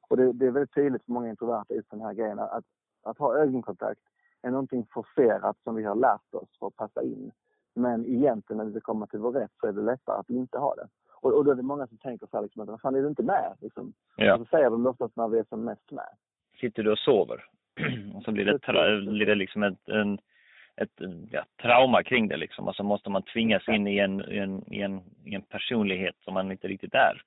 Och 0.09 0.17
det, 0.17 0.33
det 0.33 0.45
är 0.47 0.51
väldigt 0.51 0.73
tydligt 0.73 1.05
för 1.05 1.11
många 1.11 1.29
introverta 1.29 1.73
i 1.73 1.81
den 1.89 2.01
här 2.01 2.13
grejen 2.13 2.39
att, 2.39 2.65
att 3.03 3.17
ha 3.17 3.37
ögonkontakt 3.37 4.01
är 4.41 4.51
någonting 4.51 4.87
forcerat 4.91 5.57
som 5.63 5.75
vi 5.75 5.83
har 5.83 5.95
lärt 5.95 6.33
oss 6.33 6.59
för 6.59 6.67
att 6.67 6.75
passa 6.75 7.03
in. 7.03 7.31
Men 7.75 8.05
egentligen 8.05 8.57
när 8.57 8.73
vi 8.73 8.81
kommer 8.81 9.05
till 9.05 9.19
vår 9.19 9.31
rätt 9.31 9.51
så 9.61 9.67
är 9.67 9.73
det 9.73 9.81
lättare 9.81 10.19
att 10.19 10.29
inte 10.29 10.57
ha 10.57 10.75
det. 10.75 10.87
Och, 11.21 11.38
och 11.38 11.45
då 11.45 11.51
är 11.51 11.55
det 11.55 11.63
många 11.63 11.88
som 11.88 11.97
tänker 11.97 12.27
så 12.27 12.38
här 12.38 12.43
liksom, 12.43 12.65
vad 12.65 12.82
fan 12.82 12.95
är 12.95 13.01
du 13.01 13.08
inte 13.08 13.23
med? 13.23 13.58
Liksom. 13.62 13.93
Ja. 14.15 14.34
Och 14.34 14.39
så 14.39 14.45
säger 14.45 14.69
de 14.69 14.88
oftast 14.88 15.15
när 15.15 15.27
vi 15.27 15.39
är 15.39 15.45
som 15.49 15.63
mest 15.63 15.91
med. 15.91 16.10
Sitter 16.60 16.84
du 16.84 16.91
och 16.91 16.99
sover 16.99 17.45
och 18.15 18.23
så 18.23 18.32
blir 18.32 18.45
det, 18.45 18.58
tra- 18.58 19.10
blir 19.10 19.25
det 19.25 19.36
liksom 19.36 19.63
ett, 19.63 19.89
en, 19.89 20.19
ett 20.75 21.01
ja, 21.32 21.45
trauma 21.62 22.03
kring 22.03 22.27
det 22.27 22.38
liksom. 22.38 22.67
Och 22.67 22.75
så 22.75 22.84
måste 22.84 23.10
man 23.10 23.23
tvingas 23.23 23.67
in 23.67 23.88
i 23.88 23.97
en, 23.97 24.21
i 24.21 24.38
en, 24.38 24.73
i 24.73 24.82
en, 24.82 25.01
i 25.25 25.36
en 25.36 25.41
personlighet 25.41 26.15
som 26.19 26.34
man 26.34 26.51
inte 26.51 26.67
riktigt 26.67 26.93
är. 26.93 27.23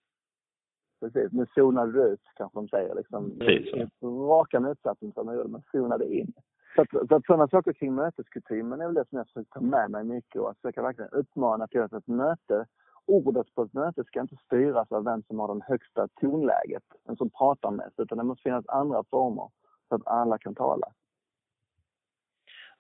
Precis, 1.01 1.33
nu 1.33 1.47
zonade 1.55 1.93
du 1.93 2.03
ut 2.03 2.21
kanske 2.37 2.59
de 2.59 2.69
säger 2.69 2.95
liksom. 2.95 3.39
Precis. 3.39 3.75
Raka 4.03 4.61
motsatsen 4.61 5.13
som 5.13 5.27
man 5.27 5.37
gjorde, 5.37 5.49
man 5.49 5.63
zonade 5.73 6.15
in. 6.15 6.33
Så 6.75 6.83
att, 6.83 7.09
så 7.09 7.15
att 7.15 7.27
sådana 7.27 7.49
saker 7.49 7.73
kring 7.73 7.95
möteskutymen 7.95 8.81
är 8.81 8.87
väl 8.87 8.95
det 8.95 9.09
som 9.09 9.19
jag 9.19 9.27
försöker 9.27 9.51
ta 9.51 9.61
med 9.61 9.91
mig 9.91 10.05
mycket 10.05 10.41
och 10.41 10.51
att 10.51 10.59
försöka 10.59 10.83
verkligen 10.83 11.11
uppmana 11.11 11.67
till 11.67 11.81
att 11.81 11.93
ett 11.93 12.07
möte 12.07 12.67
ordet 13.07 13.55
på 13.55 13.63
ett 13.63 13.73
möte 13.73 14.05
ska 14.05 14.21
inte 14.21 14.37
styras 14.37 14.93
av 14.93 15.05
vem 15.05 15.23
som 15.23 15.39
har 15.39 15.49
den 15.49 15.63
högsta 15.63 16.09
tonläget, 16.21 16.83
vem 17.07 17.17
som 17.17 17.31
pratar 17.31 17.71
mest, 17.71 18.01
utan 18.01 18.19
det 18.19 18.25
måste 18.25 18.43
finnas 18.43 18.69
andra 18.69 19.05
former 19.11 19.51
så 19.89 19.95
att 19.95 20.07
alla 20.07 20.39
kan 20.39 20.55
tala. 20.55 20.87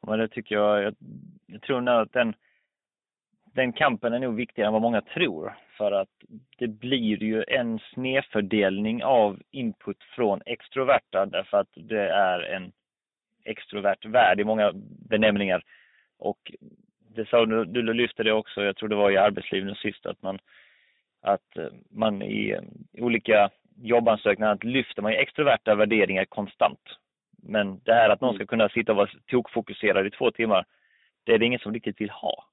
Men 0.06 0.18
det 0.18 0.28
tycker 0.28 0.54
jag, 0.54 0.82
jag, 0.82 0.94
jag 1.46 1.62
tror 1.62 1.80
nog 1.80 1.94
att 1.94 2.12
den, 2.12 2.35
den 3.44 3.72
kampen 3.72 4.12
är 4.12 4.18
nog 4.18 4.35
viktigare 4.35 4.66
än 4.66 4.72
vad 4.72 4.82
många 4.82 5.00
tror. 5.00 5.58
För 5.78 5.92
att 5.92 6.08
det 6.58 6.68
blir 6.68 7.22
ju 7.22 7.44
en 7.48 7.78
snedfördelning 7.78 9.04
av 9.04 9.40
input 9.50 10.02
från 10.16 10.42
extroverta 10.46 11.26
därför 11.26 11.56
att 11.56 11.68
det 11.74 12.08
är 12.11 12.40
en 12.40 12.72
extrovert 13.44 14.04
värld 14.04 14.40
i 14.40 14.44
många 14.44 14.72
benämningar. 15.08 15.62
Och 16.18 16.52
det 17.14 17.29
sa 17.29 17.46
du, 17.46 17.64
du 17.64 17.92
lyfte 17.92 18.22
det 18.22 18.33
också, 18.33 18.62
jag 18.62 18.77
tror 18.77 18.88
det 18.88 18.96
var 18.96 19.11
i 19.11 19.16
arbetslivet 19.16 19.79
sist, 19.79 20.07
att 20.07 20.22
man, 20.22 20.38
att 21.20 21.57
eh, 21.57 21.68
man 21.90 22.22
i, 22.22 22.59
i 22.92 23.01
olika 23.01 23.51
jobbansökningar 23.77 24.59
lyfter 24.62 25.03
man 25.03 25.12
extroverta 25.12 25.75
värderingar 25.75 26.25
konstant. 26.25 26.81
Men 27.42 27.81
det 27.85 27.94
här 27.94 28.11
att 28.11 28.20
någon 28.20 28.35
ska 28.35 28.46
kunna 28.46 28.68
sitta 28.68 28.92
och 28.92 28.96
vara 28.96 29.11
tokfokuserad 29.27 30.07
i 30.07 30.11
två 30.11 30.31
timmar, 30.31 30.64
det 31.25 31.33
är 31.33 31.38
det 31.38 31.46
ingen 31.46 31.59
som 31.59 31.75
riktigt 31.75 32.01
vill 32.01 32.11
ha. 32.11 32.44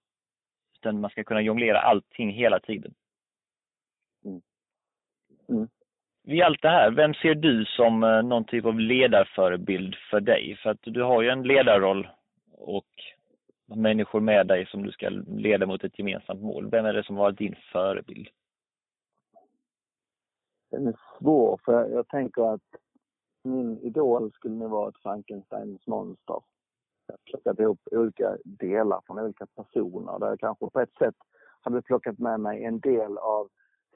Utan 0.76 1.00
man 1.00 1.10
ska 1.10 1.24
kunna 1.24 1.42
jonglera 1.42 1.80
allting 1.80 2.32
hela 2.32 2.60
tiden. 2.60 2.94
Mm. 4.26 4.42
Mm. 5.50 5.68
Vid 6.24 6.42
allt 6.42 6.62
det 6.62 6.70
här, 6.70 6.92
vem 6.92 7.14
ser 7.14 7.36
du 7.36 7.66
som 7.66 8.04
eh, 8.04 8.24
någon 8.24 8.46
typ 8.46 8.66
av 8.66 8.80
ledarförebild 8.80 9.96
för 9.96 10.20
dig? 10.20 10.58
För 10.64 10.70
att 10.70 10.82
du 10.82 11.02
har 11.02 11.22
ju 11.22 11.30
en 11.30 11.44
ledarroll 11.44 12.08
och 12.58 12.88
människor 13.76 14.20
med 14.20 14.48
dig 14.48 14.66
som 14.66 14.84
du 14.84 14.92
ska 14.92 15.10
leda 15.28 15.66
mot 15.66 15.84
ett 15.84 16.00
gemensamt 16.00 16.42
mål. 16.42 16.70
Vem 16.70 16.86
är 16.86 16.94
det 16.94 17.04
som 17.04 17.16
har 17.16 17.24
varit 17.24 17.38
din 17.38 17.56
förebild? 17.72 18.28
Den 20.72 20.88
är 20.88 20.96
svår, 21.20 21.60
för 21.66 21.74
jag, 21.74 21.92
jag 21.92 22.08
tänker 22.08 22.54
att 22.54 22.62
min 23.44 23.80
idol 23.80 24.32
skulle 24.32 24.56
nog 24.56 24.72
vara 24.72 24.90
ett 24.90 24.98
Frankensteins 24.98 25.88
monster. 25.88 26.42
Jag 27.08 27.14
har 27.14 27.20
plockat 27.26 27.60
ihop 27.60 27.80
olika 27.92 28.38
delar 28.44 29.02
från 29.06 29.20
olika 29.20 29.46
personer 29.46 30.20
där 30.20 30.28
jag 30.28 30.40
kanske 30.40 30.70
på 30.70 30.80
ett 30.80 30.94
sätt 31.00 31.16
hade 31.62 31.82
plockat 31.82 32.20
med 32.20 32.40
mig 32.40 32.64
en 32.64 32.80
del 32.80 33.18
av 33.18 33.50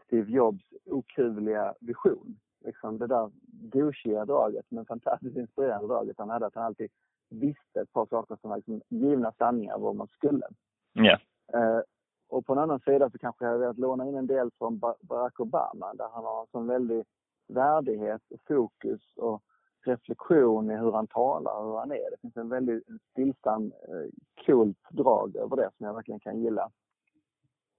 Steve 0.05 0.31
Jobs 0.31 0.63
okuvliga 0.85 1.73
vision. 1.79 2.39
Liksom 2.65 2.97
det 2.97 3.07
där 3.07 3.31
douchiga 3.45 4.25
draget, 4.25 4.65
men 4.69 4.85
fantastiskt 4.85 5.37
inspirerande 5.37 5.87
draget 5.87 6.17
han 6.17 6.29
hade, 6.29 6.45
att 6.45 6.55
han 6.55 6.63
alltid 6.63 6.91
visste 7.29 7.81
ett 7.81 7.93
par 7.93 8.05
saker 8.05 8.37
som 8.41 8.49
var 8.49 8.57
liksom 8.57 8.81
givna 8.89 9.31
sanningar 9.31 9.77
vad 9.77 9.95
man 9.95 10.07
skulle. 10.07 10.47
Yeah. 10.95 11.19
Eh, 11.53 11.81
och 12.29 12.45
på 12.45 12.53
en 12.53 12.59
annan 12.59 12.79
sida 12.79 13.09
så 13.09 13.17
kanske 13.17 13.45
jag 13.45 13.59
velat 13.59 13.77
låna 13.77 14.07
in 14.07 14.15
en 14.15 14.27
del 14.27 14.51
från 14.57 14.79
Barack 15.01 15.39
Obama 15.39 15.93
där 15.93 16.07
han 16.13 16.23
har 16.23 16.41
en 16.41 16.47
sån 16.51 16.67
väldig 16.67 17.03
värdighet 17.47 18.21
och 18.31 18.39
fokus 18.47 19.01
och 19.17 19.43
reflektion 19.85 20.71
i 20.71 20.77
hur 20.77 20.91
han 20.91 21.07
talar 21.07 21.57
och 21.57 21.65
hur 21.65 21.77
han 21.77 21.91
är. 21.91 22.11
Det 22.11 22.17
finns 22.21 22.37
en 22.37 22.49
väldigt 22.49 22.83
stillsam, 23.11 23.71
eh, 23.87 24.45
coolt 24.45 24.77
drag 24.89 25.35
över 25.35 25.55
det 25.55 25.69
som 25.77 25.85
jag 25.85 25.93
verkligen 25.93 26.19
kan 26.19 26.39
gilla. 26.39 26.69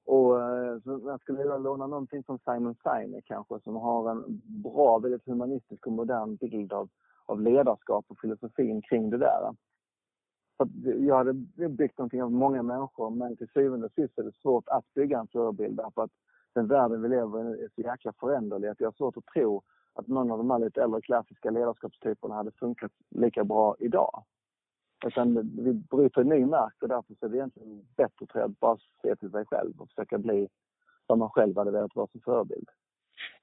Och 0.07 0.43
eh, 0.43 0.81
så 0.81 1.01
jag 1.05 1.21
skulle 1.21 1.39
vilja 1.39 1.59
låna 1.59 1.87
någonting 1.87 2.25
från 2.25 2.39
Simon 2.39 2.75
Sinek 2.75 3.25
kanske 3.25 3.61
som 3.61 3.77
har 3.77 4.11
en 4.11 4.43
bra, 4.63 4.99
väldigt 4.99 5.27
humanistisk 5.27 5.87
och 5.87 5.93
modern 5.93 6.37
bild 6.37 6.73
av 6.73 6.89
av 7.27 7.41
ledarskap 7.41 8.05
och 8.09 8.19
filosofin 8.21 8.83
kring 8.83 9.11
det 9.11 9.19
där. 9.19 9.55
För 10.57 10.69
jag 11.07 11.17
hade 11.17 11.33
byggt 11.69 11.99
någonting 11.99 12.23
av 12.23 12.33
många 12.33 12.63
människor 12.63 13.11
men 13.11 13.37
till 13.37 13.49
syvende 13.55 13.87
och 13.87 13.93
sist 13.93 14.19
är 14.19 14.23
det 14.23 14.33
svårt 14.43 14.69
att 14.69 14.95
bygga 14.95 15.19
en 15.19 15.27
förebild 15.27 15.77
därför 15.77 16.03
att 16.03 16.11
den 16.55 16.67
världen 16.67 17.03
vi 17.03 17.09
lever 17.09 17.57
i 17.57 17.65
är 17.65 17.69
så 17.75 17.81
jäkla 17.81 18.13
föränderlig 18.13 18.69
att 18.69 18.81
jag 18.81 18.87
har 18.87 18.93
svårt 18.93 19.17
att 19.17 19.27
tro 19.27 19.63
att 19.95 20.07
någon 20.07 20.31
av 20.31 20.39
de 20.39 20.51
här 20.51 20.59
lite 20.59 20.83
äldre 20.83 21.01
klassiska 21.01 21.51
ledarskapstyperna 21.51 22.35
hade 22.35 22.51
funkat 22.51 22.93
lika 23.11 23.45
bra 23.45 23.77
idag. 23.79 24.25
Utan 25.07 25.51
vi 25.65 25.73
bryter 25.73 26.25
ny 26.25 26.47
mark 26.47 26.83
och 26.83 26.89
därför 26.89 27.15
så 27.15 27.27
är 27.27 27.31
det 27.31 27.37
egentligen 27.37 27.87
bättre 27.97 28.27
tror 28.27 28.43
jag, 28.43 28.51
att 28.51 28.61
bara 28.61 28.79
se 29.03 29.17
till 29.17 29.31
sig 29.31 29.45
själv 29.47 29.81
och 29.81 29.89
försöka 29.89 30.19
bli 30.19 30.49
vad 31.07 31.19
man 31.19 31.31
själv 31.31 31.57
hade 31.57 31.71
velat 31.71 31.97
vara 31.97 32.07
som 32.07 32.21
förebild. 32.21 32.69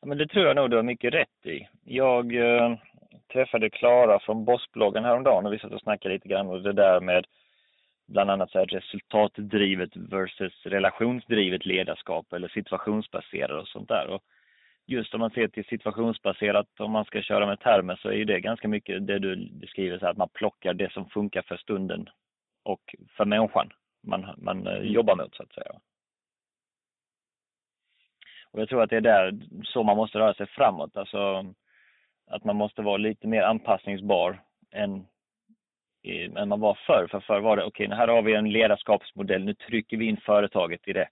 Ja, 0.01 0.07
men 0.07 0.17
det 0.17 0.27
tror 0.27 0.45
jag 0.45 0.55
nog 0.55 0.69
du 0.69 0.75
har 0.75 0.83
mycket 0.83 1.13
rätt 1.13 1.45
i. 1.45 1.67
Jag 1.83 2.35
eh, 2.35 2.77
träffade 3.33 3.69
Klara 3.69 4.19
från 4.19 4.45
Bossbloggen 4.45 5.03
häromdagen 5.03 5.45
och 5.45 5.53
vi 5.53 5.59
satt 5.59 5.71
och 5.71 5.81
snackade 5.81 6.13
lite 6.13 6.27
grann 6.27 6.47
om 6.47 6.63
det 6.63 6.73
där 6.73 7.01
med 7.01 7.25
bland 8.07 8.31
annat 8.31 8.51
så 8.51 8.59
här 8.59 8.65
resultatdrivet 8.65 9.95
versus 9.95 10.65
relationsdrivet 10.65 11.65
ledarskap 11.65 12.33
eller 12.33 12.47
situationsbaserat 12.47 13.61
och 13.61 13.67
sånt 13.67 13.87
där. 13.87 14.07
Och 14.07 14.21
just 14.85 15.13
om 15.13 15.19
man 15.19 15.31
ser 15.31 15.47
till 15.47 15.65
situationsbaserat, 15.65 16.67
om 16.79 16.91
man 16.91 17.05
ska 17.05 17.21
köra 17.21 17.45
med 17.45 17.59
termer, 17.59 17.95
så 17.95 18.11
är 18.11 18.25
det 18.25 18.39
ganska 18.39 18.67
mycket 18.67 19.07
det 19.07 19.19
du 19.19 19.49
beskriver, 19.51 19.99
så 19.99 20.07
att 20.07 20.17
man 20.17 20.29
plockar 20.33 20.73
det 20.73 20.91
som 20.91 21.09
funkar 21.09 21.41
för 21.41 21.57
stunden 21.57 22.09
och 22.63 22.95
för 23.17 23.25
människan 23.25 23.69
man, 24.03 24.25
man 24.37 24.67
eh, 24.67 24.81
jobbar 24.81 25.15
mot 25.15 25.35
så 25.35 25.43
att 25.43 25.53
säga. 25.53 25.71
Och 28.51 28.61
jag 28.61 28.69
tror 28.69 28.83
att 28.83 28.89
det 28.89 28.97
är 28.97 29.01
där 29.01 29.39
så 29.63 29.83
man 29.83 29.97
måste 29.97 30.19
röra 30.19 30.33
sig 30.33 30.47
framåt. 30.47 30.97
Alltså 30.97 31.45
att 32.27 32.43
man 32.43 32.55
måste 32.55 32.81
vara 32.81 32.97
lite 32.97 33.27
mer 33.27 33.41
anpassningsbar 33.41 34.41
än, 34.71 35.07
än 36.37 36.49
man 36.49 36.59
var 36.59 36.77
förr. 36.87 37.07
För 37.11 37.19
förr 37.19 37.39
var 37.39 37.57
det, 37.57 37.63
okej, 37.63 37.87
okay, 37.87 37.97
här 37.97 38.07
har 38.07 38.21
vi 38.21 38.33
en 38.33 38.51
ledarskapsmodell, 38.51 39.43
nu 39.43 39.53
trycker 39.53 39.97
vi 39.97 40.05
in 40.05 40.17
företaget 40.17 40.87
i 40.87 40.93
det. 40.93 41.09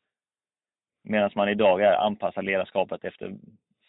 Medan 1.04 1.32
man 1.36 1.50
idag 1.50 1.82
är 1.82 1.94
anpassar 1.94 2.42
ledarskapet 2.42 3.04
efter 3.04 3.38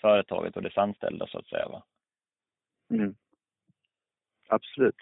företaget 0.00 0.56
och 0.56 0.62
dess 0.62 0.78
anställda 0.78 1.26
så 1.26 1.38
att 1.38 1.48
säga. 1.48 1.68
Va? 1.68 1.82
Mm. 2.90 3.14
Absolut. 4.48 4.96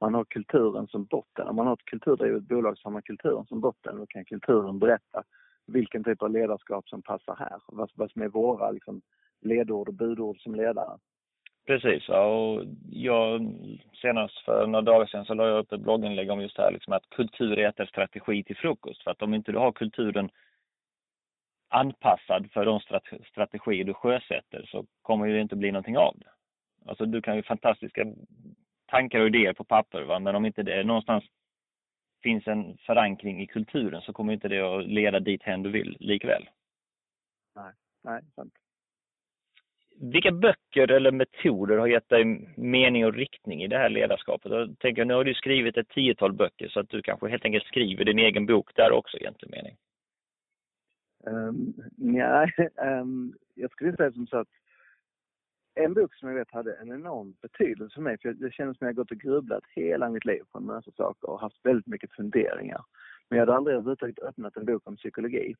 Man 0.00 0.14
har 0.14 0.24
kulturen 0.24 0.86
som 0.86 1.04
botten. 1.04 1.48
Om 1.48 1.56
man 1.56 1.66
har 1.66 1.74
ett 1.74 1.84
kulturdrivet 1.84 2.42
bolag 2.42 2.78
så 2.78 2.86
har 2.86 2.92
man 2.92 3.02
kulturen 3.02 3.46
som 3.46 3.60
botten. 3.60 3.96
Då 3.96 4.06
kan 4.06 4.24
kulturen 4.24 4.78
berätta 4.78 5.24
vilken 5.68 6.04
typ 6.04 6.22
av 6.22 6.30
ledarskap 6.30 6.88
som 6.88 7.02
passar 7.02 7.36
här. 7.36 7.60
Vad, 7.66 7.90
vad 7.94 8.10
som 8.10 8.22
är 8.22 8.28
våra 8.28 8.70
liksom, 8.70 9.02
ledord 9.40 9.88
och 9.88 9.94
budord 9.94 10.40
som 10.40 10.54
ledare. 10.54 10.98
Precis, 11.66 12.08
och 12.08 12.64
jag 12.90 13.52
senast 14.02 14.44
för 14.44 14.66
några 14.66 14.82
dagar 14.82 15.06
sedan 15.06 15.24
så 15.24 15.34
la 15.34 15.48
jag 15.48 15.58
upp 15.58 15.72
ett 15.72 15.80
blogginlägg 15.80 16.30
om 16.30 16.40
just 16.40 16.56
det 16.56 16.62
här 16.62 16.72
liksom 16.72 16.92
att 16.92 17.10
kultur 17.10 17.58
äter 17.58 17.86
strategi 17.86 18.44
till 18.44 18.56
frukost. 18.56 19.02
För 19.02 19.10
att 19.10 19.22
om 19.22 19.34
inte 19.34 19.52
du 19.52 19.58
har 19.58 19.72
kulturen 19.72 20.30
anpassad 21.68 22.50
för 22.52 22.64
de 22.64 22.80
strategier 23.30 23.84
du 23.84 23.94
sjösätter 23.94 24.66
så 24.68 24.86
kommer 25.02 25.28
det 25.28 25.40
inte 25.40 25.56
bli 25.56 25.72
någonting 25.72 25.98
av 25.98 26.14
det. 26.18 26.30
Alltså 26.86 27.06
du 27.06 27.22
kan 27.22 27.36
ju 27.36 27.42
fantastiska 27.42 28.06
tankar 28.86 29.20
och 29.20 29.26
idéer 29.26 29.52
på 29.52 29.64
papper 29.64 30.02
va? 30.02 30.18
men 30.18 30.34
om 30.34 30.46
inte 30.46 30.62
det 30.62 30.84
någonstans 30.84 31.24
finns 32.22 32.46
en 32.46 32.76
förankring 32.76 33.42
i 33.42 33.46
kulturen 33.46 34.00
så 34.00 34.12
kommer 34.12 34.32
inte 34.32 34.48
det 34.48 34.60
att 34.60 34.86
leda 34.86 35.20
dit 35.20 35.42
hen 35.42 35.62
du 35.62 35.70
vill 35.70 35.96
likväl. 36.00 36.48
Nej, 37.56 37.72
nej, 38.04 38.22
sant. 38.34 38.54
Vilka 40.00 40.30
böcker 40.30 40.90
eller 40.90 41.10
metoder 41.10 41.78
har 41.78 41.86
gett 41.86 42.08
dig 42.08 42.24
mening 42.56 43.06
och 43.06 43.14
riktning 43.14 43.62
i 43.62 43.68
det 43.68 43.78
här 43.78 43.88
ledarskapet? 43.88 44.52
Jag 44.52 44.78
tänker, 44.78 45.04
nu 45.04 45.14
har 45.14 45.24
du 45.24 45.34
skrivit 45.34 45.76
ett 45.76 45.88
tiotal 45.88 46.32
böcker 46.32 46.68
så 46.68 46.80
att 46.80 46.88
du 46.88 47.02
kanske 47.02 47.28
helt 47.28 47.44
enkelt 47.44 47.64
skriver 47.64 48.04
din 48.04 48.18
egen 48.18 48.46
bok 48.46 48.70
där 48.74 48.92
också 48.92 49.16
i 49.16 49.20
egentlig 49.20 49.50
mening. 49.50 49.76
Um, 51.26 51.74
nej, 51.96 52.52
um, 52.76 53.34
jag 53.54 53.70
skulle 53.70 53.96
säga 53.96 54.12
som 54.12 54.26
så 54.26 54.36
att 54.36 54.48
en 55.84 55.94
bok 55.94 56.14
som 56.14 56.28
jag 56.28 56.36
vet 56.36 56.50
hade 56.50 56.74
en 56.74 56.92
enorm 56.92 57.34
betydelse 57.42 57.94
för 57.94 58.02
mig, 58.02 58.18
för 58.22 58.32
det 58.32 58.52
kändes 58.52 58.78
som 58.78 58.86
jag 58.86 58.96
gått 58.96 59.10
och 59.10 59.16
grubblat 59.16 59.64
hela 59.74 60.10
mitt 60.10 60.24
liv 60.24 60.42
på 60.52 60.58
en 60.58 60.64
massa 60.64 60.90
saker 60.90 61.30
och 61.30 61.40
haft 61.40 61.64
väldigt 61.64 61.86
mycket 61.86 62.12
funderingar. 62.12 62.84
Men 63.28 63.38
jag 63.38 63.46
hade 63.46 63.56
aldrig 63.56 63.76
överhuvudtaget 63.76 64.18
öppnat 64.18 64.56
en 64.56 64.64
bok 64.64 64.82
om 64.84 64.96
psykologi. 64.96 65.54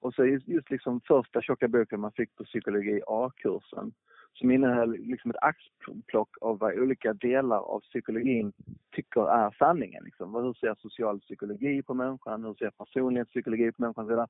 Och 0.00 0.14
så 0.14 0.24
just 0.24 0.70
liksom 0.70 1.00
första 1.00 1.42
tjocka 1.42 1.68
boken 1.68 2.00
man 2.00 2.12
fick 2.12 2.36
på 2.36 2.44
psykologi 2.44 3.00
A-kursen 3.06 3.92
som 4.38 4.50
innehöll 4.50 4.90
liksom 4.90 5.30
ett 5.30 5.42
axplock 5.42 6.28
av 6.40 6.58
vad 6.58 6.78
olika 6.78 7.12
delar 7.12 7.58
av 7.58 7.80
psykologin 7.80 8.52
tycker 8.90 9.30
är 9.30 9.54
sanningen. 9.58 10.04
Liksom. 10.04 10.34
Hur 10.34 10.54
ser 10.54 10.74
social 10.74 11.20
psykologi 11.20 11.82
på 11.82 11.94
människan? 11.94 12.44
Hur 12.44 12.54
ser 12.54 12.70
personlighetspsykologi 12.70 13.72
på 13.72 13.82
människan? 13.82 14.26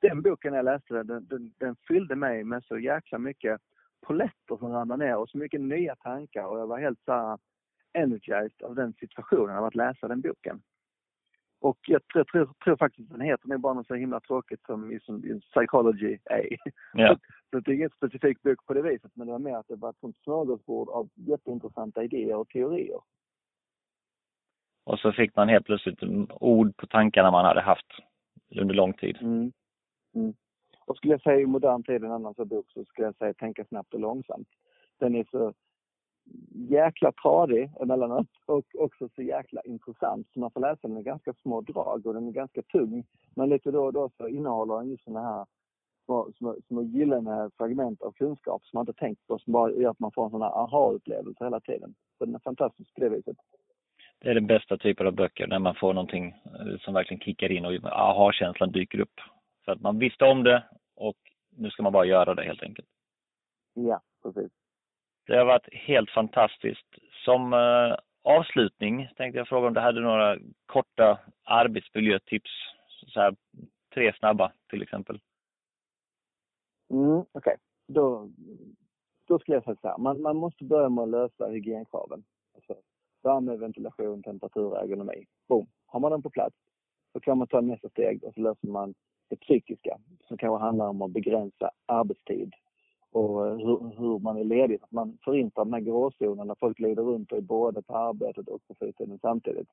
Den 0.00 0.22
boken 0.22 0.54
jag 0.54 0.64
läste, 0.64 1.02
den, 1.02 1.26
den, 1.26 1.52
den 1.58 1.76
fyllde 1.88 2.16
mig 2.16 2.44
med 2.44 2.64
så 2.64 2.78
jäkla 2.78 3.18
mycket 3.18 3.60
poletter 4.06 4.56
som 4.56 4.72
ramlade 4.72 5.04
ner 5.04 5.16
och 5.16 5.28
så 5.28 5.38
mycket 5.38 5.60
nya 5.60 5.96
tankar 5.96 6.44
och 6.44 6.58
jag 6.58 6.66
var 6.66 6.78
helt 6.78 7.00
så 7.04 7.12
här 7.12 7.38
energized 7.92 8.62
av 8.62 8.74
den 8.74 8.92
situationen 8.92 9.56
av 9.56 9.64
att 9.64 9.74
läsa 9.74 10.08
den 10.08 10.20
boken. 10.20 10.62
Och 11.60 11.78
jag 11.86 12.08
tror, 12.08 12.24
tror, 12.24 12.54
tror 12.64 12.76
faktiskt 12.76 13.10
den 13.10 13.20
heter 13.20 13.48
nog 13.48 13.60
bara 13.60 13.74
något 13.74 13.86
så 13.86 13.94
himla 13.94 14.20
tråkigt 14.20 14.62
som, 14.66 14.98
som 15.02 15.40
Psychology 15.40 16.18
A. 16.30 16.40
Ja. 16.92 17.16
så 17.50 17.60
det 17.60 17.70
är 17.70 17.74
ingen 17.74 17.90
specifik 17.90 18.42
bok 18.42 18.66
på 18.66 18.74
det 18.74 18.82
viset 18.82 19.10
men 19.14 19.26
det 19.26 19.32
var 19.32 19.38
mer 19.38 19.56
att 19.56 19.68
det 19.68 19.76
var 19.76 19.90
ett 19.90 20.00
sånt 20.00 20.16
smörgåsbord 20.24 20.88
av 20.88 21.08
jätteintressanta 21.14 22.04
idéer 22.04 22.36
och 22.36 22.48
teorier. 22.48 23.00
Och 24.84 24.98
så 24.98 25.12
fick 25.12 25.36
man 25.36 25.48
helt 25.48 25.66
plötsligt 25.66 26.02
ord 26.30 26.76
på 26.76 26.86
tankarna 26.86 27.30
man 27.30 27.44
hade 27.44 27.60
haft 27.60 27.86
under 28.60 28.74
lång 28.74 28.92
tid. 28.92 29.18
Mm. 29.20 29.52
Mm. 30.14 30.34
Och 30.84 30.96
skulle 30.96 31.14
jag 31.14 31.22
säga 31.22 31.40
i 31.40 31.46
modern 31.46 31.82
tid 31.82 32.04
en 32.04 32.12
annan 32.12 32.34
så 32.34 32.44
bok 32.44 32.70
så 32.70 32.84
skulle 32.84 33.06
jag 33.06 33.16
säga 33.16 33.34
Tänka 33.34 33.64
snabbt 33.64 33.94
och 33.94 34.00
långsamt. 34.00 34.48
Den 34.98 35.14
är 35.14 35.26
så 35.30 35.52
jäkla 36.54 37.12
tradig 37.12 37.70
emellanåt 37.80 38.26
och 38.46 38.66
också 38.78 39.08
så 39.14 39.22
jäkla 39.22 39.60
intressant. 39.64 40.26
Så 40.32 40.40
man 40.40 40.50
får 40.50 40.60
läsa 40.60 40.78
den 40.82 40.94
med 40.94 41.04
ganska 41.04 41.32
små 41.32 41.60
drag 41.60 42.06
och 42.06 42.14
den 42.14 42.28
är 42.28 42.32
ganska 42.32 42.62
tung. 42.62 43.04
Men 43.34 43.48
lite 43.48 43.70
då 43.70 43.84
och 43.84 43.92
då 43.92 44.10
så 44.16 44.28
innehåller 44.28 44.78
den 44.78 44.90
just 44.90 45.04
sådana 45.04 45.28
här 45.28 45.46
små, 46.04 46.32
små, 46.38 46.56
små 46.66 46.82
gyllene 46.82 47.50
fragment 47.56 48.02
av 48.02 48.12
kunskap 48.12 48.64
som 48.64 48.76
man 48.78 48.82
inte 48.82 49.00
tänkt 49.00 49.26
på 49.26 49.38
som 49.38 49.52
bara 49.52 49.72
gör 49.72 49.90
att 49.90 50.00
man 50.00 50.12
får 50.12 50.24
en 50.24 50.30
sån 50.30 50.42
här 50.42 50.62
aha-upplevelse 50.62 51.44
hela 51.44 51.60
tiden. 51.60 51.94
Så 52.18 52.24
den 52.24 52.34
är 52.34 52.38
fantastisk 52.38 52.94
på 52.94 53.00
det 53.00 53.08
viset. 53.08 53.36
Det 54.18 54.30
är 54.30 54.34
den 54.34 54.46
bästa 54.46 54.76
typen 54.76 55.06
av 55.06 55.12
böcker 55.12 55.46
när 55.46 55.58
man 55.58 55.74
får 55.74 55.94
någonting 55.94 56.28
eh, 56.28 56.78
som 56.80 56.94
verkligen 56.94 57.20
kickar 57.20 57.52
in 57.52 57.64
och 57.64 57.72
aha-känslan 57.84 58.72
dyker 58.72 59.00
upp. 59.00 59.20
För 59.64 59.72
att 59.72 59.80
man 59.80 59.98
visste 59.98 60.24
om 60.24 60.42
det 60.42 60.64
och 61.08 61.16
nu 61.56 61.70
ska 61.70 61.82
man 61.82 61.92
bara 61.92 62.04
göra 62.04 62.34
det 62.34 62.44
helt 62.44 62.62
enkelt. 62.62 62.88
Ja, 63.74 64.00
precis. 64.22 64.52
Det 65.26 65.36
har 65.36 65.44
varit 65.44 65.74
helt 65.74 66.10
fantastiskt. 66.10 66.86
Som 67.24 67.52
eh, 67.52 67.96
avslutning 68.22 69.08
tänkte 69.16 69.38
jag 69.38 69.48
fråga 69.48 69.66
om 69.66 69.74
du 69.74 69.80
hade 69.80 70.00
några 70.00 70.38
korta 70.66 71.18
arbetsmiljötips? 71.44 72.50
Så 73.06 73.20
här, 73.20 73.36
tre 73.94 74.12
snabba 74.18 74.52
till 74.70 74.82
exempel. 74.82 75.20
Mm, 76.90 77.18
Okej, 77.18 77.28
okay. 77.32 77.56
då, 77.86 78.30
då 79.26 79.38
skulle 79.38 79.56
jag 79.56 79.64
säga 79.64 79.76
så 79.80 79.88
här. 79.88 79.98
Man, 79.98 80.22
man 80.22 80.36
måste 80.36 80.64
börja 80.64 80.88
med 80.88 81.02
att 81.02 81.10
lösa 81.10 81.46
hygienkraven. 81.46 82.24
Alltså, 82.54 82.76
värme, 83.22 83.56
ventilation, 83.56 84.22
temperatur, 84.22 84.76
ergonomi. 84.76 85.26
Boom! 85.48 85.66
Har 85.86 86.00
man 86.00 86.10
den 86.10 86.22
på 86.22 86.30
plats, 86.30 86.56
så 87.12 87.20
kan 87.20 87.38
man 87.38 87.46
ta 87.46 87.60
nästa 87.60 87.88
steg 87.88 88.24
och 88.24 88.34
så 88.34 88.40
löser 88.40 88.68
man 88.68 88.94
det 89.32 89.40
psykiska 89.40 89.98
som 90.28 90.36
kanske 90.38 90.64
handlar 90.64 90.88
om 90.88 91.02
att 91.02 91.10
begränsa 91.10 91.70
arbetstid 91.86 92.52
och 93.12 93.46
eh, 93.46 93.56
hur, 93.56 93.98
hur 93.98 94.18
man 94.18 94.36
är 94.36 94.44
ledig. 94.44 94.78
Att 94.82 94.92
man 94.92 95.18
förintar 95.24 95.64
den 95.64 95.74
här 95.74 95.80
gråzonen 95.80 96.46
när 96.46 96.54
folk 96.54 96.78
lider 96.78 97.02
runt 97.02 97.32
och 97.32 97.38
är 97.38 97.42
både 97.42 97.82
på 97.82 97.96
arbetet 97.96 98.48
och 98.48 98.66
på 98.68 98.74
fritiden 98.74 99.18
samtidigt. 99.22 99.68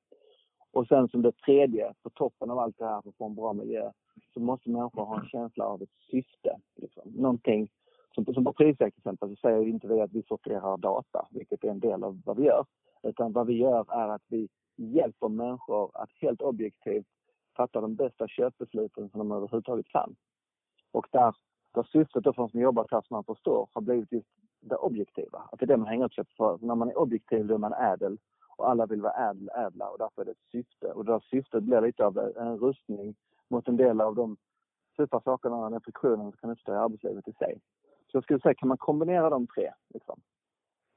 Och 0.72 0.88
sen 0.88 1.08
som 1.08 1.22
det 1.22 1.32
tredje, 1.32 1.94
på 2.04 2.10
toppen 2.10 2.52
av 2.52 2.60
allt 2.60 2.78
det 2.78 2.86
här 2.86 3.02
för 3.02 3.10
att 3.10 3.18
få 3.18 3.26
en 3.26 3.36
bra 3.36 3.54
miljö, 3.54 3.92
så 4.34 4.40
måste 4.40 4.70
människor 4.70 5.06
ha 5.06 5.20
en 5.20 5.28
känsla 5.28 5.66
av 5.66 5.82
ett 5.82 5.96
syfte. 6.12 6.60
Liksom. 6.76 7.04
Någonting, 7.16 7.70
som, 8.16 8.26
som 8.26 8.44
på 8.44 8.54
Prisjakt 8.54 8.96
till 8.96 9.02
exempel, 9.02 9.30
så 9.30 9.36
säger 9.36 9.68
inte 9.68 9.88
vi 9.88 10.02
att 10.02 10.14
vi 10.14 10.24
sorterar 10.24 10.78
data, 10.78 11.28
vilket 11.32 11.64
är 11.64 11.70
en 11.70 11.80
del 11.80 12.04
av 12.04 12.22
vad 12.26 12.38
vi 12.38 12.44
gör. 12.44 12.66
Utan 13.04 13.32
vad 13.32 13.48
vi 13.48 13.54
gör 13.54 13.86
är 13.90 14.08
att 14.08 14.24
vi 14.28 14.48
hjälper 14.76 15.28
människor 15.28 15.92
att 15.94 16.10
helt 16.22 16.42
objektivt 16.42 17.06
fatta 17.60 17.82
de 17.82 17.96
bästa 17.96 18.28
köpbesluten 18.28 19.10
som 19.10 19.20
de 19.20 19.32
överhuvudtaget 19.32 19.88
kan. 19.88 20.16
Och 20.92 21.08
där, 21.12 21.36
där 21.74 21.84
syftet 21.84 22.24
då 22.24 22.34
för 22.34 22.42
de 22.42 22.50
som 22.50 22.60
jobbar 22.60 22.86
så 22.90 23.02
som 23.02 23.16
man 23.16 23.24
förstår 23.24 23.70
har 23.74 23.82
blivit 23.82 24.12
just 24.12 24.28
det 24.62 24.76
objektiva. 24.76 25.40
Att 25.52 25.60
det 25.60 25.66
är 25.66 25.68
det 25.68 25.78
man 25.78 25.88
hänger 25.88 26.06
upp 26.06 26.14
sig 26.14 26.26
för. 26.38 26.58
När 26.62 26.76
man 26.76 26.90
är 26.90 26.98
objektiv 26.98 27.48
då 27.48 27.54
är 27.54 27.58
man 27.58 27.74
ädel 27.74 28.18
och 28.58 28.70
alla 28.70 28.86
vill 28.86 29.02
vara 29.02 29.30
ädel, 29.30 29.50
ädla 29.56 29.90
och 29.90 29.98
därför 29.98 30.22
är 30.22 30.26
det 30.26 30.32
ett 30.32 30.52
syfte. 30.52 30.88
Och 30.88 31.06
det 31.06 31.12
där 31.12 31.20
syftet 31.20 31.64
blir 31.64 31.82
lite 31.82 32.06
av 32.06 32.18
en 32.18 32.58
rustning 32.58 33.16
mot 33.48 33.68
en 33.68 33.78
del 33.78 34.02
av 34.02 34.16
de 34.16 34.36
typ 34.36 35.12
tuffa 35.12 35.22
sakerna, 35.22 35.64
den 35.64 35.74
reflektionerna 35.74 36.32
som 36.32 36.38
kan 36.38 36.50
uppstå 36.50 36.74
i 36.74 36.76
arbetslivet 36.76 37.28
i 37.28 37.34
sig. 37.34 37.60
Så 38.08 38.18
jag 38.18 38.24
skulle 38.24 38.40
säga, 38.40 38.54
kan 38.54 38.68
man 38.68 38.78
kombinera 38.78 39.30
de 39.30 39.48
tre, 39.48 39.74
liksom, 39.94 40.22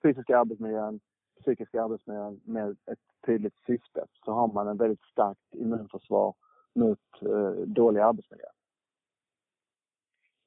fysiska 0.02 0.38
arbetsmiljön, 0.38 1.00
psykiska 1.40 1.82
arbetsmiljön 1.84 2.40
med 2.44 2.70
ett 2.70 3.04
tydligt 3.26 3.56
syfte, 3.66 4.06
så 4.24 4.32
har 4.32 4.48
man 4.48 4.68
en 4.68 4.76
väldigt 4.76 5.04
starkt 5.12 5.54
immunförsvar 5.54 6.34
mot 6.74 6.98
eh, 7.22 7.66
dålig 7.66 8.00
arbetsmiljö. 8.00 8.46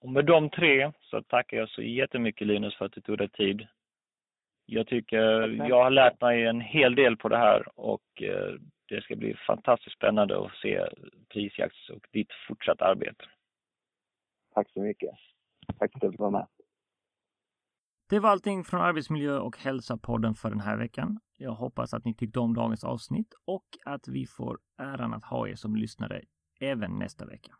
Och 0.01 0.09
med 0.09 0.25
de 0.25 0.49
tre 0.49 0.91
så 1.01 1.21
tackar 1.21 1.57
jag 1.57 1.69
så 1.69 1.81
jättemycket 1.81 2.47
Linus 2.47 2.75
för 2.75 2.85
att 2.85 2.91
du 2.91 3.01
tog 3.01 3.17
dig 3.17 3.29
tid. 3.29 3.67
Jag 4.65 4.87
tycker 4.87 5.17
jag 5.69 5.83
har 5.83 5.89
lärt 5.89 6.21
mig 6.21 6.45
en 6.45 6.61
hel 6.61 6.95
del 6.95 7.17
på 7.17 7.29
det 7.29 7.37
här 7.37 7.79
och 7.79 8.21
eh, 8.21 8.53
det 8.89 9.01
ska 9.01 9.15
bli 9.15 9.33
fantastiskt 9.33 9.95
spännande 9.95 10.45
att 10.45 10.51
se 10.51 10.87
Prisjakt 11.29 11.89
och 11.89 12.07
ditt 12.11 12.31
fortsatta 12.47 12.85
arbete. 12.85 13.25
Tack 14.53 14.69
så 14.69 14.79
mycket. 14.79 15.09
Tack 15.79 15.91
för 15.99 16.07
att 16.07 16.11
du 16.11 16.17
vara 16.17 16.31
med. 16.31 16.47
Det 18.09 18.19
var 18.19 18.29
allting 18.29 18.63
från 18.63 18.81
Arbetsmiljö 18.81 19.39
och 19.39 19.57
hälsa-podden 19.57 20.35
för 20.35 20.49
den 20.49 20.59
här 20.59 20.77
veckan. 20.77 21.19
Jag 21.37 21.51
hoppas 21.51 21.93
att 21.93 22.05
ni 22.05 22.13
tyckte 22.13 22.39
om 22.39 22.53
dagens 22.53 22.83
avsnitt 22.83 23.33
och 23.45 23.65
att 23.85 24.07
vi 24.07 24.25
får 24.27 24.57
äran 24.77 25.13
att 25.13 25.25
ha 25.25 25.47
er 25.47 25.55
som 25.55 25.75
lyssnare 25.75 26.21
även 26.59 26.99
nästa 26.99 27.25
vecka. 27.25 27.51